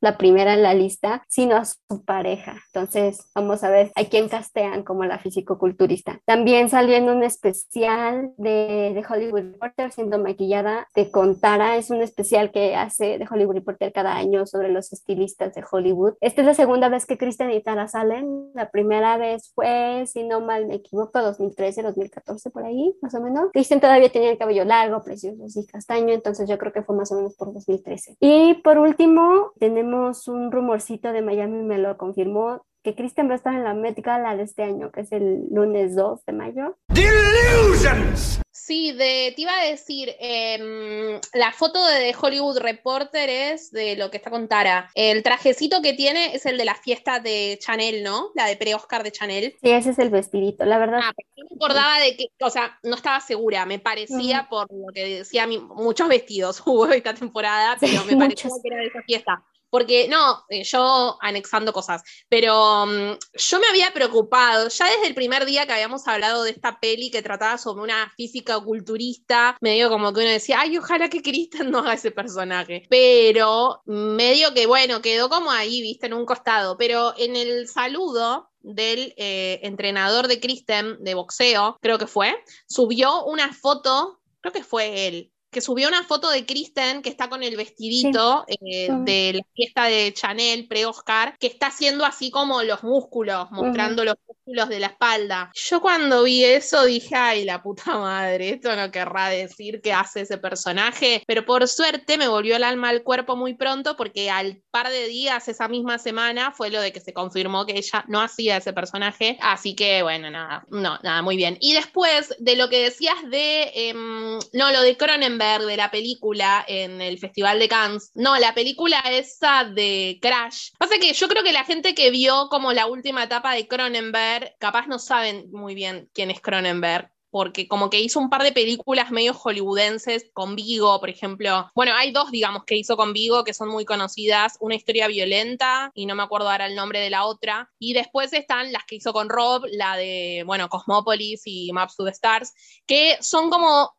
la 0.01 0.18
primera 0.18 0.53
en 0.53 0.63
la 0.63 0.74
lista, 0.74 1.24
sino 1.28 1.55
a 1.55 1.65
su 1.65 2.03
pareja. 2.05 2.55
Entonces, 2.68 3.30
vamos 3.36 3.63
a 3.63 3.70
ver 3.70 3.91
a 3.95 4.05
quién 4.05 4.30
castean 4.30 4.84
como 4.84 5.05
la 5.05 5.20
fisicoculturista. 5.20 6.20
También 6.26 6.70
salió 6.70 6.95
en 6.95 7.09
un 7.09 7.24
especial 7.24 8.32
de, 8.38 8.91
de, 8.93 9.03
Hollywood 9.07 9.53
Reporter 9.53 9.91
siendo 9.91 10.20
maquillada 10.20 10.88
de 10.95 11.11
Contara. 11.11 11.78
Es 11.78 11.89
un 11.89 12.01
especial 12.01 12.51
que 12.51 12.76
hace 12.76 13.18
de 13.18 13.28
Hollywood 13.30 13.55
Reporter 13.55 13.91
cada 13.93 14.15
año 14.15 14.45
sobre 14.45 14.70
los 14.70 14.91
estilistas 14.93 15.53
de 15.53 15.63
Hollywood. 15.70 16.13
Esta 16.22 16.41
es 16.41 16.47
la 16.47 16.53
segunda 16.53 16.89
vez 16.89 17.05
que 17.05 17.18
Kristen 17.18 17.51
y 17.51 17.61
Tara 17.61 17.88
salen. 17.88 18.51
La 18.53 18.70
primera 18.70 19.18
vez 19.18 19.51
fue, 19.53 20.05
si 20.07 20.24
no 20.24 20.41
mal 20.41 20.68
me 20.68 20.76
equivoco, 20.76 21.22
2013, 21.22 21.84
2014, 21.84 22.49
por 22.49 22.65
ahí, 22.65 22.95
más 23.01 23.13
o 23.15 23.22
menos. 23.22 23.49
Kristen 23.53 23.80
todavía 23.80 24.09
tenía 24.09 24.32
el 24.32 24.38
cabello 24.38 24.65
largo, 24.65 25.03
precioso, 25.03 25.45
así 25.45 25.65
castaño, 25.65 26.13
entonces 26.13 26.49
yo 26.49 26.57
creo 26.57 26.74
que 26.74 26.84
fue 26.84 26.95
más 26.95 27.11
o 27.11 27.15
menos 27.15 27.36
por 27.36 27.53
2013. 27.53 28.18
Y 28.20 28.55
por 28.55 28.78
último, 28.78 29.51
tenemos 29.58 30.28
un 30.28 30.51
rumorcito 30.51 31.12
de 31.14 31.22
Miami, 31.24 31.64
me 31.64 31.80
lo 31.80 31.97
confirmó, 31.97 32.66
que 32.88 32.95
Kristen 32.95 33.27
va 33.27 33.33
a 33.33 33.35
estar 33.35 33.53
en 33.53 33.65
la 33.65 33.73
Met 33.73 33.99
Gala 33.99 34.38
de 34.38 34.43
este 34.43 34.63
año, 34.63 34.93
que 34.93 35.01
es 35.01 35.11
el 35.11 35.47
lunes 35.51 35.93
2 35.97 36.25
de 36.25 36.31
mayo. 36.31 36.77
Delusions. 36.88 38.39
Sí, 38.49 38.93
de, 38.93 39.33
te 39.35 39.41
iba 39.41 39.51
a 39.59 39.65
decir, 39.65 40.15
em, 40.19 41.19
la 41.33 41.51
foto 41.51 41.85
de 41.85 42.15
Hollywood 42.17 42.59
Reporter 42.59 43.29
es 43.29 43.71
de 43.71 43.97
lo 43.97 44.09
que 44.09 44.15
está 44.15 44.29
con 44.29 44.47
Tara. 44.47 44.89
El 44.95 45.21
trajecito 45.21 45.81
que 45.81 45.93
tiene 45.93 46.33
es 46.33 46.45
el 46.45 46.57
de 46.57 46.63
la 46.63 46.75
fiesta 46.75 47.19
de 47.19 47.59
Chanel, 47.61 48.03
¿no? 48.03 48.31
La 48.35 48.45
de 48.45 48.55
pre-Oscar 48.55 49.03
de 49.03 49.11
Chanel. 49.11 49.57
Sí, 49.61 49.69
ese 49.69 49.89
es 49.89 49.99
el 49.99 50.09
vestidito, 50.09 50.63
la 50.63 50.77
verdad. 50.77 51.01
Ah, 51.03 51.11
no 51.35 51.43
me 51.49 51.55
acordaba 51.57 51.99
de 51.99 52.15
que, 52.15 52.27
o 52.39 52.49
sea, 52.49 52.79
no 52.83 52.95
estaba 52.95 53.19
segura, 53.19 53.65
me 53.65 53.79
parecía 53.79 54.47
por 54.49 54.71
lo 54.71 54.93
que 54.93 55.17
decía, 55.17 55.45
muchos 55.45 56.07
vestidos 56.07 56.61
hubo 56.65 56.88
esta 56.88 57.13
temporada, 57.13 57.75
pero 57.81 58.05
me 58.05 58.15
parecía 58.15 58.49
que 58.63 58.69
era 58.69 58.77
de 58.77 58.88
esa 58.88 59.01
fiesta. 59.01 59.43
Porque 59.70 60.07
no, 60.07 60.45
eh, 60.49 60.63
yo 60.63 61.18
anexando 61.22 61.74
cosas, 61.74 62.03
pero 62.30 62.86
mm, 62.86 63.18
yo 63.34 63.59
me 63.59 63.68
había 63.68 63.91
preocupado, 63.93 64.70
ya 64.70 64.89
desde 64.89 65.07
el 65.07 65.15
primer 65.15 65.45
día 65.45 65.65
que 65.65 65.74
habíamos 65.74 66.07
hablado 66.07 66.43
de 66.43 66.51
esta 66.51 66.80
peli 66.80 67.11
que 67.11 67.22
trataba 67.22 67.57
sobre 67.57 67.84
una 67.84 68.11
física 68.15 68.59
culturista, 68.59 69.57
medio 69.61 69.89
como 69.89 70.13
que 70.13 70.22
uno 70.22 70.30
decía, 70.30 70.61
ay, 70.61 70.78
ojalá 70.78 71.09
que 71.09 71.22
Kristen 71.22 71.72
no 71.72 71.80
haga 71.80 71.93
ese 71.93 72.11
personaje. 72.11 72.88
Pero 72.89 73.82
medio 73.86 74.53
que, 74.53 74.65
bueno, 74.65 75.01
quedó 75.01 75.30
como 75.30 75.51
ahí, 75.51 75.82
viste, 75.82 76.07
en 76.07 76.13
un 76.13 76.26
costado. 76.26 76.78
Pero 76.78 77.13
en 77.18 77.36
el 77.36 77.68
saludo 77.68 78.49
del 78.61 79.13
eh, 79.18 79.59
entrenador 79.63 80.28
de 80.28 80.39
Kristen 80.39 81.03
de 81.03 81.13
boxeo, 81.13 81.78
creo 81.82 81.97
que 81.97 82.07
fue, 82.07 82.36
subió 82.68 83.24
una 83.26 83.53
foto, 83.53 84.20
creo 84.41 84.53
que 84.53 84.63
fue 84.63 85.07
él, 85.07 85.32
que 85.58 85.62
subió 85.62 85.88
una 85.88 86.03
foto 86.03 86.30
de 86.30 86.45
Kristen 86.45 87.01
que 87.01 87.10
está 87.10 87.30
con 87.30 87.41
el 87.41 87.58
vestidito 87.58 88.45
eh, 88.47 88.89
de 88.91 89.34
la 89.38 89.43
fiesta 89.55 89.86
de 89.86 90.14
Chanel 90.14 90.68
pre-Oscar, 90.68 91.36
que 91.39 91.47
está 91.47 91.68
haciendo 91.68 92.05
así 92.05 92.30
como 92.30 92.62
los 92.62 92.84
músculos, 92.84 93.49
mostrando 93.49 94.05
los 94.05 94.14
músculos 94.28 94.38
los 94.53 94.70
de 94.70 94.80
la 94.80 94.88
espalda. 94.88 95.51
Yo 95.53 95.82
cuando 95.82 96.24
vi 96.24 96.43
eso 96.43 96.86
dije, 96.86 97.16
ay, 97.16 97.43
la 97.43 97.62
puta 97.62 97.97
madre, 97.97 98.51
esto 98.51 98.76
no 98.76 98.91
querrá 98.91 99.30
decir 99.30 99.82
que 99.82 99.93
hace 99.93 100.22
ese 100.22 100.38
personaje, 100.38 101.24
pero 101.28 101.45
por 101.45 101.68
suerte 101.68 102.18
me 102.18 102.28
volvió 102.28 102.55
el 102.55 102.64
alma 102.64 102.89
al 102.89 103.03
cuerpo 103.03 103.36
muy 103.36 103.55
pronto 103.55 103.95
porque 103.97 104.30
al 104.30 104.62
par 104.72 104.89
de 104.89 105.08
días 105.08 105.47
esa 105.47 105.68
misma 105.68 105.97
semana 105.97 106.51
fue 106.51 106.70
lo 106.70 106.82
de 106.82 106.91
que 106.91 106.99
se 106.99 107.14
confirmó 107.14 107.66
que 107.66 107.78
ella 107.78 108.05
no 108.08 108.22
hacía 108.22 108.58
ese 108.58 108.74
personaje, 108.74 109.38
así 109.41 109.76
que 109.76 110.01
bueno, 110.03 110.30
nada, 110.30 110.66
no, 110.70 110.99
nada, 111.03 111.22
muy 111.22 111.36
bien. 111.36 111.58
Y 111.60 111.74
después 111.74 112.34
de 112.39 112.55
lo 112.55 112.70
que 112.70 112.84
decías 112.84 113.18
de, 113.30 113.72
em, 113.76 114.39
no, 114.53 114.72
lo 114.72 114.82
de 114.82 114.97
Cronenberg, 114.97 115.46
de 115.47 115.77
la 115.77 115.91
película 115.91 116.63
en 116.67 117.01
el 117.01 117.17
Festival 117.17 117.59
de 117.59 117.67
Cannes, 117.67 118.11
no, 118.15 118.37
la 118.37 118.53
película 118.53 118.99
esa 119.09 119.63
de 119.63 120.19
Crash. 120.21 120.71
Pasa 120.77 120.97
que 120.99 121.13
yo 121.13 121.27
creo 121.27 121.43
que 121.43 121.53
la 121.53 121.63
gente 121.63 121.95
que 121.95 122.11
vio 122.11 122.49
como 122.49 122.73
la 122.73 122.87
última 122.87 123.23
etapa 123.23 123.53
de 123.53 123.67
Cronenberg, 123.67 124.55
capaz 124.59 124.87
no 124.87 124.99
saben 124.99 125.49
muy 125.51 125.75
bien 125.75 126.09
quién 126.13 126.31
es 126.31 126.41
Cronenberg 126.41 127.11
porque 127.29 127.67
como 127.67 127.89
que 127.89 127.99
hizo 127.99 128.19
un 128.19 128.29
par 128.29 128.43
de 128.43 128.51
películas 128.51 129.11
medio 129.11 129.33
hollywoodenses 129.33 130.29
con 130.33 130.55
Vigo, 130.55 130.99
por 130.99 131.09
ejemplo. 131.09 131.69
Bueno, 131.75 131.93
hay 131.95 132.11
dos, 132.11 132.31
digamos, 132.31 132.63
que 132.63 132.75
hizo 132.75 132.97
con 132.97 133.13
Vigo 133.13 133.43
que 133.43 133.53
son 133.53 133.69
muy 133.69 133.85
conocidas. 133.85 134.57
Una 134.59 134.75
historia 134.75 135.07
violenta, 135.07 135.91
y 135.93 136.05
no 136.05 136.15
me 136.15 136.23
acuerdo 136.23 136.49
ahora 136.49 136.65
el 136.65 136.75
nombre 136.75 136.99
de 136.99 137.09
la 137.09 137.25
otra. 137.25 137.69
Y 137.79 137.93
después 137.93 138.33
están 138.33 138.71
las 138.71 138.85
que 138.85 138.95
hizo 138.95 139.13
con 139.13 139.29
Rob, 139.29 139.65
la 139.71 139.97
de, 139.97 140.43
bueno, 140.45 140.69
Cosmopolis 140.69 141.41
y 141.45 141.71
Maps 141.73 141.95
to 141.95 142.05
the 142.05 142.11
Stars, 142.11 142.53
que 142.85 143.17
son 143.21 143.49
como 143.49 143.96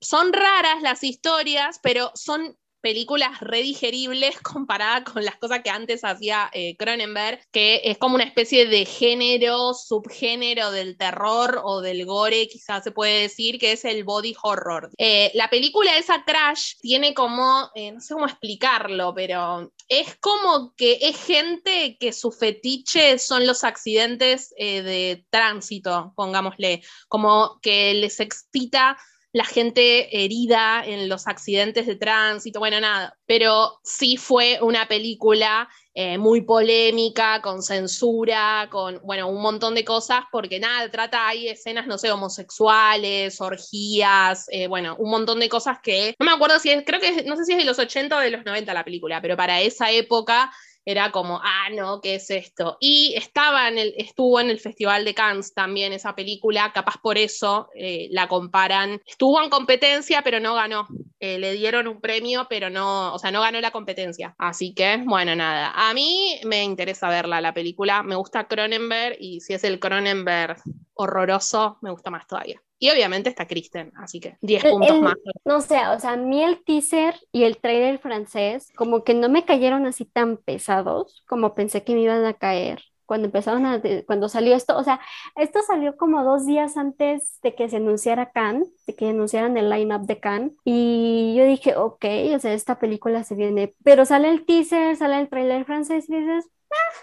son 0.00 0.32
raras 0.32 0.82
las 0.82 1.02
historias, 1.02 1.78
pero 1.82 2.12
son 2.14 2.56
películas 2.86 3.40
redigeribles 3.40 4.40
comparada 4.42 5.02
con 5.02 5.24
las 5.24 5.34
cosas 5.38 5.60
que 5.64 5.70
antes 5.70 6.04
hacía 6.04 6.48
eh, 6.52 6.76
Cronenberg, 6.76 7.40
que 7.50 7.80
es 7.82 7.98
como 7.98 8.14
una 8.14 8.22
especie 8.22 8.66
de 8.66 8.84
género, 8.84 9.74
subgénero 9.74 10.70
del 10.70 10.96
terror 10.96 11.62
o 11.64 11.80
del 11.80 12.06
gore, 12.06 12.46
quizás 12.46 12.84
se 12.84 12.92
puede 12.92 13.22
decir, 13.22 13.58
que 13.58 13.72
es 13.72 13.84
el 13.84 14.04
body 14.04 14.36
horror. 14.40 14.90
Eh, 14.98 15.32
la 15.34 15.50
película 15.50 15.98
esa 15.98 16.24
Crash 16.24 16.74
tiene 16.80 17.12
como, 17.12 17.70
eh, 17.74 17.90
no 17.90 18.00
sé 18.00 18.14
cómo 18.14 18.26
explicarlo, 18.26 19.12
pero 19.16 19.72
es 19.88 20.16
como 20.20 20.72
que 20.76 20.98
es 21.02 21.16
gente 21.24 21.96
que 21.98 22.12
su 22.12 22.30
fetiche 22.30 23.18
son 23.18 23.48
los 23.48 23.64
accidentes 23.64 24.50
de 24.56 25.24
tránsito, 25.30 26.12
pongámosle, 26.14 26.82
como 27.08 27.58
que 27.60 27.94
les 27.94 28.20
excita 28.20 28.96
la 29.36 29.44
gente 29.44 30.24
herida 30.24 30.82
en 30.86 31.10
los 31.10 31.26
accidentes 31.26 31.86
de 31.86 31.96
tránsito, 31.96 32.58
bueno, 32.58 32.80
nada, 32.80 33.18
pero 33.26 33.80
sí 33.84 34.16
fue 34.16 34.58
una 34.62 34.88
película 34.88 35.68
eh, 35.92 36.16
muy 36.16 36.40
polémica, 36.40 37.42
con 37.42 37.62
censura, 37.62 38.66
con, 38.70 38.98
bueno, 39.04 39.28
un 39.28 39.42
montón 39.42 39.74
de 39.74 39.84
cosas, 39.84 40.24
porque 40.32 40.58
nada, 40.58 40.90
trata, 40.90 41.28
hay 41.28 41.48
escenas, 41.48 41.86
no 41.86 41.98
sé, 41.98 42.10
homosexuales, 42.10 43.38
orgías, 43.42 44.46
eh, 44.48 44.68
bueno, 44.68 44.96
un 44.98 45.10
montón 45.10 45.38
de 45.38 45.50
cosas 45.50 45.80
que, 45.82 46.14
no 46.18 46.24
me 46.24 46.32
acuerdo 46.32 46.58
si 46.58 46.70
es, 46.70 46.82
creo 46.86 46.98
que, 46.98 47.24
no 47.24 47.36
sé 47.36 47.44
si 47.44 47.52
es 47.52 47.58
de 47.58 47.66
los 47.66 47.78
80 47.78 48.16
o 48.16 48.20
de 48.20 48.30
los 48.30 48.42
90 48.42 48.72
la 48.72 48.84
película, 48.84 49.20
pero 49.20 49.36
para 49.36 49.60
esa 49.60 49.90
época 49.90 50.50
era 50.86 51.10
como, 51.10 51.40
ah, 51.42 51.68
no, 51.74 52.00
¿qué 52.00 52.14
es 52.14 52.30
esto? 52.30 52.76
Y 52.78 53.12
estaba 53.16 53.66
en 53.68 53.76
el, 53.76 53.92
estuvo 53.98 54.38
en 54.38 54.50
el 54.50 54.60
Festival 54.60 55.04
de 55.04 55.14
Cannes 55.14 55.52
también 55.52 55.92
esa 55.92 56.14
película, 56.14 56.72
capaz 56.72 56.94
por 57.02 57.18
eso 57.18 57.68
eh, 57.74 58.06
la 58.12 58.28
comparan. 58.28 59.02
Estuvo 59.04 59.42
en 59.42 59.50
competencia, 59.50 60.22
pero 60.22 60.38
no 60.38 60.54
ganó. 60.54 60.86
Eh, 61.18 61.40
le 61.40 61.54
dieron 61.54 61.88
un 61.88 62.00
premio, 62.00 62.46
pero 62.48 62.70
no, 62.70 63.12
o 63.12 63.18
sea, 63.18 63.32
no 63.32 63.40
ganó 63.40 63.60
la 63.60 63.72
competencia. 63.72 64.36
Así 64.38 64.74
que, 64.74 65.02
bueno, 65.04 65.34
nada. 65.34 65.72
A 65.74 65.92
mí 65.92 66.40
me 66.44 66.62
interesa 66.62 67.08
verla, 67.08 67.40
la 67.40 67.52
película. 67.52 68.04
Me 68.04 68.14
gusta 68.14 68.46
Cronenberg 68.46 69.16
y 69.18 69.40
si 69.40 69.54
es 69.54 69.64
el 69.64 69.80
Cronenberg 69.80 70.62
horroroso, 70.94 71.78
me 71.82 71.90
gusta 71.90 72.10
más 72.10 72.28
todavía. 72.28 72.62
Y 72.78 72.90
obviamente 72.90 73.30
está 73.30 73.46
Kristen, 73.46 73.92
así 73.96 74.20
que 74.20 74.36
10 74.42 74.64
puntos 74.64 75.00
más. 75.00 75.14
No 75.44 75.60
sé, 75.60 75.78
o 75.88 75.98
sea, 75.98 76.12
a 76.12 76.16
mí 76.16 76.42
el 76.42 76.62
teaser 76.62 77.14
y 77.32 77.44
el 77.44 77.58
trailer 77.58 77.98
francés 77.98 78.70
como 78.76 79.02
que 79.02 79.14
no 79.14 79.28
me 79.28 79.44
cayeron 79.44 79.86
así 79.86 80.04
tan 80.04 80.36
pesados 80.36 81.24
como 81.26 81.54
pensé 81.54 81.84
que 81.84 81.94
me 81.94 82.02
iban 82.02 82.24
a 82.24 82.34
caer 82.34 82.82
cuando 83.06 83.26
empezaron 83.26 83.64
a, 83.64 83.80
cuando 84.04 84.28
salió 84.28 84.54
esto, 84.54 84.76
o 84.76 84.82
sea, 84.82 85.00
esto 85.36 85.60
salió 85.62 85.96
como 85.96 86.24
dos 86.24 86.44
días 86.44 86.76
antes 86.76 87.38
de 87.40 87.54
que 87.54 87.68
se 87.68 87.76
anunciara 87.76 88.32
Cannes, 88.32 88.68
de 88.86 88.96
que 88.96 89.08
anunciaran 89.08 89.56
el 89.56 89.70
line-up 89.70 90.06
de 90.06 90.20
Cannes, 90.20 90.52
y 90.64 91.34
yo 91.38 91.44
dije, 91.44 91.76
ok, 91.76 92.04
o 92.34 92.38
sea, 92.40 92.52
esta 92.52 92.78
película 92.78 93.22
se 93.24 93.36
viene, 93.36 93.74
pero 93.84 94.04
sale 94.04 94.28
el 94.28 94.44
teaser, 94.44 94.96
sale 94.96 95.20
el 95.20 95.28
trailer 95.28 95.64
francés 95.64 96.10
y 96.10 96.16
dices, 96.16 96.50
ah", 96.70 96.96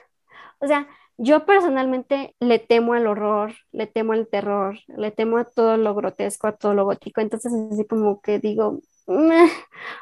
o 0.59 0.67
sea, 0.67 0.87
yo 1.17 1.45
personalmente 1.45 2.35
le 2.39 2.59
temo 2.59 2.93
al 2.93 3.07
horror, 3.07 3.53
le 3.71 3.87
temo 3.87 4.13
al 4.13 4.27
terror, 4.27 4.79
le 4.87 5.11
temo 5.11 5.37
a 5.37 5.45
todo 5.45 5.77
lo 5.77 5.93
grotesco, 5.95 6.47
a 6.47 6.57
todo 6.57 6.73
lo 6.73 6.85
gótico. 6.85 7.21
Entonces, 7.21 7.53
así 7.71 7.85
como 7.85 8.21
que 8.21 8.39
digo, 8.39 8.79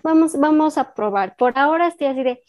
vamos, 0.03 0.39
vamos 0.39 0.77
a 0.77 0.93
probar. 0.93 1.35
Por 1.35 1.57
ahora 1.57 1.87
estoy 1.87 2.07
así 2.07 2.23
de, 2.23 2.41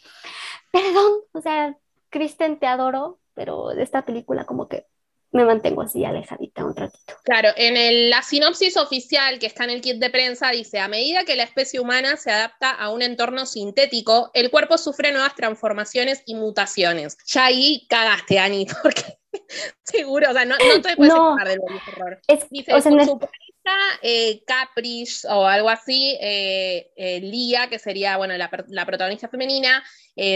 perdón, 0.73 1.13
o 1.33 1.41
sea, 1.41 1.77
Kristen, 2.11 2.59
te 2.59 2.67
adoro, 2.67 3.19
pero 3.35 3.71
esta 3.73 4.05
película 4.05 4.45
como 4.45 4.69
que 4.69 4.87
me 5.33 5.45
mantengo 5.45 5.83
así 5.83 6.05
alejadita 6.05 6.65
un 6.65 6.77
ratito. 6.77 7.15
Claro, 7.25 7.49
en 7.57 8.11
la 8.11 8.23
sinopsis 8.23 8.77
oficial 8.77 9.39
que 9.39 9.47
está 9.47 9.65
en 9.65 9.71
el 9.71 9.81
kit 9.81 9.97
de 9.97 10.11
prensa 10.11 10.51
dice, 10.51 10.79
a 10.79 10.89
medida 10.89 11.25
que 11.25 11.37
la 11.37 11.45
especie 11.45 11.81
humana 11.81 12.17
se 12.17 12.31
adapta 12.31 12.71
a 12.71 12.91
un 12.91 13.03
entorno 13.03 13.47
sintético, 13.47 14.31
el 14.35 14.51
cuerpo 14.51 14.77
sufre 14.77 15.11
nuevas 15.11 15.35
transformaciones 15.35 16.23
y 16.27 16.35
mutaciones. 16.35 17.17
Ya 17.27 17.47
ahí 17.47 17.87
cagaste, 17.89 18.39
Ani, 18.39 18.67
porque 18.83 19.19
seguro, 19.83 20.31
o 20.31 20.33
sea, 20.35 20.45
no, 20.45 20.57
no 20.57 20.83
te 20.83 20.97
puedes 20.97 21.15
no, 21.15 21.37
del 21.37 21.61
horror. 21.61 22.21
dice, 22.51 22.75
o 22.75 22.81
sea, 22.81 22.93
eh, 24.03 24.43
Caprice 24.45 25.27
o 25.29 25.47
algo 25.47 25.69
así, 25.69 26.19
eh, 26.21 26.91
eh, 26.97 27.21
Lía, 27.21 27.69
que 27.69 27.79
sería 27.79 28.17
bueno, 28.17 28.35
la, 28.37 28.87
protagonista 28.87 29.29
femenina, 29.29 29.85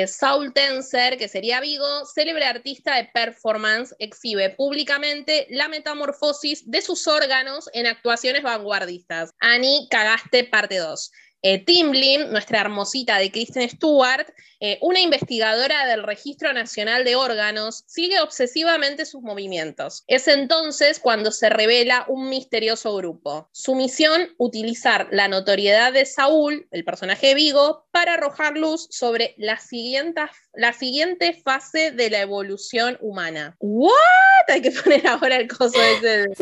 Saul 0.07 0.53
Tenser, 0.55 1.19
que 1.19 1.29
sería 1.29 1.61
Vigo, 1.61 2.07
célebre 2.07 2.45
artista 2.45 2.97
de 2.97 3.11
performance, 3.13 3.95
exhibe 3.99 4.51
públicamente 4.51 5.47
la 5.51 5.69
metamorfosis 5.69 6.71
de 6.71 6.81
sus 6.81 7.07
órganos 7.07 7.69
en 7.75 7.87
actuaciones 7.87 8.43
vanguardistas. 8.43 9.31
Annie, 9.41 9.89
cagaste 9.91 10.45
parte 10.45 10.79
2. 10.79 11.11
Eh, 11.49 11.65
Timlin, 11.65 12.33
nuestra 12.33 12.61
hermosita 12.61 13.19
de 13.19 13.31
Kristen 13.31 13.71
Stewart, 13.71 14.27
eh, 14.59 14.79
una 14.83 14.99
investigadora 14.99 15.87
del 15.87 16.03
Registro 16.03 16.53
Nacional 16.53 17.05
de 17.05 17.15
Órganos, 17.15 17.85
sigue 17.87 18.19
obsesivamente 18.21 19.07
sus 19.07 19.23
movimientos. 19.23 20.03
Es 20.09 20.27
entonces 20.27 20.99
cuando 20.99 21.31
se 21.31 21.49
revela 21.49 22.05
un 22.09 22.31
misterioso 22.31 22.97
grupo. 22.97 23.49
Su 23.53 23.77
misión, 23.77 24.35
utilizar 24.39 25.07
la 25.13 25.29
notoriedad 25.29 25.93
de 25.93 26.05
Saúl, 26.05 26.67
el 26.73 26.85
personaje 26.85 27.29
de 27.29 27.35
Vigo, 27.37 27.87
para 27.93 28.15
arrojar 28.15 28.57
luz 28.57 28.89
sobre 28.91 29.37
la 29.39 29.57
siguiente, 29.61 30.23
la 30.53 30.73
siguiente 30.73 31.33
fase 31.33 31.93
de 31.93 32.11
la 32.11 32.23
evolución 32.23 32.99
humana. 33.01 33.55
¿What? 33.61 33.93
Hay 34.49 34.63
que 34.63 34.73
poner 34.73 35.07
ahora 35.07 35.37
el 35.37 35.47
coso 35.47 35.81
ese. 35.81 36.27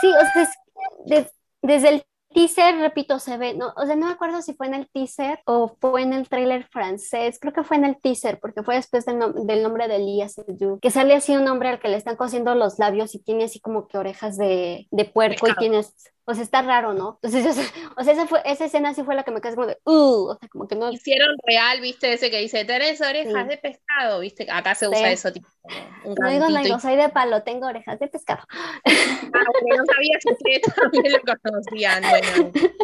Sí, 0.00 0.06
o 0.06 0.32
sea, 0.32 1.28
desde 1.60 1.88
el 1.88 2.02
teaser, 2.32 2.76
repito, 2.78 3.18
se 3.18 3.36
ve, 3.36 3.54
no, 3.54 3.72
o 3.76 3.86
sea, 3.86 3.96
no 3.96 4.06
me 4.06 4.12
acuerdo 4.12 4.42
si 4.42 4.54
fue 4.54 4.66
en 4.66 4.74
el 4.74 4.88
teaser 4.88 5.40
o 5.46 5.76
fue 5.80 6.02
en 6.02 6.12
el 6.12 6.28
trailer 6.28 6.66
francés, 6.68 7.38
creo 7.40 7.52
que 7.52 7.64
fue 7.64 7.76
en 7.76 7.84
el 7.84 8.00
teaser, 8.00 8.40
porque 8.40 8.62
fue 8.62 8.76
después 8.76 9.04
del, 9.04 9.18
del 9.46 9.62
nombre 9.62 9.88
de 9.88 9.96
Elías, 9.96 10.34
que 10.80 10.90
sale 10.90 11.14
así 11.14 11.36
un 11.36 11.48
hombre 11.48 11.68
al 11.68 11.80
que 11.80 11.88
le 11.88 11.96
están 11.96 12.16
cosiendo 12.16 12.54
los 12.54 12.78
labios 12.78 13.14
y 13.14 13.18
tiene 13.18 13.44
así 13.44 13.60
como 13.60 13.86
que 13.86 13.98
orejas 13.98 14.36
de, 14.36 14.86
de 14.90 15.04
puerco 15.04 15.48
y 15.48 15.54
tiene 15.56 15.82
o 16.24 16.34
sea, 16.34 16.42
está 16.42 16.62
raro, 16.62 16.94
¿no? 16.94 17.18
Entonces, 17.22 17.56
o 17.96 18.04
sea, 18.04 18.12
esa, 18.12 18.26
fue, 18.26 18.40
esa 18.44 18.64
escena 18.64 18.94
sí 18.94 19.02
fue 19.02 19.14
la 19.14 19.24
que 19.24 19.30
me 19.30 19.40
quedé 19.40 19.54
como 19.54 19.66
de, 19.66 19.78
uh, 19.84 20.28
o 20.30 20.38
sea, 20.38 20.48
como 20.48 20.68
que 20.68 20.76
no. 20.76 20.90
Hicieron 20.92 21.36
real, 21.44 21.80
viste, 21.80 22.12
ese 22.12 22.30
que 22.30 22.38
dice, 22.38 22.64
tenés 22.64 23.00
orejas 23.00 23.48
de 23.48 23.56
pescado, 23.56 24.20
viste, 24.20 24.46
acá 24.50 24.74
se 24.74 24.88
usa 24.88 25.10
eso, 25.10 25.32
tipo. 25.32 25.48
no 26.04 26.30
digo, 26.30 26.48
no 26.48 26.62
digo, 26.62 26.78
soy 26.78 26.96
de 26.96 27.08
palo, 27.08 27.42
tengo 27.42 27.66
orejas 27.66 27.98
de 27.98 28.08
pescado. 28.08 28.42
Ah, 28.48 29.44
no 29.76 29.84
sabía 29.86 30.18
si 30.20 30.32
ustedes 30.32 30.62
también 30.76 31.12
lo 31.12 31.34
conocían, 31.42 32.02
bueno. 32.08 32.52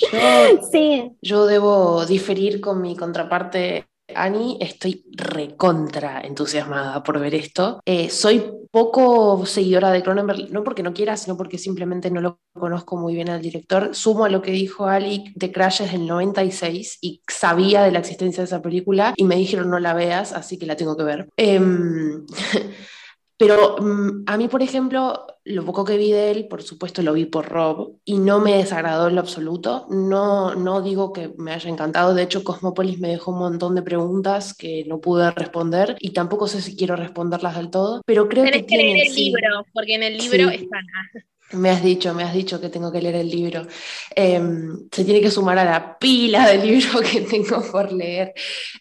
Yo, 0.00 0.62
sí. 0.70 1.12
yo 1.20 1.44
debo 1.44 2.06
diferir 2.06 2.60
con 2.62 2.80
mi 2.80 2.96
contraparte 2.96 3.86
Ani, 4.14 4.58
estoy 4.60 5.04
recontra 5.12 6.20
entusiasmada 6.20 7.02
por 7.02 7.18
ver 7.18 7.34
esto. 7.34 7.80
Eh, 7.84 8.10
soy 8.10 8.44
poco 8.70 9.44
seguidora 9.46 9.90
de 9.90 10.02
Cronenberg, 10.02 10.50
no 10.50 10.62
porque 10.62 10.82
no 10.82 10.92
quiera, 10.92 11.16
sino 11.16 11.36
porque 11.36 11.58
simplemente 11.58 12.10
no 12.10 12.20
lo 12.20 12.40
conozco 12.52 12.96
muy 12.96 13.14
bien 13.14 13.28
al 13.28 13.42
director. 13.42 13.94
Sumo 13.94 14.24
a 14.24 14.28
lo 14.28 14.42
que 14.42 14.52
dijo 14.52 14.86
Ali 14.86 15.32
de 15.34 15.50
Crash 15.50 15.82
del 15.82 16.06
96 16.06 16.98
y 17.00 17.22
sabía 17.28 17.82
de 17.82 17.92
la 17.92 17.98
existencia 17.98 18.42
de 18.42 18.46
esa 18.46 18.62
película 18.62 19.14
y 19.16 19.24
me 19.24 19.36
dijeron 19.36 19.70
no 19.70 19.78
la 19.78 19.94
veas, 19.94 20.32
así 20.32 20.58
que 20.58 20.66
la 20.66 20.76
tengo 20.76 20.96
que 20.96 21.04
ver. 21.04 21.28
Em, 21.36 22.26
pero 23.36 23.76
mm, 23.80 24.24
a 24.26 24.36
mí, 24.36 24.48
por 24.48 24.62
ejemplo, 24.62 25.26
lo 25.50 25.64
poco 25.64 25.84
que 25.84 25.96
vi 25.96 26.10
de 26.12 26.30
él, 26.30 26.48
por 26.48 26.62
supuesto 26.62 27.02
lo 27.02 27.12
vi 27.12 27.26
por 27.26 27.48
Rob 27.48 27.96
y 28.04 28.18
no 28.18 28.40
me 28.40 28.56
desagradó 28.56 29.08
en 29.08 29.14
lo 29.14 29.20
absoluto. 29.20 29.86
No, 29.90 30.54
no 30.54 30.82
digo 30.82 31.12
que 31.12 31.32
me 31.38 31.52
haya 31.52 31.68
encantado, 31.70 32.14
de 32.14 32.22
hecho 32.22 32.42
Cosmopolis 32.44 32.98
me 32.98 33.08
dejó 33.08 33.32
un 33.32 33.38
montón 33.40 33.74
de 33.74 33.82
preguntas 33.82 34.54
que 34.54 34.84
no 34.86 35.00
pude 35.00 35.30
responder 35.32 35.96
y 36.00 36.12
tampoco 36.12 36.46
sé 36.48 36.60
si 36.62 36.76
quiero 36.76 36.96
responderlas 36.96 37.56
del 37.56 37.70
todo, 37.70 38.02
pero 38.06 38.28
creo 38.28 38.44
Tenés 38.44 38.62
que 38.62 38.66
que 38.68 38.76
leer 38.76 39.06
el 39.06 39.12
sí- 39.12 39.24
libro, 39.26 39.64
porque 39.72 39.94
en 39.94 40.02
el 40.04 40.16
libro 40.18 40.48
Sí. 40.50 40.54
están. 40.56 40.84
Me 41.52 41.70
has 41.70 41.82
dicho, 41.82 42.14
me 42.14 42.22
has 42.22 42.32
dicho 42.32 42.60
que 42.60 42.68
tengo 42.68 42.92
que 42.92 43.02
leer 43.02 43.16
el 43.16 43.28
libro. 43.28 43.66
Em, 44.14 44.88
se 44.90 45.04
tiene 45.04 45.20
que 45.20 45.30
sumar 45.30 45.58
a 45.58 45.64
la 45.64 45.98
pila 45.98 46.48
de 46.48 46.58
libros 46.64 47.02
que 47.10 47.22
tengo 47.22 47.60
por 47.72 47.92
leer. 47.92 48.32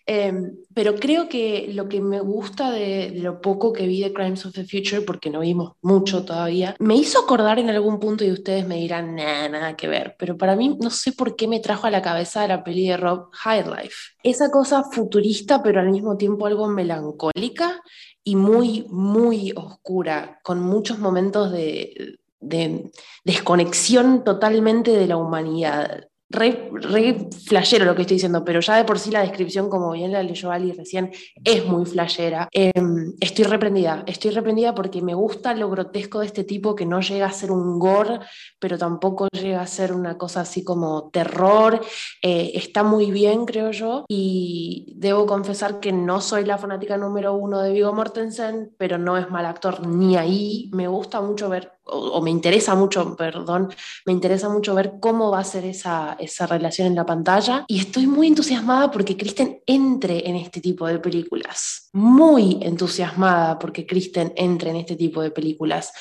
Em, 0.05 0.51
pero 0.73 0.95
creo 0.95 1.27
que 1.27 1.69
lo 1.73 1.89
que 1.89 1.99
me 1.99 2.19
gusta 2.19 2.69
de, 2.71 3.11
lo 3.15 3.41
poco 3.41 3.73
que 3.73 3.87
vi 3.87 4.01
de 4.03 4.13
Crimes 4.13 4.45
of 4.45 4.53
the 4.53 4.65
Future, 4.65 5.01
porque 5.01 5.31
no 5.31 5.39
vimos 5.39 5.73
mucho 5.81 6.23
todavía, 6.23 6.75
me 6.79 6.95
hizo 6.95 7.19
acordar 7.19 7.57
en 7.57 7.69
algún 7.69 7.99
punto 7.99 8.23
y 8.23 8.31
ustedes 8.31 8.67
me 8.67 8.75
dirán, 8.75 9.15
nada, 9.15 9.49
nada 9.49 9.75
que 9.75 9.87
ver. 9.87 10.15
Pero 10.19 10.37
para 10.37 10.55
mí, 10.55 10.77
no 10.79 10.91
sé 10.91 11.11
por 11.11 11.35
qué 11.35 11.47
me 11.47 11.59
trajo 11.59 11.87
a 11.87 11.91
la 11.91 12.03
cabeza 12.03 12.47
la 12.47 12.63
peli 12.63 12.87
de 12.87 12.97
Rob 12.97 13.29
High 13.33 13.65
Life. 13.65 13.95
Esa 14.21 14.51
cosa 14.51 14.83
futurista, 14.83 15.63
pero 15.63 15.79
al 15.79 15.89
mismo 15.89 16.17
tiempo 16.17 16.45
algo 16.45 16.67
melancólica 16.67 17.81
y 18.23 18.35
muy, 18.35 18.85
muy 18.89 19.53
oscura, 19.55 20.39
con 20.43 20.61
muchos 20.61 20.99
momentos 20.99 21.51
de, 21.51 22.19
de 22.39 22.91
desconexión 23.23 24.23
totalmente 24.23 24.91
de 24.91 25.07
la 25.07 25.17
humanidad. 25.17 26.09
Re, 26.31 26.69
re 26.71 27.27
flashero 27.47 27.85
lo 27.85 27.95
que 27.95 28.01
estoy 28.01 28.17
diciendo, 28.17 28.45
pero 28.45 28.59
ya 28.59 28.75
de 28.75 28.83
por 28.83 28.99
sí 28.99 29.09
la 29.09 29.21
descripción, 29.21 29.67
como 29.67 29.93
bien 29.93 30.11
la 30.11 30.21
leyó 30.21 30.51
Ali 30.51 30.71
recién, 30.73 31.11
es 31.43 31.65
muy 31.65 31.87
flashera. 31.87 32.47
Em, 32.51 33.13
estoy 33.19 33.45
reprendida, 33.45 34.03
estoy 34.05 34.29
reprendida 34.29 34.75
porque 34.75 35.01
me 35.01 35.15
gusta 35.15 35.55
lo 35.55 35.71
grotesco 35.71 36.19
de 36.19 36.27
este 36.27 36.43
tipo 36.43 36.75
que 36.75 36.85
no 36.85 37.01
llega 37.01 37.25
a 37.25 37.31
ser 37.31 37.51
un 37.51 37.79
gore, 37.79 38.19
pero 38.59 38.77
tampoco 38.77 39.27
llega 39.31 39.61
a 39.61 39.65
ser 39.65 39.91
una 39.91 40.19
cosa 40.19 40.41
así 40.41 40.63
como 40.63 41.09
terror. 41.09 41.81
Eh, 42.21 42.51
está 42.53 42.83
muy 42.83 43.09
bien, 43.09 43.47
creo 43.47 43.71
yo, 43.71 44.05
y 44.07 44.93
debo 44.97 45.25
confesar 45.25 45.79
que 45.79 45.91
no 45.91 46.21
soy 46.21 46.45
la 46.45 46.59
fanática 46.59 46.95
número 46.95 47.33
uno 47.33 47.59
de 47.59 47.73
Viggo 47.73 47.91
Mortensen, 47.93 48.75
pero 48.77 48.99
no 48.99 49.17
es 49.17 49.31
mal 49.31 49.47
actor 49.47 49.87
ni 49.87 50.15
ahí. 50.15 50.69
Me 50.73 50.87
gusta 50.87 51.21
mucho 51.21 51.49
ver, 51.49 51.78
o, 51.91 52.21
me 52.21 52.29
interesa 52.29 52.75
mucho, 52.75 53.15
perdón, 53.15 53.69
me 54.05 54.13
interesa 54.13 54.49
mucho 54.49 54.75
ver 54.75 54.93
cómo 54.99 55.31
va 55.31 55.39
a 55.39 55.43
ser 55.43 55.65
esa, 55.65 56.15
esa 56.19 56.47
relación 56.47 56.87
en 56.87 56.95
la 56.95 57.05
pantalla. 57.05 57.65
Y 57.67 57.79
estoy 57.79 58.07
muy 58.07 58.27
entusiasmada 58.27 58.91
porque 58.91 59.17
Kristen 59.17 59.61
entre 59.65 60.27
en 60.29 60.35
este 60.35 60.61
tipo 60.61 60.87
de 60.87 60.99
películas. 60.99 61.89
Muy 61.93 62.59
entusiasmada 62.61 63.59
porque 63.59 63.85
Kristen 63.85 64.33
entre 64.35 64.71
en 64.71 64.77
este 64.77 64.95
tipo 64.95 65.21
de 65.21 65.31
películas. 65.31 65.91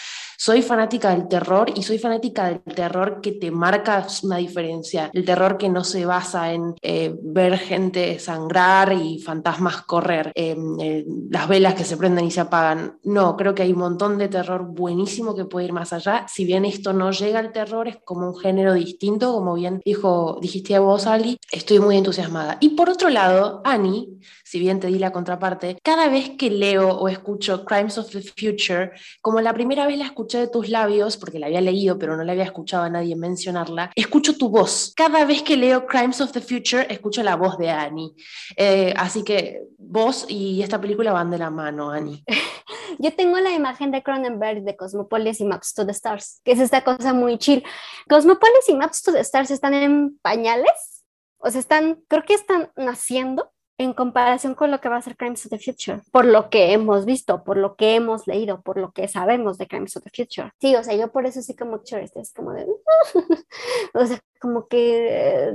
Soy 0.41 0.62
fanática 0.62 1.11
del 1.11 1.26
terror 1.26 1.68
y 1.74 1.82
soy 1.82 1.99
fanática 1.99 2.47
del 2.47 2.61
terror 2.62 3.20
que 3.20 3.32
te 3.32 3.51
marca 3.51 4.07
una 4.22 4.36
diferencia. 4.36 5.11
El 5.12 5.24
terror 5.24 5.59
que 5.59 5.68
no 5.68 5.82
se 5.82 6.07
basa 6.07 6.53
en 6.53 6.76
eh, 6.80 7.12
ver 7.20 7.59
gente 7.59 8.20
sangrar 8.20 8.93
y 8.93 9.18
fantasmas 9.18 9.82
correr, 9.82 10.30
eh, 10.36 10.57
eh, 10.80 11.05
las 11.28 11.49
velas 11.49 11.74
que 11.74 11.82
se 11.82 11.97
prenden 11.97 12.26
y 12.26 12.30
se 12.30 12.39
apagan. 12.39 13.01
No, 13.03 13.36
creo 13.36 13.53
que 13.53 13.64
hay 13.64 13.72
un 13.72 13.80
montón 13.80 14.16
de 14.16 14.28
terror 14.28 14.62
buenísimo 14.62 15.34
que 15.34 15.45
puede 15.45 15.66
ir 15.66 15.72
más 15.72 15.93
allá. 15.93 16.24
Si 16.28 16.45
bien 16.45 16.64
esto 16.64 16.93
no 16.93 17.11
llega 17.11 17.41
al 17.41 17.51
terror, 17.51 17.89
es 17.89 17.97
como 18.05 18.28
un 18.28 18.39
género 18.39 18.74
distinto, 18.74 19.32
como 19.32 19.55
bien 19.55 19.80
dijo, 19.84 20.39
dijiste 20.41 20.76
a 20.76 20.80
vos, 20.80 21.09
Ali, 21.09 21.36
estoy 21.51 21.80
muy 21.80 21.97
entusiasmada. 21.97 22.59
Y 22.61 22.70
por 22.70 22.89
otro 22.91 23.09
lado, 23.09 23.61
Annie, 23.64 24.20
si 24.49 24.59
bien 24.59 24.80
te 24.80 24.86
di 24.86 24.99
la 24.99 25.12
contraparte, 25.12 25.76
cada 25.82 26.09
vez 26.09 26.30
que 26.38 26.49
leo 26.49 26.88
o 26.88 27.09
escucho 27.09 27.66
Crimes 27.66 27.99
of 27.99 28.11
the 28.11 28.22
Future, 28.22 28.92
como 29.20 29.42
la 29.42 29.53
primera 29.53 29.86
vez 29.86 29.99
la 29.99 30.07
escuché 30.07 30.38
de 30.38 30.49
tus 30.49 30.70
labios, 30.70 31.18
porque 31.18 31.38
la 31.38 31.49
había 31.49 31.61
leído 31.61 31.99
pero 31.99 32.16
no 32.16 32.24
la 32.24 32.32
había 32.32 32.44
escuchado 32.44 32.84
a 32.84 32.88
nadie 32.88 33.14
mencionarla, 33.14 33.92
escucho 33.94 34.38
tu 34.38 34.49
voz. 34.49 34.94
Cada 34.96 35.26
vez 35.26 35.42
que 35.42 35.55
leo 35.55 35.86
Crimes 35.86 36.22
of 36.22 36.32
the 36.32 36.40
Future, 36.40 36.86
escucho 36.88 37.22
la 37.22 37.36
voz 37.36 37.59
de 37.59 37.68
Annie. 37.68 38.14
Eh, 38.57 38.94
así 38.96 39.22
que 39.22 39.64
vos 39.76 40.24
y 40.30 40.62
esta 40.62 40.80
película 40.80 41.12
van 41.12 41.30
de 41.30 41.36
la 41.36 41.51
mano, 41.51 41.90
Annie. 41.90 42.24
Yo 42.99 43.12
tengo 43.12 43.38
la 43.40 43.53
imagen 43.53 43.90
de 43.90 44.03
Cronenberg 44.03 44.62
de 44.62 44.76
Cosmopolis 44.76 45.42
y 45.42 45.44
Maps 45.44 45.74
to 45.74 45.84
the 45.84 45.92
Stars, 45.92 46.40
que 46.42 46.53
es 46.53 46.59
esta 46.59 46.82
cosa 46.84 47.12
muy 47.12 47.36
chill. 47.36 47.62
Cosmopolis 48.09 48.66
y 48.68 48.74
Maps 48.74 49.03
to 49.03 49.12
the 49.12 49.20
Stars 49.20 49.51
están 49.51 49.74
en 49.74 50.18
pañales, 50.22 51.05
o 51.36 51.51
sea, 51.51 51.61
están, 51.61 52.03
creo 52.09 52.24
que 52.24 52.32
están 52.32 52.72
naciendo 52.76 53.53
en 53.79 53.93
comparación 53.93 54.55
con 54.55 54.72
lo 54.72 54.81
que 54.81 54.89
va 54.89 54.97
a 54.97 55.03
ser 55.03 55.16
Crimes 55.16 55.47
of 55.47 55.51
the 55.51 55.59
Future, 55.59 56.03
por 56.11 56.24
lo 56.24 56.51
que 56.51 56.72
hemos 56.72 57.05
visto, 57.05 57.45
por 57.45 57.57
lo 57.57 57.76
que 57.76 57.95
hemos 57.95 58.26
leído, 58.26 58.61
por 58.61 58.76
lo 58.76 58.91
que 58.93 59.07
sabemos 59.07 59.57
de 59.57 59.68
Crimes 59.68 59.97
of 59.97 60.03
the 60.03 60.11
Future. 60.11 60.53
Sí, 60.61 60.74
o 60.74 60.83
sea, 60.83 60.95
yo 60.95 61.12
por 61.12 61.26
eso 61.26 61.41
sí 61.41 61.55
como 61.57 61.83
chévere, 61.85 62.11
es 62.16 62.33
como 62.33 62.53
de, 62.53 62.66
o 63.95 64.07
sea, 64.07 64.20
como 64.41 64.66
que, 64.66 65.51
eh, 65.51 65.53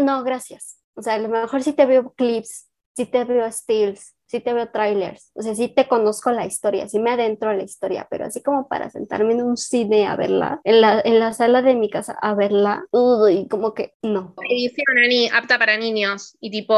no, 0.00 0.24
gracias. 0.24 0.78
O 0.94 1.02
sea, 1.02 1.14
a 1.14 1.18
lo 1.18 1.28
mejor 1.28 1.62
sí 1.62 1.74
te 1.74 1.86
veo 1.86 2.12
clips, 2.14 2.68
sí 2.96 3.06
te 3.06 3.24
veo 3.24 3.50
stills, 3.52 4.16
sí 4.28 4.40
te 4.40 4.52
veo 4.52 4.68
trailers, 4.68 5.30
o 5.34 5.42
sea, 5.42 5.54
sí 5.54 5.68
te 5.68 5.88
conozco 5.88 6.30
la 6.30 6.46
historia, 6.46 6.88
sí 6.88 6.98
me 6.98 7.10
adentro 7.10 7.50
a 7.50 7.54
la 7.54 7.62
historia, 7.64 8.06
pero 8.10 8.26
así 8.26 8.42
como 8.42 8.68
para 8.68 8.90
sentarme 8.90 9.32
en 9.32 9.42
un 9.42 9.56
cine 9.56 10.06
a 10.06 10.16
verla, 10.16 10.60
en 10.64 10.80
la, 10.80 11.00
en 11.04 11.18
la 11.18 11.32
sala 11.32 11.62
de 11.62 11.74
mi 11.74 11.90
casa 11.90 12.16
a 12.20 12.34
verla, 12.34 12.84
y 13.30 13.48
como 13.48 13.74
que 13.74 13.94
no. 14.02 14.34
Edición 14.48 14.98
Ani, 15.02 15.28
apta 15.28 15.58
para 15.58 15.76
niños. 15.76 16.36
Y 16.40 16.50
tipo, 16.50 16.74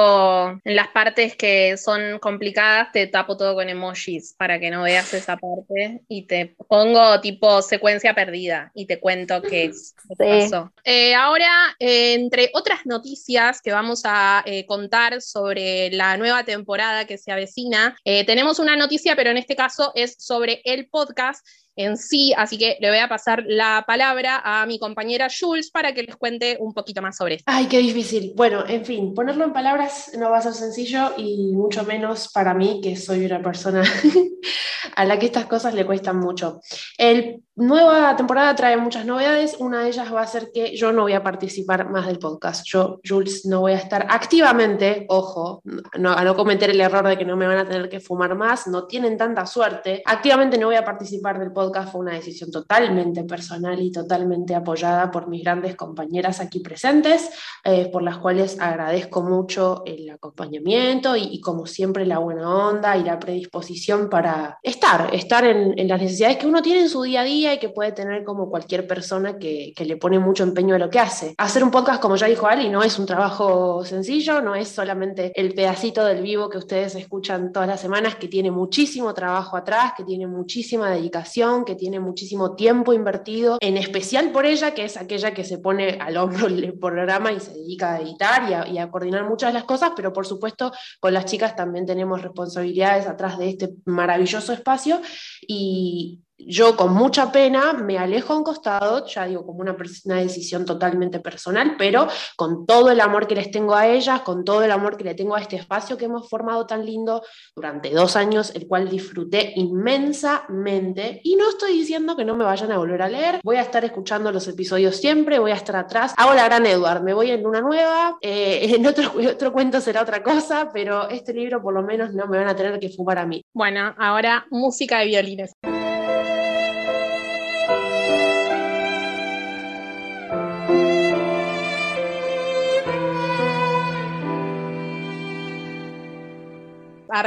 en 0.65 0.77
las 0.77 0.89
partes 0.89 1.37
que 1.37 1.77
son 1.77 2.19
complicadas, 2.21 2.93
te 2.93 3.07
tapo 3.07 3.37
todo 3.37 3.55
con 3.55 3.69
emojis 3.69 4.35
para 4.39 4.59
que 4.59 4.71
no 4.71 4.83
veas 4.83 5.13
esa 5.15 5.37
parte. 5.37 6.03
Y 6.09 6.27
te 6.27 6.55
pongo 6.69 7.21
tipo 7.21 7.63
secuencia 7.63 8.15
perdida 8.15 8.71
y 8.75 8.87
te 8.87 9.01
cuento 9.01 9.43
qué 9.43 9.65
es 9.65 9.95
que 10.09 10.15
Sí. 10.25 10.51
pasó. 10.51 10.73
Eh, 10.85 11.15
ahora, 11.15 11.51
eh, 11.79 12.15
entre 12.15 12.51
otras 12.55 12.87
noticias 12.87 13.61
que 13.61 13.73
vamos 13.73 14.03
a 14.05 14.43
eh, 14.47 14.67
contar 14.67 15.21
sobre 15.21 15.91
la 15.91 16.17
nueva 16.17 16.45
temporada 16.45 17.07
que 17.07 17.19
se 17.19 17.33
avecina, 17.41 17.97
eh, 18.05 18.25
tenemos 18.25 18.59
una 18.59 18.77
noticia, 18.77 19.17
pero 19.17 19.31
en 19.31 19.39
este 19.39 19.57
caso 19.57 19.93
es 19.95 20.17
sobre 20.19 20.61
el 20.65 20.89
podcast 20.89 21.47
en 21.77 21.97
sí, 21.97 22.33
así 22.37 22.59
que 22.59 22.77
le 22.81 22.89
voy 22.89 22.99
a 22.99 23.09
pasar 23.09 23.45
la 23.47 23.85
palabra 23.87 24.41
a 24.45 24.67
mi 24.67 24.79
compañera 24.79 25.29
Jules 25.29 25.71
para 25.71 25.93
que 25.93 26.03
les 26.03 26.17
cuente 26.17 26.57
un 26.61 26.75
poquito 26.75 27.03
más 27.03 27.17
sobre 27.17 27.37
esto. 27.37 27.45
Ay, 27.47 27.67
qué 27.67 27.79
difícil. 27.79 28.33
Bueno, 28.37 28.65
en 28.67 28.85
fin, 28.85 29.15
ponerlo 29.15 29.45
en 29.45 29.53
palabras 29.53 30.13
no 30.19 30.31
va 30.31 30.39
a 30.39 30.43
ser 30.43 30.55
sencillo 30.55 31.13
y 31.17 31.53
mucho 31.53 31.85
menos 31.85 32.31
para 32.33 32.55
mí, 32.55 32.81
que 32.83 32.97
soy 32.97 33.25
una 33.25 33.43
persona 33.43 33.83
a 34.97 35.05
la 35.05 35.19
que 35.19 35.27
estas 35.27 35.47
cosas 35.47 35.75
le 35.75 35.87
cuestan 35.87 36.19
mucho. 36.19 36.61
El 36.99 37.43
nueva 37.61 38.17
temporada 38.17 38.55
trae 38.55 38.77
muchas 38.77 39.05
novedades. 39.05 39.57
Una 39.59 39.83
de 39.83 39.89
ellas 39.89 40.13
va 40.13 40.23
a 40.23 40.27
ser 40.27 40.51
que 40.53 40.75
yo 40.77 40.93
no 40.93 41.03
voy 41.03 41.13
a 41.13 41.23
participar 41.23 41.89
más 41.89 42.07
del 42.07 42.19
podcast. 42.19 42.67
Yo, 42.67 43.01
Jules, 43.07 43.47
no 43.47 43.61
voy 43.61 43.73
a 43.73 43.77
estar 43.77 44.07
activamente, 44.09 45.07
ojo, 45.09 45.63
no, 45.99 46.13
a 46.13 46.25
no 46.25 46.35
cometer 46.35 46.71
el 46.71 46.81
error 46.81 47.07
de 47.07 47.19
que 47.19 47.25
no 47.25 47.37
me 47.37 47.47
van 47.47 47.59
a 47.59 47.69
tener 47.69 47.89
que 47.89 48.01
fumar 48.01 48.35
más, 48.35 48.67
no 48.67 48.87
tienen 48.87 49.17
tanta 49.17 49.47
suerte. 49.47 50.03
Activamente 50.05 50.59
no 50.59 50.67
voy 50.67 50.77
a 50.77 50.85
participar 50.85 51.39
del 51.39 51.53
podcast, 51.53 51.60
fue 51.91 52.01
una 52.01 52.15
decisión 52.15 52.51
totalmente 52.51 53.25
personal 53.25 53.81
y 53.81 53.93
totalmente 53.93 54.55
apoyada 54.55 55.11
por 55.11 55.29
mis 55.29 55.43
grandes 55.43 55.77
compañeras 55.77 56.41
aquí 56.41 56.61
presentes, 56.61 57.31
eh, 57.65 57.89
por 57.93 58.03
las 58.03 58.19
cuales 58.19 58.59
agradezco 58.61 59.23
mucho 59.23 59.83
el 59.85 60.09
acompañamiento 60.11 61.17
y, 61.17 61.41
como 61.41 61.67
siempre 61.67 62.07
la 62.07 62.19
buena 62.19 62.69
onda 62.69 62.97
y 62.97 63.05
la 63.05 63.19
predisposición 63.19 64.09
para 64.09 64.59
estar, 64.63 65.15
estar 65.15 65.45
en, 65.45 65.89
las 65.89 66.01
necesidades 66.01 66.39
que 66.39 66.47
uno 66.47 66.63
tiene 66.63 66.81
en 66.83 66.89
su 66.89 67.03
día 67.03 67.23
a 67.23 67.25
día 67.25 67.55
y 67.55 67.59
que 67.59 67.69
puede 67.69 67.93
tener 67.93 68.25
como 68.25 68.49
cualquier 68.49 68.87
persona 68.87 69.39
que 69.39 69.75
le 69.79 69.97
pone 69.97 70.19
mucho 70.19 70.43
empeño 70.43 70.75
a 70.75 70.79
lo 70.79 70.89
que 70.89 70.99
hace. 70.99 71.35
Hacer 71.39 71.65
un 71.65 71.71
podcast, 71.71 72.01
como 72.01 72.17
ya 72.17 72.27
dijo 72.27 72.47
Ali, 72.47 72.69
no 72.69 72.83
es 72.83 72.99
un 72.99 73.07
trabajo 73.07 73.85
sencillo, 73.85 74.41
no 74.41 74.55
es 74.55 74.69
solamente 74.69 75.33
el 75.35 75.55
pedacito 75.55 76.05
del 76.05 76.23
vivo 76.23 76.49
que 76.49 76.59
ustedes 76.59 76.95
escuchan 76.95 77.53
todas 77.53 77.69
las 77.69 77.81
semanas, 77.81 78.17
que 78.17 78.29
tiene 78.29 78.51
muchísimo 78.51 79.13
trabajo 79.15 79.57
atrás, 79.57 79.93
que 79.97 80.05
tiene 80.05 80.27
muchísima 80.27 80.91
dedicación, 80.91 81.50
que 81.65 81.75
tiene 81.75 82.01
muchísimo 82.01 82.55
tiempo 82.55 82.93
invertido, 82.93 83.59
en 83.61 83.77
especial 83.77 84.33
por 84.33 84.47
ella, 84.47 84.73
que 84.75 84.85
es 84.85 84.97
aquella 84.97 85.35
que 85.35 85.45
se 85.45 85.59
pone 85.59 85.99
al 86.01 86.17
hombro 86.17 86.47
el 86.47 86.79
programa 86.79 87.33
y 87.33 87.41
se 87.41 87.53
dedica 87.53 87.95
a 87.95 88.01
editar 88.01 88.51
y 88.51 88.55
a, 88.55 88.69
y 88.69 88.79
a 88.79 88.91
coordinar 88.91 89.29
muchas 89.29 89.51
de 89.51 89.55
las 89.55 89.65
cosas, 89.65 89.93
pero 89.97 90.13
por 90.13 90.27
supuesto 90.27 90.73
con 91.01 91.13
las 91.13 91.25
chicas 91.25 91.57
también 91.57 91.87
tenemos 91.87 92.23
responsabilidades 92.23 93.07
atrás 93.07 93.39
de 93.39 93.51
este 93.51 93.71
maravilloso 93.85 94.53
espacio 94.53 95.01
y 95.47 96.21
yo 96.47 96.77
con 96.77 96.93
mucha 96.95 97.33
pena 97.33 97.73
me 97.73 97.99
alejo 97.99 98.33
a 98.33 98.37
un 98.37 98.45
costado, 98.45 99.07
ya 99.07 99.27
digo, 99.27 99.45
como 99.45 99.61
una, 99.61 99.77
una, 100.05 100.17
decisión 100.17 100.65
totalmente 100.65 101.21
personal, 101.21 101.77
pero 101.79 102.09
con 102.37 102.67
todo 102.67 102.91
el 102.91 103.01
amor 103.01 103.27
que 103.27 103.35
les 103.35 103.51
tengo 103.51 103.75
a 103.75 103.87
ellas, 103.87 104.21
con 104.23 104.45
todo 104.45 104.63
el 104.63 104.71
amor 104.71 104.97
que 104.97 105.05
le 105.05 105.15
tengo 105.15 105.35
a 105.35 105.41
este 105.41 105.57
espacio 105.57 105.97
que 105.97 106.07
hemos 106.07 106.29
formado 106.29 106.67
tan 106.67 106.85
lindo 106.85 107.23
durante 107.55 107.91
dos 107.91 108.17
años, 108.17 108.53
el 108.55 108.67
cual 108.67 108.89
disfruté 108.89 109.53
inmensamente. 109.57 111.21
Y 111.25 111.37
no 111.37 111.49
estoy 111.49 111.73
diciendo 111.73 112.17
que 112.17 112.25
no 112.25 112.37
me 112.37 112.45
vayan 112.45 112.73
a 112.73 112.79
volver 112.79 113.03
a 113.03 113.09
leer, 113.09 113.41
voy 113.43 113.57
a 113.57 113.63
estar 113.63 113.85
escuchando 113.85 114.33
los 114.33 114.47
episodios 114.49 114.97
siempre, 114.97 115.39
voy 115.39 115.51
a 115.51 115.55
estar 115.55 115.77
atrás. 115.77 116.15
Hago 116.17 116.35
la 116.35 116.45
gran 116.45 116.67
Edward, 116.67 117.03
me 117.03 117.15
voy 117.15 117.31
en 117.31 117.47
una 117.47 117.61
nueva, 117.61 118.19
eh, 118.21 118.75
en 118.77 118.87
otro, 118.87 119.13
otro 119.31 119.53
cuento 119.53 119.81
será 119.81 120.03
otra 120.03 120.23
cosa, 120.23 120.71
pero 120.73 121.09
este 121.09 121.33
libro 121.33 121.63
por 121.63 121.75
lo 121.75 121.83
menos 121.83 122.13
no 122.15 122.27
me 122.27 122.39
van 122.39 122.49
a 122.49 122.57
tener 122.57 122.79
que 122.79 122.91
fumar 122.91 123.19
a 123.19 123.27
mí. 123.27 123.45
Bueno, 123.53 123.95
ahora 123.99 124.47
música 124.51 124.99
de 124.99 125.07
violines. 125.07 125.53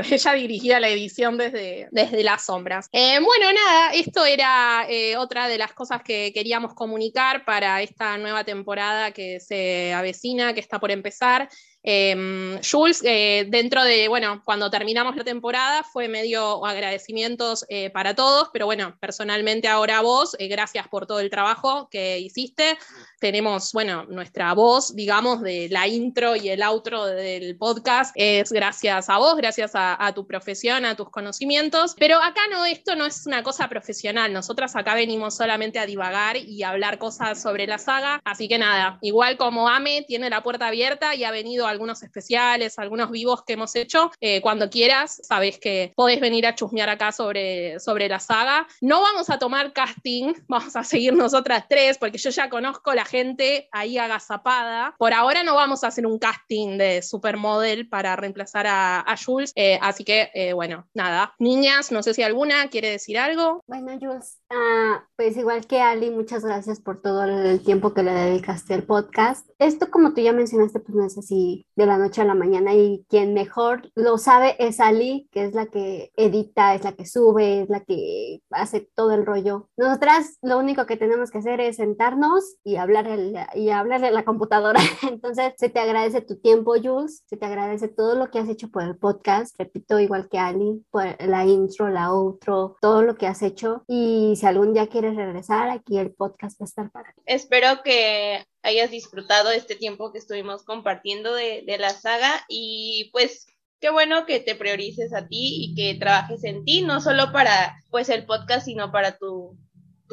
ella 0.12 0.34
dirigía 0.34 0.80
la 0.80 0.90
edición 0.90 1.38
desde, 1.38 1.88
desde 1.92 2.24
las 2.24 2.46
sombras. 2.46 2.88
Eh, 2.92 3.20
bueno, 3.20 3.52
nada, 3.54 3.94
esto 3.94 4.26
era 4.26 4.86
eh, 4.90 5.18
otra 5.18 5.48
de 5.48 5.58
las 5.58 5.74
cosas 5.74 6.02
que 6.04 6.32
queríamos 6.34 6.74
comunicar 6.74 7.46
para 7.46 7.82
esta 7.82 8.18
nueva 8.18 8.44
temporada 8.44 9.12
que 9.12 9.40
se 9.40 9.94
avecina, 9.94 10.54
que 10.54 10.60
está 10.60 10.80
por 10.80 10.92
empezar. 10.92 11.50
Em, 11.86 12.62
Jules, 12.64 13.02
eh, 13.04 13.46
dentro 13.50 13.84
de, 13.84 14.08
bueno, 14.08 14.42
cuando 14.46 14.72
terminamos 14.72 15.18
la 15.18 15.26
temporada 15.26 15.84
fue 15.84 16.08
medio 16.08 16.66
agradecimientos 16.66 17.66
eh, 17.68 17.90
para 17.90 18.16
todos, 18.16 18.50
pero 18.54 18.66
bueno, 18.66 18.96
personalmente 19.02 19.68
ahora 19.68 20.00
vos, 20.00 20.34
eh, 20.40 20.48
gracias 20.48 20.88
por 20.88 21.06
todo 21.06 21.20
el 21.20 21.30
trabajo 21.30 21.90
que 21.92 22.20
hiciste. 22.20 22.78
Tenemos, 23.20 23.74
bueno, 23.74 24.06
nuestra 24.06 24.54
voz, 24.54 24.96
digamos, 24.96 25.42
de 25.42 25.68
la 25.70 25.86
intro 25.88 26.38
y 26.38 26.50
el 26.50 26.64
outro 26.64 27.06
del 27.06 27.58
podcast 27.58 28.14
es 28.16 28.52
gracias 28.52 29.10
a 29.10 29.18
vos, 29.18 29.36
gracias 29.36 29.72
a, 29.74 30.12
tu 30.16 30.26
profesión, 30.26 30.86
a 30.86 30.96
tus 30.96 31.10
conocimientos. 31.10 31.96
Pero 32.00 32.18
acá 32.18 32.42
no, 32.50 32.66
esto 32.66 32.96
no 32.96 33.06
es 33.06 33.26
una 33.26 33.44
cosa 33.44 33.68
profesional. 33.68 34.32
Nosotras 34.32 34.76
acá 34.76 34.96
venimos 34.96 35.36
solamente 35.36 35.80
a 35.80 35.86
divagar 35.86 36.38
y 36.38 36.64
hablar 36.64 36.98
cosas 36.98 37.42
sobre 37.42 37.68
la 37.68 37.78
saga. 37.78 38.22
Así 38.24 38.48
que 38.48 38.58
nada, 38.58 39.00
igual 39.02 39.38
como 39.38 39.68
Ame 39.68 40.04
tiene 40.08 40.30
la 40.30 40.44
puerta 40.44 40.68
abierta 40.68 41.16
y 41.16 41.24
ha 41.24 41.32
venido 41.32 41.66
a 41.66 41.73
algunos 41.74 42.04
especiales, 42.04 42.80
algunos 42.80 43.12
vivos 43.12 43.44
que 43.44 43.54
hemos 43.54 43.76
hecho. 43.76 44.12
Eh, 44.22 44.42
cuando 44.42 44.70
quieras, 44.70 45.20
sabes 45.24 45.60
que 45.60 45.92
podés 45.96 46.22
venir 46.22 46.48
a 46.48 46.56
chusmear 46.56 46.90
acá 46.90 47.12
sobre, 47.12 47.80
sobre 47.80 48.08
la 48.08 48.20
saga. 48.20 48.68
No 48.80 49.02
vamos 49.02 49.30
a 49.30 49.38
tomar 49.38 49.74
casting, 49.74 50.34
vamos 50.48 50.76
a 50.76 50.84
seguir 50.84 51.14
nosotras 51.14 51.66
tres, 51.68 51.98
porque 51.98 52.18
yo 52.18 52.30
ya 52.30 52.50
conozco 52.50 52.94
la 52.94 53.06
gente 53.06 53.68
ahí 53.72 53.98
agazapada. 53.98 54.96
Por 54.98 55.14
ahora 55.14 55.44
no 55.44 55.56
vamos 55.56 55.84
a 55.84 55.88
hacer 55.88 56.06
un 56.06 56.20
casting 56.20 56.78
de 56.78 57.02
supermodel 57.02 57.90
para 57.90 58.16
reemplazar 58.16 58.66
a, 58.68 59.16
Jules. 59.24 59.52
Eh, 59.56 59.78
así 59.82 60.04
que, 60.04 60.32
eh, 60.34 60.54
bueno, 60.54 60.88
nada. 60.94 61.34
Niñas, 61.40 61.92
no 61.92 62.02
sé 62.04 62.14
si 62.14 62.24
alguna 62.24 62.68
quiere 62.70 62.90
decir 62.90 63.18
algo. 63.18 63.62
Bueno, 63.68 63.98
Jules, 64.00 64.40
ah, 64.54 65.08
pues 65.16 65.38
igual 65.38 65.66
que 65.68 65.82
Ali, 65.82 66.10
muchas 66.10 66.44
gracias 66.44 66.80
por 66.80 67.02
todo 67.02 67.24
el 67.24 67.62
tiempo 67.62 67.94
que 67.94 68.04
le 68.04 68.12
dedicaste 68.12 68.74
al 68.74 68.84
podcast. 68.84 69.48
Esto, 69.60 69.90
como 69.92 70.14
tú 70.14 70.22
ya 70.22 70.34
mencionaste, 70.34 70.80
pues 70.80 70.96
no 70.96 71.06
es 71.06 71.18
así 71.18 71.66
de 71.76 71.86
la 71.86 71.98
noche 71.98 72.22
a 72.22 72.26
la 72.26 72.34
mañana 72.34 72.74
y 72.74 73.06
quien 73.10 73.34
mejor 73.34 73.92
lo 73.96 74.18
sabe 74.18 74.56
es 74.60 74.80
Ali, 74.80 75.30
que 75.32 75.46
es 75.46 75.54
la 75.54 75.68
que 75.68 76.12
edita, 76.18 76.76
es 76.76 76.84
la 76.84 76.94
que 76.94 77.06
sube, 77.06 77.62
es 77.62 77.70
la 77.70 77.82
que 77.82 78.42
hace 78.52 78.90
todo 78.96 79.12
el 79.12 79.26
rollo. 79.26 79.70
Nosotras 79.78 80.38
lo 80.42 80.58
único 80.58 80.86
que 80.86 80.98
tenemos 80.98 81.32
que 81.32 81.38
hacer 81.38 81.62
es 81.62 81.78
sentarnos 81.78 82.58
y 82.64 82.76
hablarle, 82.76 83.48
y 83.56 83.70
hablarle 83.70 84.08
a 84.08 84.12
la 84.12 84.26
computadora. 84.26 84.80
Entonces, 85.10 85.54
se 85.58 85.70
te 85.70 85.80
agradece 85.80 86.22
tu 86.22 86.40
tiempo, 86.40 86.74
Jules, 86.82 87.24
se 87.28 87.38
te 87.38 87.46
agradece 87.46 87.88
todo 87.88 88.16
lo 88.16 88.30
que 88.30 88.40
has 88.40 88.50
hecho 88.50 88.70
por 88.70 88.84
el 88.84 88.98
podcast, 88.98 89.56
repito, 89.58 90.00
igual 90.00 90.28
que 90.30 90.40
Ali, 90.40 90.84
por 90.92 91.06
la 91.26 91.46
intro, 91.46 91.90
la 91.90 92.12
outro, 92.12 92.76
todo 92.82 93.02
lo 93.04 93.16
que 93.16 93.28
has 93.28 93.42
hecho. 93.42 93.84
Y 93.88 94.36
si 94.44 94.48
algún 94.48 94.74
día 94.74 94.88
quieres 94.88 95.16
regresar, 95.16 95.70
aquí 95.70 95.98
el 95.98 96.12
podcast 96.12 96.60
va 96.60 96.66
a 96.66 96.68
estar 96.68 96.92
para 96.92 97.14
ti. 97.14 97.22
Espero 97.26 97.82
que 97.82 98.46
hayas 98.62 98.92
disfrutado 98.92 99.52
este 99.52 99.76
tiempo 99.76 100.12
que 100.12 100.18
estuvimos 100.18 100.66
compartiendo 100.66 101.34
de, 101.34 101.64
la 101.80 101.92
saga 101.92 102.44
y 102.50 103.10
pues 103.14 103.48
qué 103.80 103.90
bueno 103.90 104.26
que 104.26 104.42
te 104.42 104.56
priorices 104.56 105.14
a 105.14 105.30
ti 105.30 105.64
y 105.64 105.76
que 105.76 105.98
trabajes 105.98 106.44
en 106.44 106.66
ti, 106.66 106.82
no 106.82 107.00
solo 107.00 107.32
para 107.32 107.78
pues 107.90 108.10
el 108.10 108.26
podcast, 108.26 108.66
sino 108.66 108.92
para 108.92 109.18
tu, 109.18 109.58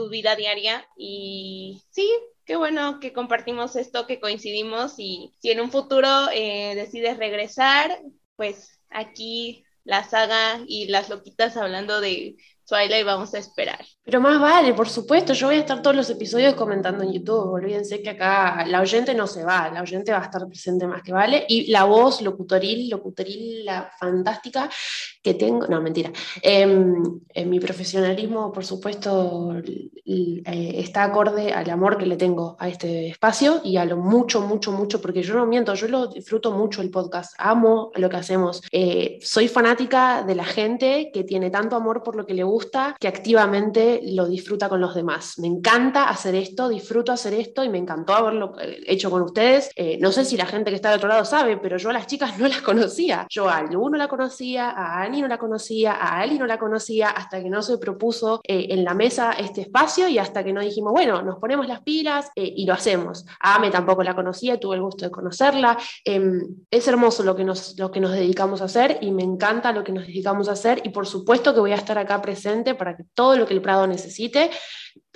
vida 0.08 0.36
diaria. 0.36 0.86
Y 0.96 1.82
sí, 1.90 2.08
qué 2.44 2.54
bueno 2.54 3.00
que 3.00 3.12
compartimos 3.12 3.74
esto, 3.74 4.06
que 4.06 4.20
coincidimos 4.20 4.94
y 4.98 5.34
si 5.40 5.50
en 5.50 5.60
un 5.60 5.72
futuro 5.72 6.08
eh, 6.32 6.76
decides 6.76 7.18
regresar, 7.18 8.00
pues 8.36 8.78
aquí 8.90 9.64
la 9.82 10.08
saga 10.08 10.62
y 10.68 10.86
las 10.86 11.08
loquitas 11.08 11.56
hablando 11.56 12.00
de 12.00 12.36
Twilight 12.70 13.04
vamos 13.04 13.34
a 13.34 13.38
esperar. 13.38 13.84
Pero 14.10 14.22
más 14.22 14.40
vale, 14.40 14.74
por 14.74 14.88
supuesto, 14.88 15.34
yo 15.34 15.46
voy 15.46 15.54
a 15.54 15.60
estar 15.60 15.82
todos 15.82 15.94
los 15.94 16.10
episodios 16.10 16.54
comentando 16.54 17.04
en 17.04 17.12
YouTube, 17.12 17.52
olvídense 17.52 18.02
que 18.02 18.10
acá 18.10 18.66
la 18.66 18.80
oyente 18.80 19.14
no 19.14 19.28
se 19.28 19.44
va, 19.44 19.70
la 19.70 19.82
oyente 19.82 20.10
va 20.10 20.18
a 20.18 20.24
estar 20.24 20.48
presente 20.48 20.84
más 20.84 21.04
que 21.04 21.12
vale, 21.12 21.44
y 21.48 21.70
la 21.70 21.84
voz 21.84 22.20
locutoril, 22.20 22.90
locutoril, 22.90 23.64
la 23.64 23.88
fantástica 24.00 24.68
que 25.22 25.34
tengo, 25.34 25.68
no, 25.68 25.80
mentira, 25.80 26.10
en 26.42 27.22
mi 27.48 27.60
profesionalismo, 27.60 28.50
por 28.50 28.64
supuesto, 28.64 29.54
eh, 30.04 30.72
está 30.80 31.04
acorde 31.04 31.52
al 31.52 31.70
amor 31.70 31.96
que 31.96 32.06
le 32.06 32.16
tengo 32.16 32.56
a 32.58 32.68
este 32.68 33.10
espacio 33.10 33.60
y 33.62 33.76
a 33.76 33.84
lo 33.84 33.96
mucho, 33.96 34.40
mucho, 34.40 34.72
mucho, 34.72 35.00
porque 35.00 35.22
yo 35.22 35.34
no 35.34 35.46
miento, 35.46 35.72
yo 35.74 35.86
lo 35.86 36.08
disfruto 36.08 36.50
mucho 36.50 36.82
el 36.82 36.90
podcast, 36.90 37.34
amo 37.38 37.92
lo 37.94 38.08
que 38.08 38.16
hacemos, 38.16 38.60
eh, 38.72 39.20
soy 39.22 39.46
fanática 39.46 40.24
de 40.24 40.34
la 40.34 40.44
gente 40.44 41.10
que 41.14 41.22
tiene 41.22 41.50
tanto 41.50 41.76
amor 41.76 42.02
por 42.02 42.16
lo 42.16 42.26
que 42.26 42.34
le 42.34 42.42
gusta, 42.42 42.96
que 42.98 43.06
activamente 43.06 43.99
lo 44.02 44.26
disfruta 44.26 44.68
con 44.68 44.80
los 44.80 44.94
demás. 44.94 45.38
Me 45.38 45.46
encanta 45.46 46.08
hacer 46.08 46.34
esto, 46.34 46.68
disfruto 46.68 47.12
hacer 47.12 47.34
esto 47.34 47.64
y 47.64 47.68
me 47.68 47.78
encantó 47.78 48.14
haberlo 48.14 48.54
eh, 48.60 48.80
hecho 48.86 49.10
con 49.10 49.22
ustedes. 49.22 49.70
Eh, 49.76 49.98
no 50.00 50.12
sé 50.12 50.24
si 50.24 50.36
la 50.36 50.46
gente 50.46 50.70
que 50.70 50.76
está 50.76 50.90
del 50.90 50.98
otro 50.98 51.08
lado 51.08 51.24
sabe, 51.24 51.56
pero 51.56 51.76
yo 51.76 51.90
a 51.90 51.92
las 51.92 52.06
chicas 52.06 52.38
no 52.38 52.48
las 52.48 52.60
conocía. 52.62 53.26
Yo 53.28 53.48
a 53.48 53.62
Lu 53.62 53.90
no 53.90 53.96
la 53.96 54.08
conocía, 54.08 54.70
a 54.70 55.02
Ani 55.02 55.22
no 55.22 55.28
la 55.28 55.38
conocía, 55.38 55.92
a 55.92 56.20
Ali 56.20 56.38
no 56.38 56.46
la 56.46 56.58
conocía, 56.58 57.10
hasta 57.10 57.42
que 57.42 57.50
no 57.50 57.62
se 57.62 57.78
propuso 57.78 58.40
eh, 58.44 58.66
en 58.70 58.84
la 58.84 58.94
mesa 58.94 59.32
este 59.32 59.62
espacio 59.62 60.08
y 60.08 60.18
hasta 60.18 60.44
que 60.44 60.52
no 60.52 60.60
dijimos, 60.60 60.92
bueno, 60.92 61.22
nos 61.22 61.38
ponemos 61.38 61.66
las 61.66 61.82
pilas 61.82 62.30
y 62.34 62.64
lo 62.66 62.74
hacemos. 62.74 63.26
A 63.40 63.56
Ame 63.56 63.70
tampoco 63.70 64.02
la 64.02 64.14
conocía, 64.14 64.58
tuve 64.58 64.76
el 64.76 64.82
gusto 64.82 65.04
de 65.04 65.10
conocerla. 65.10 65.76
Em, 66.04 66.40
es 66.70 66.88
hermoso 66.88 67.22
lo 67.22 67.36
que, 67.36 67.44
nos, 67.44 67.78
lo 67.78 67.90
que 67.90 68.00
nos 68.00 68.12
dedicamos 68.12 68.62
a 68.62 68.64
hacer 68.64 68.98
y 69.00 69.10
me 69.10 69.22
encanta 69.22 69.72
lo 69.72 69.84
que 69.84 69.92
nos 69.92 70.06
dedicamos 70.06 70.48
a 70.48 70.52
hacer 70.52 70.80
y 70.84 70.90
por 70.90 71.06
supuesto 71.06 71.54
que 71.54 71.60
voy 71.60 71.72
a 71.72 71.76
estar 71.76 71.98
acá 71.98 72.20
presente 72.22 72.74
para 72.74 72.96
que 72.96 73.04
todo 73.14 73.36
lo 73.36 73.46
que 73.46 73.54
el 73.54 73.62
Prado 73.62 73.79
necesite, 73.86 74.50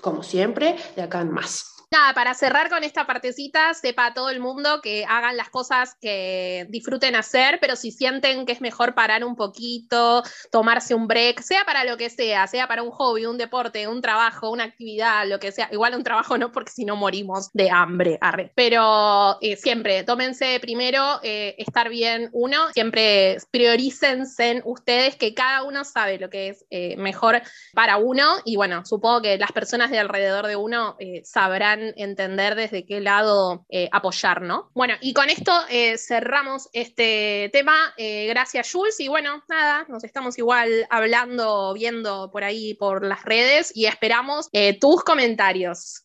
como 0.01 0.23
siempre, 0.23 0.77
de 0.97 1.03
acá 1.03 1.21
en 1.21 1.31
más. 1.31 1.74
Nada, 1.95 2.13
para 2.13 2.35
cerrar 2.35 2.71
con 2.71 2.83
esta 2.83 3.07
partecita, 3.07 3.73
sepa 3.73 4.15
todo 4.15 4.29
el 4.29 4.41
mundo 4.41 4.81
que 4.83 5.05
hagan 5.05 5.37
las 5.37 5.49
cosas 5.49 5.97
que 6.01 6.67
disfruten 6.69 7.15
hacer, 7.15 7.61
pero 7.61 7.77
si 7.77 7.93
sienten 7.93 8.47
que 8.47 8.53
es 8.53 8.61
mejor 8.61 8.97
parar 8.97 9.25
un 9.25 9.37
poquito, 9.37 10.25
tomarse 10.51 10.97
un 10.97 11.07
break, 11.07 11.41
sea 11.41 11.65
para 11.65 11.85
lo 11.85 11.97
que 11.97 12.11
sea, 12.11 12.49
sea 12.49 12.67
para 12.67 12.83
un 12.83 12.91
hobby, 12.91 13.27
un 13.27 13.39
deporte, 13.39 13.87
un 13.87 14.03
trabajo, 14.03 14.51
una 14.51 14.65
actividad, 14.65 15.25
lo 15.29 15.39
que 15.39 15.53
sea, 15.53 15.69
igual 15.71 15.95
un 15.95 16.03
trabajo 16.03 16.37
no, 16.37 16.51
porque 16.51 16.73
si 16.73 16.85
no 16.85 16.97
morimos 16.97 17.53
de 17.53 17.71
hambre, 17.71 18.19
arre. 18.21 18.51
Pero 18.57 19.39
eh, 19.41 19.55
siempre, 19.55 20.03
tómense 20.03 20.59
primero 20.59 21.21
eh, 21.23 21.55
estar 21.59 21.91
bien 21.91 22.29
uno, 22.33 22.73
siempre 22.73 23.37
priorícense 23.53 24.63
ustedes 24.65 25.15
que 25.15 25.33
cada 25.33 25.63
uno 25.63 25.85
sabe 25.85 26.19
lo 26.19 26.29
que 26.29 26.49
es 26.49 26.65
eh, 26.71 26.97
mejor 26.97 27.41
para 27.73 27.99
uno 27.99 28.35
y 28.45 28.57
bueno, 28.57 28.85
supongo 28.85 29.23
que 29.23 29.39
las 29.39 29.53
personas 29.53 29.93
de 29.93 30.01
alrededor 30.01 30.49
de 30.49 30.57
uno 30.57 30.97
sabrán 31.23 31.84
entender 31.97 32.55
desde 32.55 32.87
qué 32.87 33.01
lado 33.01 33.67
eh, 33.69 33.89
apoyar, 33.93 34.43
¿no? 34.43 34.71
Bueno, 34.75 34.95
y 35.01 35.13
con 35.13 35.29
esto 35.29 35.53
eh, 35.69 35.99
cerramos 35.99 36.69
este 36.73 37.51
tema. 37.53 37.75
Eh, 37.97 38.27
gracias, 38.29 38.71
Jules. 38.73 38.99
Y 39.01 39.09
bueno, 39.09 39.43
nada, 39.49 39.85
nos 39.89 40.05
estamos 40.05 40.39
igual 40.39 40.87
hablando, 40.91 41.75
viendo 41.75 42.31
por 42.33 42.45
ahí 42.45 42.75
por 42.75 43.05
las 43.05 43.25
redes 43.25 43.73
y 43.75 43.87
esperamos 43.87 44.49
tus 44.81 45.03
comentarios 45.05 46.03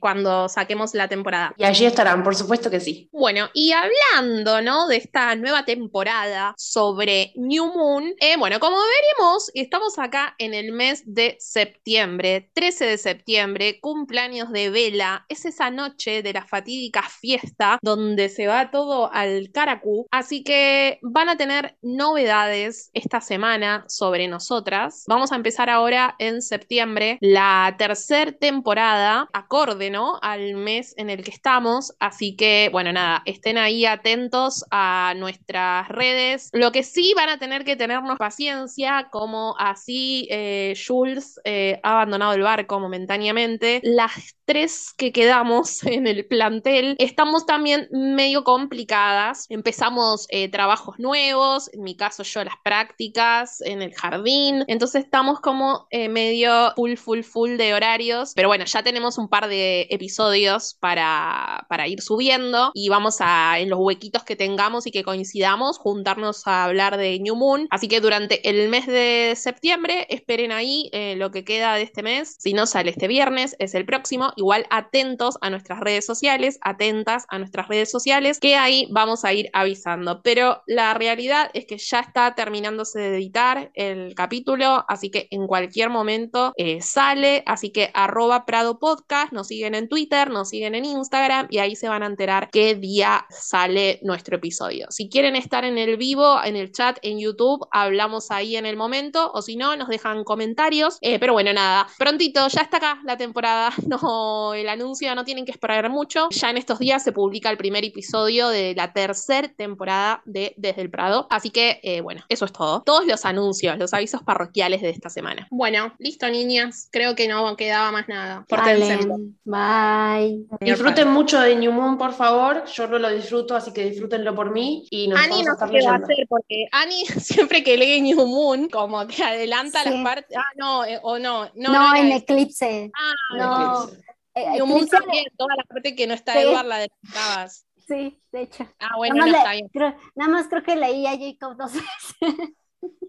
cuando 0.00 0.48
saquemos 0.48 0.94
la 0.94 1.08
temporada. 1.08 1.54
Y 1.56 1.64
allí 1.64 1.84
estarán, 1.84 2.22
por 2.22 2.34
supuesto 2.34 2.70
que 2.70 2.80
sí. 2.80 3.08
Bueno, 3.12 3.48
y 3.54 3.72
hablando, 3.72 4.62
¿no? 4.62 4.88
De 4.88 4.96
esta 4.96 5.34
nueva 5.36 5.64
temporada 5.64 6.54
sobre 6.56 7.32
New 7.36 7.66
Moon, 7.66 8.14
bueno, 8.38 8.58
como 8.58 8.76
veremos, 8.76 9.50
estamos 9.54 9.98
acá 9.98 10.34
en 10.38 10.54
el 10.54 10.72
mes 10.72 11.02
de 11.06 11.36
septiembre, 11.38 12.50
13 12.54 12.86
de 12.86 12.98
septiembre, 12.98 13.80
cumpleaños 13.80 14.50
de 14.52 14.70
Vela 14.70 15.19
es 15.28 15.44
esa 15.44 15.70
noche 15.70 16.22
de 16.22 16.32
la 16.32 16.44
fatídica 16.44 17.02
fiesta 17.02 17.78
donde 17.82 18.28
se 18.28 18.46
va 18.46 18.70
todo 18.70 19.12
al 19.12 19.50
caracú. 19.52 20.06
Así 20.10 20.42
que 20.42 20.98
van 21.02 21.28
a 21.28 21.36
tener 21.36 21.76
novedades 21.82 22.90
esta 22.94 23.20
semana 23.20 23.84
sobre 23.88 24.28
nosotras. 24.28 25.04
Vamos 25.08 25.32
a 25.32 25.36
empezar 25.36 25.70
ahora 25.70 26.14
en 26.18 26.42
septiembre 26.42 27.18
la 27.20 27.74
tercera 27.78 28.32
temporada, 28.32 29.28
acorde, 29.32 29.90
¿no? 29.90 30.18
Al 30.22 30.54
mes 30.54 30.94
en 30.96 31.10
el 31.10 31.22
que 31.22 31.30
estamos. 31.30 31.94
Así 32.00 32.36
que, 32.36 32.68
bueno, 32.72 32.92
nada, 32.92 33.22
estén 33.24 33.58
ahí 33.58 33.86
atentos 33.86 34.64
a 34.70 35.14
nuestras 35.16 35.88
redes. 35.88 36.50
Lo 36.52 36.72
que 36.72 36.82
sí 36.82 37.12
van 37.16 37.28
a 37.28 37.38
tener 37.38 37.64
que 37.64 37.76
tenernos 37.76 38.18
paciencia, 38.18 39.08
como 39.10 39.54
así 39.58 40.28
eh, 40.30 40.74
Jules 40.86 41.40
eh, 41.44 41.80
ha 41.82 41.92
abandonado 41.92 42.34
el 42.34 42.42
barco 42.42 42.80
momentáneamente. 42.80 43.80
Las 43.82 44.36
tres 44.44 44.92
que 45.00 45.12
quedamos 45.12 45.82
en 45.86 46.06
el 46.06 46.26
plantel 46.26 46.94
estamos 46.98 47.46
también 47.46 47.88
medio 47.90 48.44
complicadas. 48.44 49.46
Empezamos 49.48 50.26
eh, 50.28 50.50
trabajos 50.50 50.98
nuevos, 50.98 51.72
en 51.72 51.82
mi 51.82 51.96
caso 51.96 52.22
yo 52.22 52.44
las 52.44 52.54
prácticas 52.62 53.62
en 53.62 53.80
el 53.80 53.94
jardín, 53.94 54.62
entonces 54.68 55.04
estamos 55.04 55.40
como 55.40 55.86
eh, 55.90 56.10
medio 56.10 56.74
full, 56.76 56.96
full, 56.96 57.22
full 57.22 57.56
de 57.56 57.72
horarios, 57.72 58.32
pero 58.36 58.48
bueno, 58.48 58.66
ya 58.66 58.82
tenemos 58.82 59.16
un 59.16 59.28
par 59.30 59.48
de 59.48 59.86
episodios 59.88 60.76
para, 60.78 61.66
para 61.70 61.88
ir 61.88 62.02
subiendo 62.02 62.70
y 62.74 62.90
vamos 62.90 63.16
a, 63.20 63.58
en 63.58 63.70
los 63.70 63.78
huequitos 63.80 64.22
que 64.22 64.36
tengamos 64.36 64.86
y 64.86 64.90
que 64.90 65.02
coincidamos, 65.02 65.78
juntarnos 65.78 66.46
a 66.46 66.64
hablar 66.64 66.98
de 66.98 67.18
New 67.20 67.36
Moon. 67.36 67.68
Así 67.70 67.88
que 67.88 68.00
durante 68.00 68.46
el 68.50 68.68
mes 68.68 68.86
de 68.86 69.32
septiembre, 69.34 70.06
esperen 70.10 70.52
ahí 70.52 70.90
eh, 70.92 71.14
lo 71.16 71.30
que 71.30 71.44
queda 71.44 71.74
de 71.76 71.82
este 71.82 72.02
mes. 72.02 72.36
Si 72.38 72.52
no 72.52 72.66
sale 72.66 72.90
este 72.90 73.08
viernes, 73.08 73.56
es 73.58 73.74
el 73.74 73.86
próximo. 73.86 74.32
Igual 74.36 74.66
atentos 74.90 75.38
a 75.40 75.50
nuestras 75.50 75.78
redes 75.78 76.04
sociales, 76.04 76.58
atentas 76.62 77.24
a 77.28 77.38
nuestras 77.38 77.68
redes 77.68 77.90
sociales, 77.90 78.40
que 78.40 78.56
ahí 78.56 78.88
vamos 78.90 79.24
a 79.24 79.32
ir 79.32 79.48
avisando. 79.52 80.20
Pero 80.22 80.62
la 80.66 80.94
realidad 80.94 81.50
es 81.54 81.64
que 81.66 81.78
ya 81.78 82.00
está 82.00 82.34
terminándose 82.34 82.98
de 82.98 83.16
editar 83.16 83.70
el 83.74 84.14
capítulo, 84.16 84.84
así 84.88 85.10
que 85.10 85.28
en 85.30 85.46
cualquier 85.46 85.90
momento 85.90 86.52
eh, 86.56 86.82
sale. 86.82 87.44
Así 87.46 87.70
que 87.70 87.90
arroba 87.94 88.44
Prado 88.46 88.80
Podcast, 88.80 89.32
nos 89.32 89.46
siguen 89.46 89.76
en 89.76 89.88
Twitter, 89.88 90.28
nos 90.28 90.48
siguen 90.48 90.74
en 90.74 90.84
Instagram 90.84 91.46
y 91.50 91.58
ahí 91.58 91.76
se 91.76 91.88
van 91.88 92.02
a 92.02 92.06
enterar 92.06 92.48
qué 92.50 92.74
día 92.74 93.26
sale 93.30 94.00
nuestro 94.02 94.36
episodio. 94.36 94.88
Si 94.90 95.08
quieren 95.08 95.36
estar 95.36 95.64
en 95.64 95.78
el 95.78 95.96
vivo, 95.98 96.42
en 96.42 96.56
el 96.56 96.72
chat, 96.72 96.98
en 97.02 97.20
YouTube, 97.20 97.64
hablamos 97.70 98.32
ahí 98.32 98.56
en 98.56 98.66
el 98.66 98.76
momento, 98.76 99.30
o 99.32 99.40
si 99.40 99.56
no, 99.56 99.76
nos 99.76 99.88
dejan 99.88 100.24
comentarios. 100.24 100.98
Eh, 101.00 101.20
pero 101.20 101.32
bueno, 101.32 101.52
nada, 101.52 101.86
prontito, 101.96 102.48
ya 102.48 102.62
está 102.62 102.78
acá 102.78 103.00
la 103.04 103.16
temporada. 103.16 103.72
No, 103.90 104.54
el 104.54 104.68
anuncio 104.80 105.14
no 105.14 105.24
tienen 105.24 105.44
que 105.44 105.52
esperar 105.52 105.88
mucho. 105.90 106.28
Ya 106.30 106.50
en 106.50 106.56
estos 106.56 106.78
días 106.78 107.04
se 107.04 107.12
publica 107.12 107.50
el 107.50 107.56
primer 107.56 107.84
episodio 107.84 108.48
de 108.48 108.74
la 108.74 108.92
tercera 108.92 109.48
temporada 109.48 110.22
de 110.24 110.54
Desde 110.56 110.80
el 110.80 110.90
Prado. 110.90 111.26
Así 111.30 111.50
que, 111.50 111.80
eh, 111.82 112.00
bueno, 112.00 112.22
eso 112.28 112.46
es 112.46 112.52
todo. 112.52 112.82
Todos 112.82 113.06
los 113.06 113.24
anuncios, 113.24 113.78
los 113.78 113.92
avisos 113.92 114.22
parroquiales 114.22 114.80
de 114.80 114.90
esta 114.90 115.10
semana. 115.10 115.46
Bueno, 115.50 115.92
listo, 115.98 116.28
niñas. 116.28 116.88
Creo 116.90 117.14
que 117.14 117.28
no 117.28 117.56
quedaba 117.56 117.92
más 117.92 118.08
nada. 118.08 118.44
Pórtense. 118.48 119.06
Bye. 119.44 120.46
Disfruten 120.60 121.08
mucho 121.08 121.40
de 121.40 121.56
New 121.56 121.72
Moon, 121.72 121.98
por 121.98 122.14
favor. 122.14 122.64
Yo 122.66 122.86
no 122.86 122.98
lo 122.98 123.10
disfruto, 123.10 123.54
así 123.54 123.72
que 123.72 123.84
disfrútenlo 123.84 124.34
por 124.34 124.50
mí. 124.50 124.86
Y 124.90 125.08
nos 125.08 125.18
Ani 125.18 125.30
vamos 125.30 125.40
a 125.40 125.44
no 125.44 125.52
estar 125.52 125.68
sé 125.68 125.78
qué 125.78 125.86
va 125.86 125.92
a 125.92 125.96
hacer 125.96 126.26
porque 126.28 126.66
Ani 126.72 127.04
siempre 127.20 127.62
que 127.62 127.76
lee 127.76 128.00
New 128.00 128.26
Moon, 128.26 128.68
como 128.68 129.06
que 129.06 129.22
adelanta 129.22 129.84
las 129.84 130.02
partes. 130.02 130.36
Ah, 130.36 130.52
no, 130.56 130.84
eh, 130.84 130.98
o 131.02 131.18
no. 131.18 131.44
No, 131.54 131.72
No, 131.72 131.90
no 131.90 131.96
en 131.96 132.12
Eclipse. 132.12 132.90
Ah, 132.94 133.36
No. 133.36 133.88
Eh, 133.88 134.09
New 134.34 134.66
Moon 134.66 134.86
Eclipse- 134.86 134.90
también, 134.90 135.24
toda 135.36 135.54
la 135.56 135.64
parte 135.64 135.94
que 135.96 136.06
no 136.06 136.14
está 136.14 136.32
Sí. 136.34 136.38
Edward 136.40 136.66
la 136.66 136.76
adelantabas. 136.76 137.66
Sí, 137.88 138.20
de 138.30 138.42
hecho. 138.42 138.68
Ah, 138.78 138.96
bueno, 138.96 139.16
nada, 139.16 139.26
no 139.26 139.32
más 139.32 139.40
está 139.40 139.50
le- 139.50 139.56
bien. 139.56 139.68
creo, 139.72 139.96
nada 140.14 140.30
más 140.30 140.48
creo 140.48 140.62
que 140.62 140.76
leí 140.76 141.06
a 141.06 141.18
Jacob 141.18 141.56
dos 141.56 141.72
veces. 141.72 142.50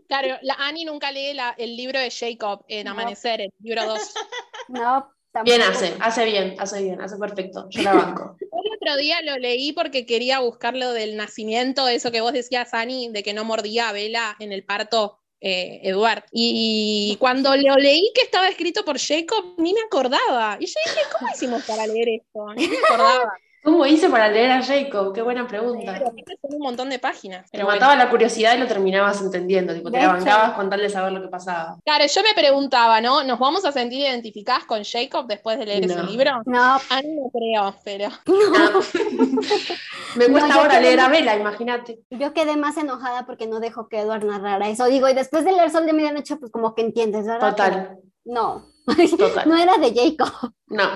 Claro, 0.08 0.38
la 0.42 0.56
Ani 0.56 0.84
nunca 0.86 1.12
lee 1.12 1.34
la- 1.34 1.56
el 1.58 1.78
libro 1.78 2.00
de 2.00 2.12
Jacob 2.12 2.66
en 2.68 2.86
No. 2.86 2.92
Amanecer, 2.92 3.42
el 3.42 3.54
libro 3.60 3.86
2. 3.86 3.94
No, 4.68 5.12
tampoco. 5.32 5.44
Bien 5.46 5.62
hace, 5.62 5.96
hace 6.02 6.26
bien, 6.26 6.56
hace 6.60 6.82
bien, 6.84 7.00
hace 7.02 7.18
perfecto. 7.18 7.68
Yo 7.70 7.82
la 7.84 7.94
banco. 7.94 8.36
El 8.52 8.74
otro 8.76 8.98
día 8.98 9.22
lo 9.22 9.38
leí 9.38 9.72
porque 9.74 10.06
quería 10.06 10.40
buscar 10.40 10.76
lo 10.76 10.92
del 10.94 11.16
nacimiento, 11.16 11.88
eso 11.88 12.12
que 12.12 12.22
vos 12.22 12.34
decías, 12.34 12.74
Ani, 12.74 13.10
de 13.12 13.24
que 13.24 13.34
no 13.34 13.44
mordía 13.46 13.90
a 13.90 13.94
Vela 13.94 14.36
en 14.40 14.52
el 14.52 14.64
parto. 14.66 15.20
Eh, 15.42 15.82
Eduard. 15.84 16.24
Y 16.32 17.18
cuando 17.20 17.56
lo 17.56 17.76
leí 17.76 18.12
que 18.14 18.22
estaba 18.22 18.48
escrito 18.48 18.86
por 18.86 19.00
Jacob, 19.00 19.56
ni 19.58 19.74
me 19.74 19.82
acordaba. 19.82 20.58
Y 20.60 20.68
yo 20.68 20.74
dije, 20.86 21.02
¿cómo 21.12 21.32
hicimos 21.34 21.64
para 21.64 21.88
leer 21.88 22.10
esto? 22.10 22.54
Ni 22.56 22.68
me 22.68 22.78
acordaba. 22.78 23.34
¿Cómo 23.64 23.86
hice 23.86 24.09
para 24.09 24.28
leer 24.28 24.49
a 24.51 24.64
Jacob? 24.64 25.14
Qué 25.14 25.22
buena 25.22 25.47
pregunta. 25.47 25.93
Pero 25.99 26.12
un 26.43 26.59
montón 26.59 26.89
de 26.89 26.97
páginas. 26.97 27.43
Te 27.45 27.51
Pero 27.57 27.66
bueno. 27.66 27.80
mataba 27.80 27.95
la 27.95 28.09
curiosidad 28.09 28.55
y 28.55 28.59
lo 28.59 28.66
terminabas 28.68 29.22
entendiendo. 29.22 29.74
Tipo, 29.74 29.91
te 29.91 29.99
la 29.99 30.07
bancabas 30.07 30.53
con 30.53 30.70
tal 30.70 30.80
de 30.82 30.89
saber 30.89 31.12
lo 31.12 31.22
que 31.22 31.28
pasaba. 31.28 31.78
Claro, 31.86 32.05
yo 32.05 32.22
me 32.24 32.34
preguntaba, 32.34 33.01
¿no? 33.01 33.24
¿Nos 33.24 33.38
vamos 33.38 33.64
a 33.66 33.72
sentir 33.72 33.99
identificadas 33.99 34.64
con 34.66 34.84
Jacob 34.84 35.28
después 35.28 35.59
de 35.59 35.66
leer 35.68 35.86
ese 35.86 35.95
No. 35.95 36.03
libro? 36.03 36.32
No, 36.45 36.80
Ani 36.89 37.16
no 37.16 37.30
creo, 37.32 37.76
pero. 37.84 38.09
Me 40.16 40.28
cuesta 40.28 40.47
No, 40.55 40.62
ahora 40.62 40.80
leer 40.80 40.99
a 40.99 41.07
Vela, 41.07 41.36
imagínate. 41.38 41.99
yo 42.09 42.34
quedé 42.34 42.57
más 42.57 42.78
enojada 42.78 43.26
porque 43.26 43.47
no 43.47 43.59
dejó 43.59 43.88
que 43.88 43.99
Edward 43.99 44.26
narrara 44.26 44.68
eso. 44.70 44.86
Digo, 44.86 45.07
y 45.07 45.14
después 45.14 45.45
de 45.45 45.51
leer 45.53 45.70
Sol 45.72 45.86
de 45.86 45.93
Medianoche, 45.93 46.36
pues 46.36 46.51
como 46.51 46.74
que 46.76 46.82
entiendes, 46.82 47.26
¿verdad? 47.26 47.51
Total, 47.51 47.72
Pero 47.72 48.01
no, 48.26 48.66
total. 49.18 49.47
no 49.47 49.55
era 49.57 49.78
de 49.78 49.93
Jacob. 49.93 50.51
No. 50.68 50.89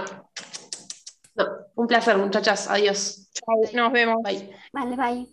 No. 1.36 1.46
Un 1.76 1.88
placer, 1.88 2.18
muchachas. 2.18 2.70
Adiós. 2.70 3.30
Chau, 3.34 3.62
Nos 3.74 3.92
vemos. 3.92 4.22
Bye. 4.24 4.50
Vale, 4.72 4.96
bye. 4.96 5.28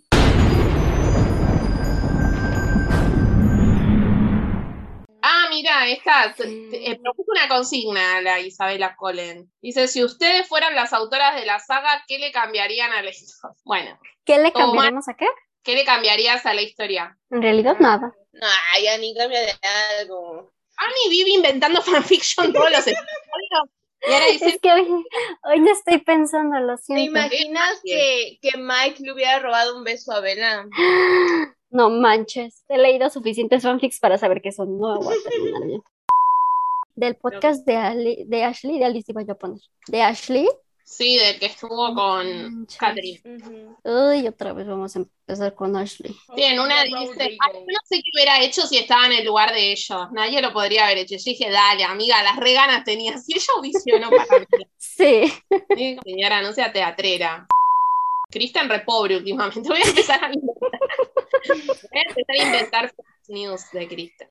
Ah, 5.24 5.46
mira, 5.50 5.86
esta 5.88 6.34
te- 6.36 6.44
te- 6.70 6.90
eh, 6.90 6.98
propuso 7.00 7.30
una 7.30 7.48
consigna 7.48 8.16
a 8.16 8.20
la 8.22 8.40
Isabela 8.40 8.96
Colen. 8.96 9.50
Dice, 9.60 9.86
si 9.86 10.02
ustedes 10.02 10.48
fueran 10.48 10.74
las 10.74 10.92
autoras 10.92 11.36
de 11.36 11.46
la 11.46 11.60
saga, 11.60 12.02
¿qué 12.08 12.18
le 12.18 12.32
cambiarían 12.32 12.92
a 12.92 13.02
la 13.02 13.10
historia? 13.10 13.54
Bueno, 13.64 13.98
¿Qué 14.24 14.38
le 14.38 14.50
Toma. 14.50 14.66
cambiaremos 14.66 15.08
a 15.08 15.14
qué? 15.14 15.26
¿qué 15.62 15.76
le 15.76 15.84
cambiarías 15.84 16.44
a 16.44 16.54
la 16.54 16.62
historia? 16.62 17.16
En 17.30 17.40
realidad 17.40 17.76
nada. 17.78 18.12
Ay, 18.74 18.88
Ani, 18.88 19.14
cambia 19.14 19.40
de 19.42 19.52
algo. 20.00 20.52
Ani 20.76 21.10
vive 21.10 21.30
inventando 21.30 21.80
fanfiction 21.82 22.52
todos 22.52 22.70
los 22.70 22.80
episodios. 22.80 23.68
Y 24.08 24.12
ahora 24.12 24.26
dice, 24.32 24.48
Es 24.54 24.60
que 24.60 24.72
hoy, 24.72 24.86
hoy 25.44 25.60
no 25.60 25.72
estoy 25.72 25.98
pensando, 25.98 26.58
lo 26.60 26.76
¿Te 26.76 26.82
siento. 26.82 27.04
imaginas 27.04 27.80
que, 27.84 28.38
que 28.40 28.58
Mike 28.58 29.02
le 29.02 29.12
hubiera 29.12 29.38
robado 29.38 29.76
un 29.76 29.84
beso 29.84 30.12
a 30.12 30.20
Bella? 30.20 30.66
No 31.74 31.88
manches, 31.88 32.64
he 32.68 32.76
leído 32.76 33.08
suficientes 33.08 33.62
fanfics 33.62 33.98
para 33.98 34.18
saber 34.18 34.42
que 34.42 34.50
eso 34.50 34.66
no 34.66 35.00
va 35.00 35.10
a 35.10 35.30
terminar 35.30 35.62
bien. 35.66 35.82
Del 36.94 37.16
podcast 37.16 37.64
de, 37.64 37.76
Ali- 37.76 38.24
de 38.26 38.44
Ashley, 38.44 38.78
de 38.78 38.84
Alice 38.84 39.10
iba 39.10 39.22
yo 39.22 39.32
a 39.32 39.38
poner. 39.38 39.58
De 39.88 40.02
Ashley. 40.02 40.46
Sí, 40.92 41.16
del 41.16 41.38
que 41.38 41.46
estuvo 41.46 41.94
con. 41.94 42.66
Catherine. 42.78 43.20
Uy, 43.84 44.26
otra 44.26 44.52
vez 44.52 44.66
vamos 44.66 44.94
a 44.94 45.00
empezar 45.00 45.54
con 45.54 45.76
Ashley. 45.76 46.14
Bien, 46.36 46.58
una 46.60 46.82
dice, 46.84 47.14
"Ay, 47.18 47.38
yo 47.54 47.60
no 47.60 47.80
sé 47.84 47.96
qué 48.02 48.10
hubiera 48.14 48.42
hecho 48.42 48.62
si 48.62 48.78
estaba 48.78 49.06
en 49.06 49.12
el 49.12 49.24
lugar 49.24 49.52
de 49.52 49.72
ellos. 49.72 50.12
Nadie 50.12 50.42
lo 50.42 50.52
podría 50.52 50.84
haber 50.86 50.98
hecho. 50.98 51.16
Yo 51.16 51.22
dije, 51.24 51.50
dale, 51.50 51.84
amiga, 51.84 52.22
las 52.22 52.36
reganas 52.36 52.84
tenías. 52.84 53.24
Y 53.28 53.36
ella 53.36 53.46
audicionó 53.56 54.10
para 54.10 54.40
mí. 54.40 54.46
Sí. 54.78 55.32
Sí, 55.76 55.96
Señora, 56.04 56.42
no 56.42 56.52
sea 56.52 56.72
teatrera. 56.72 57.46
Kristen 58.30 58.68
re 58.68 58.80
pobre 58.80 59.16
últimamente. 59.16 59.60
Voy 59.68 59.78
a 59.82 59.88
empezar 59.88 60.24
a 60.24 60.32
inventar. 60.32 60.80
Voy 61.48 62.00
a 62.00 62.08
empezar 62.08 62.36
a 62.38 62.42
inventar 62.44 62.88
fake 62.94 63.28
news 63.28 63.62
de 63.72 63.88
Kristen. 63.88 64.28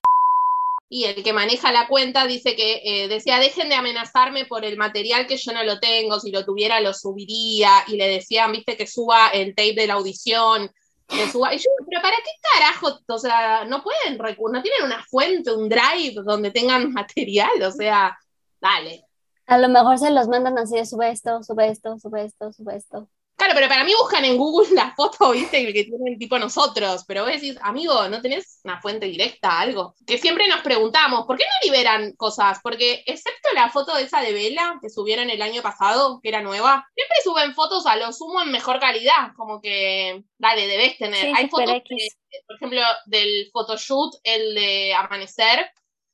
Y 0.93 1.05
el 1.05 1.23
que 1.23 1.31
maneja 1.31 1.71
la 1.71 1.87
cuenta 1.87 2.27
dice 2.27 2.53
que 2.53 2.81
eh, 2.83 3.07
decía, 3.07 3.39
dejen 3.39 3.69
de 3.69 3.75
amenazarme 3.75 4.43
por 4.43 4.65
el 4.65 4.75
material 4.75 5.25
que 5.25 5.37
yo 5.37 5.53
no 5.53 5.63
lo 5.63 5.79
tengo, 5.79 6.19
si 6.19 6.31
lo 6.31 6.43
tuviera 6.43 6.81
lo 6.81 6.93
subiría, 6.93 7.85
y 7.87 7.95
le 7.95 8.09
decían, 8.09 8.51
viste, 8.51 8.75
que 8.75 8.85
suba 8.85 9.29
el 9.29 9.55
tape 9.55 9.75
de 9.75 9.87
la 9.87 9.93
audición, 9.93 10.69
que 11.07 11.29
suba, 11.31 11.55
y 11.55 11.59
yo, 11.59 11.69
pero 11.89 12.01
¿para 12.01 12.17
qué 12.17 12.31
carajo? 12.41 12.99
O 13.07 13.17
sea, 13.17 13.63
no 13.63 13.81
pueden, 13.81 14.17
no 14.17 14.61
tienen 14.61 14.83
una 14.83 15.01
fuente, 15.05 15.53
un 15.53 15.69
drive 15.69 16.23
donde 16.25 16.51
tengan 16.51 16.91
material, 16.91 17.63
o 17.63 17.71
sea, 17.71 18.19
dale. 18.59 19.05
A 19.45 19.57
lo 19.59 19.69
mejor 19.69 19.97
se 19.97 20.11
los 20.11 20.27
mandan 20.27 20.57
así 20.57 20.85
sube 20.85 21.09
esto, 21.09 21.41
sube 21.41 21.69
esto, 21.69 21.97
sube 21.99 22.25
esto, 22.25 22.51
sube 22.51 22.75
esto. 22.75 23.07
Claro, 23.41 23.55
pero 23.55 23.69
para 23.69 23.83
mí 23.83 23.91
buscan 23.99 24.23
en 24.23 24.37
Google 24.37 24.67
la 24.75 24.93
foto, 24.93 25.31
viste, 25.31 25.65
que 25.73 25.83
tienen 25.85 26.19
tipo 26.19 26.37
nosotros, 26.37 27.03
pero 27.07 27.23
vos 27.23 27.31
decís, 27.33 27.57
amigo, 27.63 28.07
¿no 28.07 28.21
tenés 28.21 28.59
una 28.63 28.79
fuente 28.79 29.07
directa, 29.07 29.59
algo? 29.59 29.95
Que 30.05 30.19
siempre 30.19 30.47
nos 30.47 30.61
preguntamos, 30.61 31.25
¿por 31.25 31.39
qué 31.39 31.45
no 31.45 31.65
liberan 31.65 32.13
cosas? 32.17 32.59
Porque 32.61 33.03
excepto 33.07 33.49
la 33.55 33.71
foto 33.71 33.95
de 33.95 34.03
esa 34.03 34.21
de 34.21 34.31
Vela 34.31 34.77
que 34.79 34.91
subieron 34.91 35.31
el 35.31 35.41
año 35.41 35.63
pasado, 35.63 36.19
que 36.21 36.29
era 36.29 36.41
nueva, 36.43 36.87
siempre 36.93 37.17
suben 37.23 37.55
fotos 37.55 37.87
a 37.87 37.95
lo 37.95 38.13
sumo 38.13 38.43
en 38.43 38.51
mejor 38.51 38.79
calidad, 38.79 39.31
como 39.35 39.59
que, 39.59 40.21
dale, 40.37 40.67
debes 40.67 40.99
tener. 40.99 41.21
Sí, 41.21 41.33
Hay 41.35 41.49
fotos, 41.49 41.81
de- 41.89 42.09
por 42.45 42.57
ejemplo, 42.57 42.81
del 43.07 43.49
photoshoot, 43.51 44.17
el 44.23 44.53
de 44.53 44.93
Amanecer, 44.93 45.71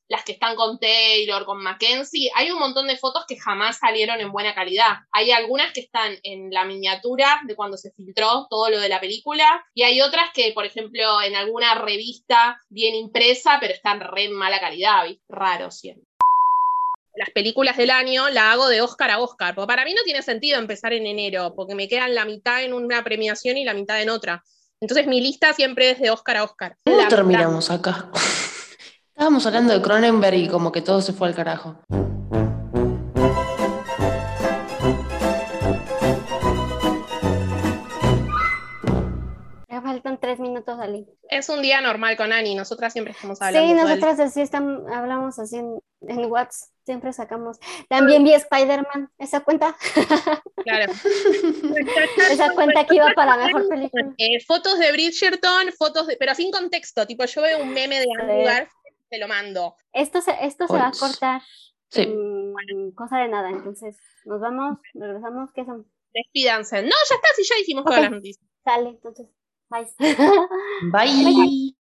las 0.08 0.24
que 0.24 0.32
están 0.32 0.56
con 0.56 0.78
Taylor, 0.78 1.44
con 1.44 1.62
Mackenzie, 1.62 2.30
hay 2.34 2.50
un 2.50 2.58
montón 2.58 2.86
de 2.86 2.96
fotos 2.96 3.24
que 3.28 3.38
jamás 3.38 3.78
salieron 3.78 4.20
en 4.20 4.32
buena 4.32 4.54
calidad. 4.54 4.96
Hay 5.12 5.30
algunas 5.30 5.72
que 5.72 5.80
están 5.80 6.16
en 6.22 6.50
la 6.50 6.64
miniatura 6.64 7.40
de 7.46 7.54
cuando 7.54 7.76
se 7.76 7.92
filtró 7.92 8.46
todo 8.48 8.70
lo 8.70 8.80
de 8.80 8.88
la 8.88 9.00
película, 9.00 9.64
y 9.74 9.82
hay 9.82 10.00
otras 10.00 10.30
que, 10.32 10.52
por 10.52 10.64
ejemplo, 10.64 11.20
en 11.22 11.36
alguna 11.36 11.74
revista 11.74 12.58
bien 12.70 12.94
impresa, 12.94 13.58
pero 13.60 13.74
están 13.74 14.00
re 14.00 14.24
en 14.24 14.32
mala 14.32 14.60
calidad, 14.60 15.04
¿viste? 15.04 15.22
Raro 15.28 15.70
siempre. 15.70 16.04
Las 17.14 17.30
películas 17.30 17.76
del 17.76 17.90
año 17.90 18.28
la 18.28 18.52
hago 18.52 18.68
de 18.68 18.80
Oscar 18.80 19.10
a 19.10 19.18
Oscar, 19.18 19.54
porque 19.54 19.66
para 19.66 19.84
mí 19.84 19.92
no 19.92 20.02
tiene 20.04 20.22
sentido 20.22 20.58
empezar 20.58 20.92
en 20.92 21.06
enero, 21.06 21.52
porque 21.54 21.74
me 21.74 21.88
quedan 21.88 22.14
la 22.14 22.24
mitad 22.24 22.62
en 22.62 22.72
una 22.72 23.02
premiación 23.02 23.56
y 23.56 23.64
la 23.64 23.74
mitad 23.74 24.00
en 24.00 24.08
otra. 24.08 24.44
Entonces 24.80 25.06
mi 25.08 25.20
lista 25.20 25.52
siempre 25.52 25.90
es 25.90 25.98
de 25.98 26.10
Oscar 26.10 26.36
a 26.36 26.44
Oscar. 26.44 26.76
¿Cómo 26.84 26.96
La 26.96 27.04
mitad. 27.04 27.16
terminamos 27.16 27.70
acá? 27.70 28.10
Estábamos 29.18 29.44
hablando 29.46 29.72
de 29.72 29.82
Cronenberg 29.82 30.36
y 30.36 30.48
como 30.48 30.70
que 30.70 30.80
todo 30.80 31.02
se 31.02 31.12
fue 31.12 31.26
al 31.26 31.34
carajo. 31.34 31.76
Me 39.68 39.82
faltan 39.82 40.20
tres 40.20 40.38
minutos, 40.38 40.78
Ali. 40.78 41.08
Es 41.28 41.48
un 41.48 41.62
día 41.62 41.80
normal 41.80 42.16
con 42.16 42.32
Ani, 42.32 42.54
nosotras 42.54 42.92
siempre 42.92 43.12
estamos 43.12 43.42
hablando. 43.42 43.68
Sí, 43.68 43.74
nosotras 43.74 44.20
así 44.20 44.40
están, 44.40 44.88
hablamos 44.88 45.40
así 45.40 45.56
en, 45.56 46.24
WhatsApp, 46.26 46.70
siempre 46.86 47.12
sacamos. 47.12 47.58
También 47.88 48.22
vi 48.22 48.34
Spider-Man, 48.34 49.10
esa 49.18 49.40
cuenta. 49.40 49.76
Claro. 50.64 50.92
esa 52.30 52.50
cuenta 52.50 52.84
que 52.84 52.96
iba 52.96 53.06
para 53.14 53.36
la 53.36 53.46
mejor 53.46 53.68
película. 53.68 54.12
Eh, 54.18 54.38
fotos 54.46 54.78
de 54.78 54.92
Bridgerton, 54.92 55.72
fotos 55.78 56.08
de, 56.08 56.16
pero 56.18 56.34
sin 56.34 56.50
contexto, 56.50 57.06
tipo 57.06 57.24
yo 57.24 57.40
veo 57.40 57.62
un 57.62 57.72
meme 57.72 58.00
de 58.00 58.06
Andrew 58.20 58.44
Garfield 58.44 58.77
te 59.08 59.18
lo 59.18 59.28
mando. 59.28 59.76
Esto 59.92 60.20
se, 60.20 60.32
esto 60.44 60.66
se 60.66 60.74
va 60.74 60.88
a 60.88 60.92
cortar 60.92 61.42
Sí. 61.90 62.02
en 62.02 62.92
cosa 62.92 63.18
de 63.18 63.28
nada, 63.28 63.48
entonces 63.50 63.96
nos 64.26 64.40
vamos, 64.40 64.78
regresamos, 64.94 65.50
¿qué 65.54 65.64
son? 65.64 65.86
Despídanse. 66.12 66.82
No, 66.82 66.88
ya 66.88 67.14
está, 67.14 67.28
si 67.36 67.42
ya 67.44 67.54
dijimos 67.58 67.82
Ok. 67.82 67.88
todas 67.88 68.02
las 68.02 68.10
noticias. 68.12 68.46
Sale, 68.64 68.88
entonces, 68.90 69.26
bye. 69.70 69.88
Bye. 70.92 71.74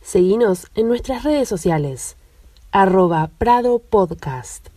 Seguinos 0.00 0.68
en 0.74 0.88
nuestras 0.88 1.24
redes 1.24 1.48
sociales. 1.48 2.16
Arroba 2.72 3.30
Prado 3.38 3.78
Podcast. 3.78 4.68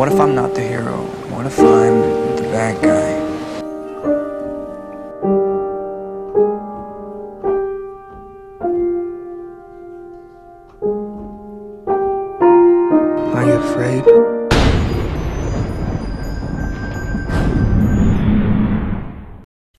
What 0.00 0.10
if 0.10 0.18
I'm 0.18 0.34
not 0.34 0.54
the 0.54 0.62
hero? 0.62 0.96
What 1.28 1.44
if 1.44 1.58
I'm 1.58 2.00
the 2.36 2.42
bad 2.44 2.82
guy? 2.82 3.19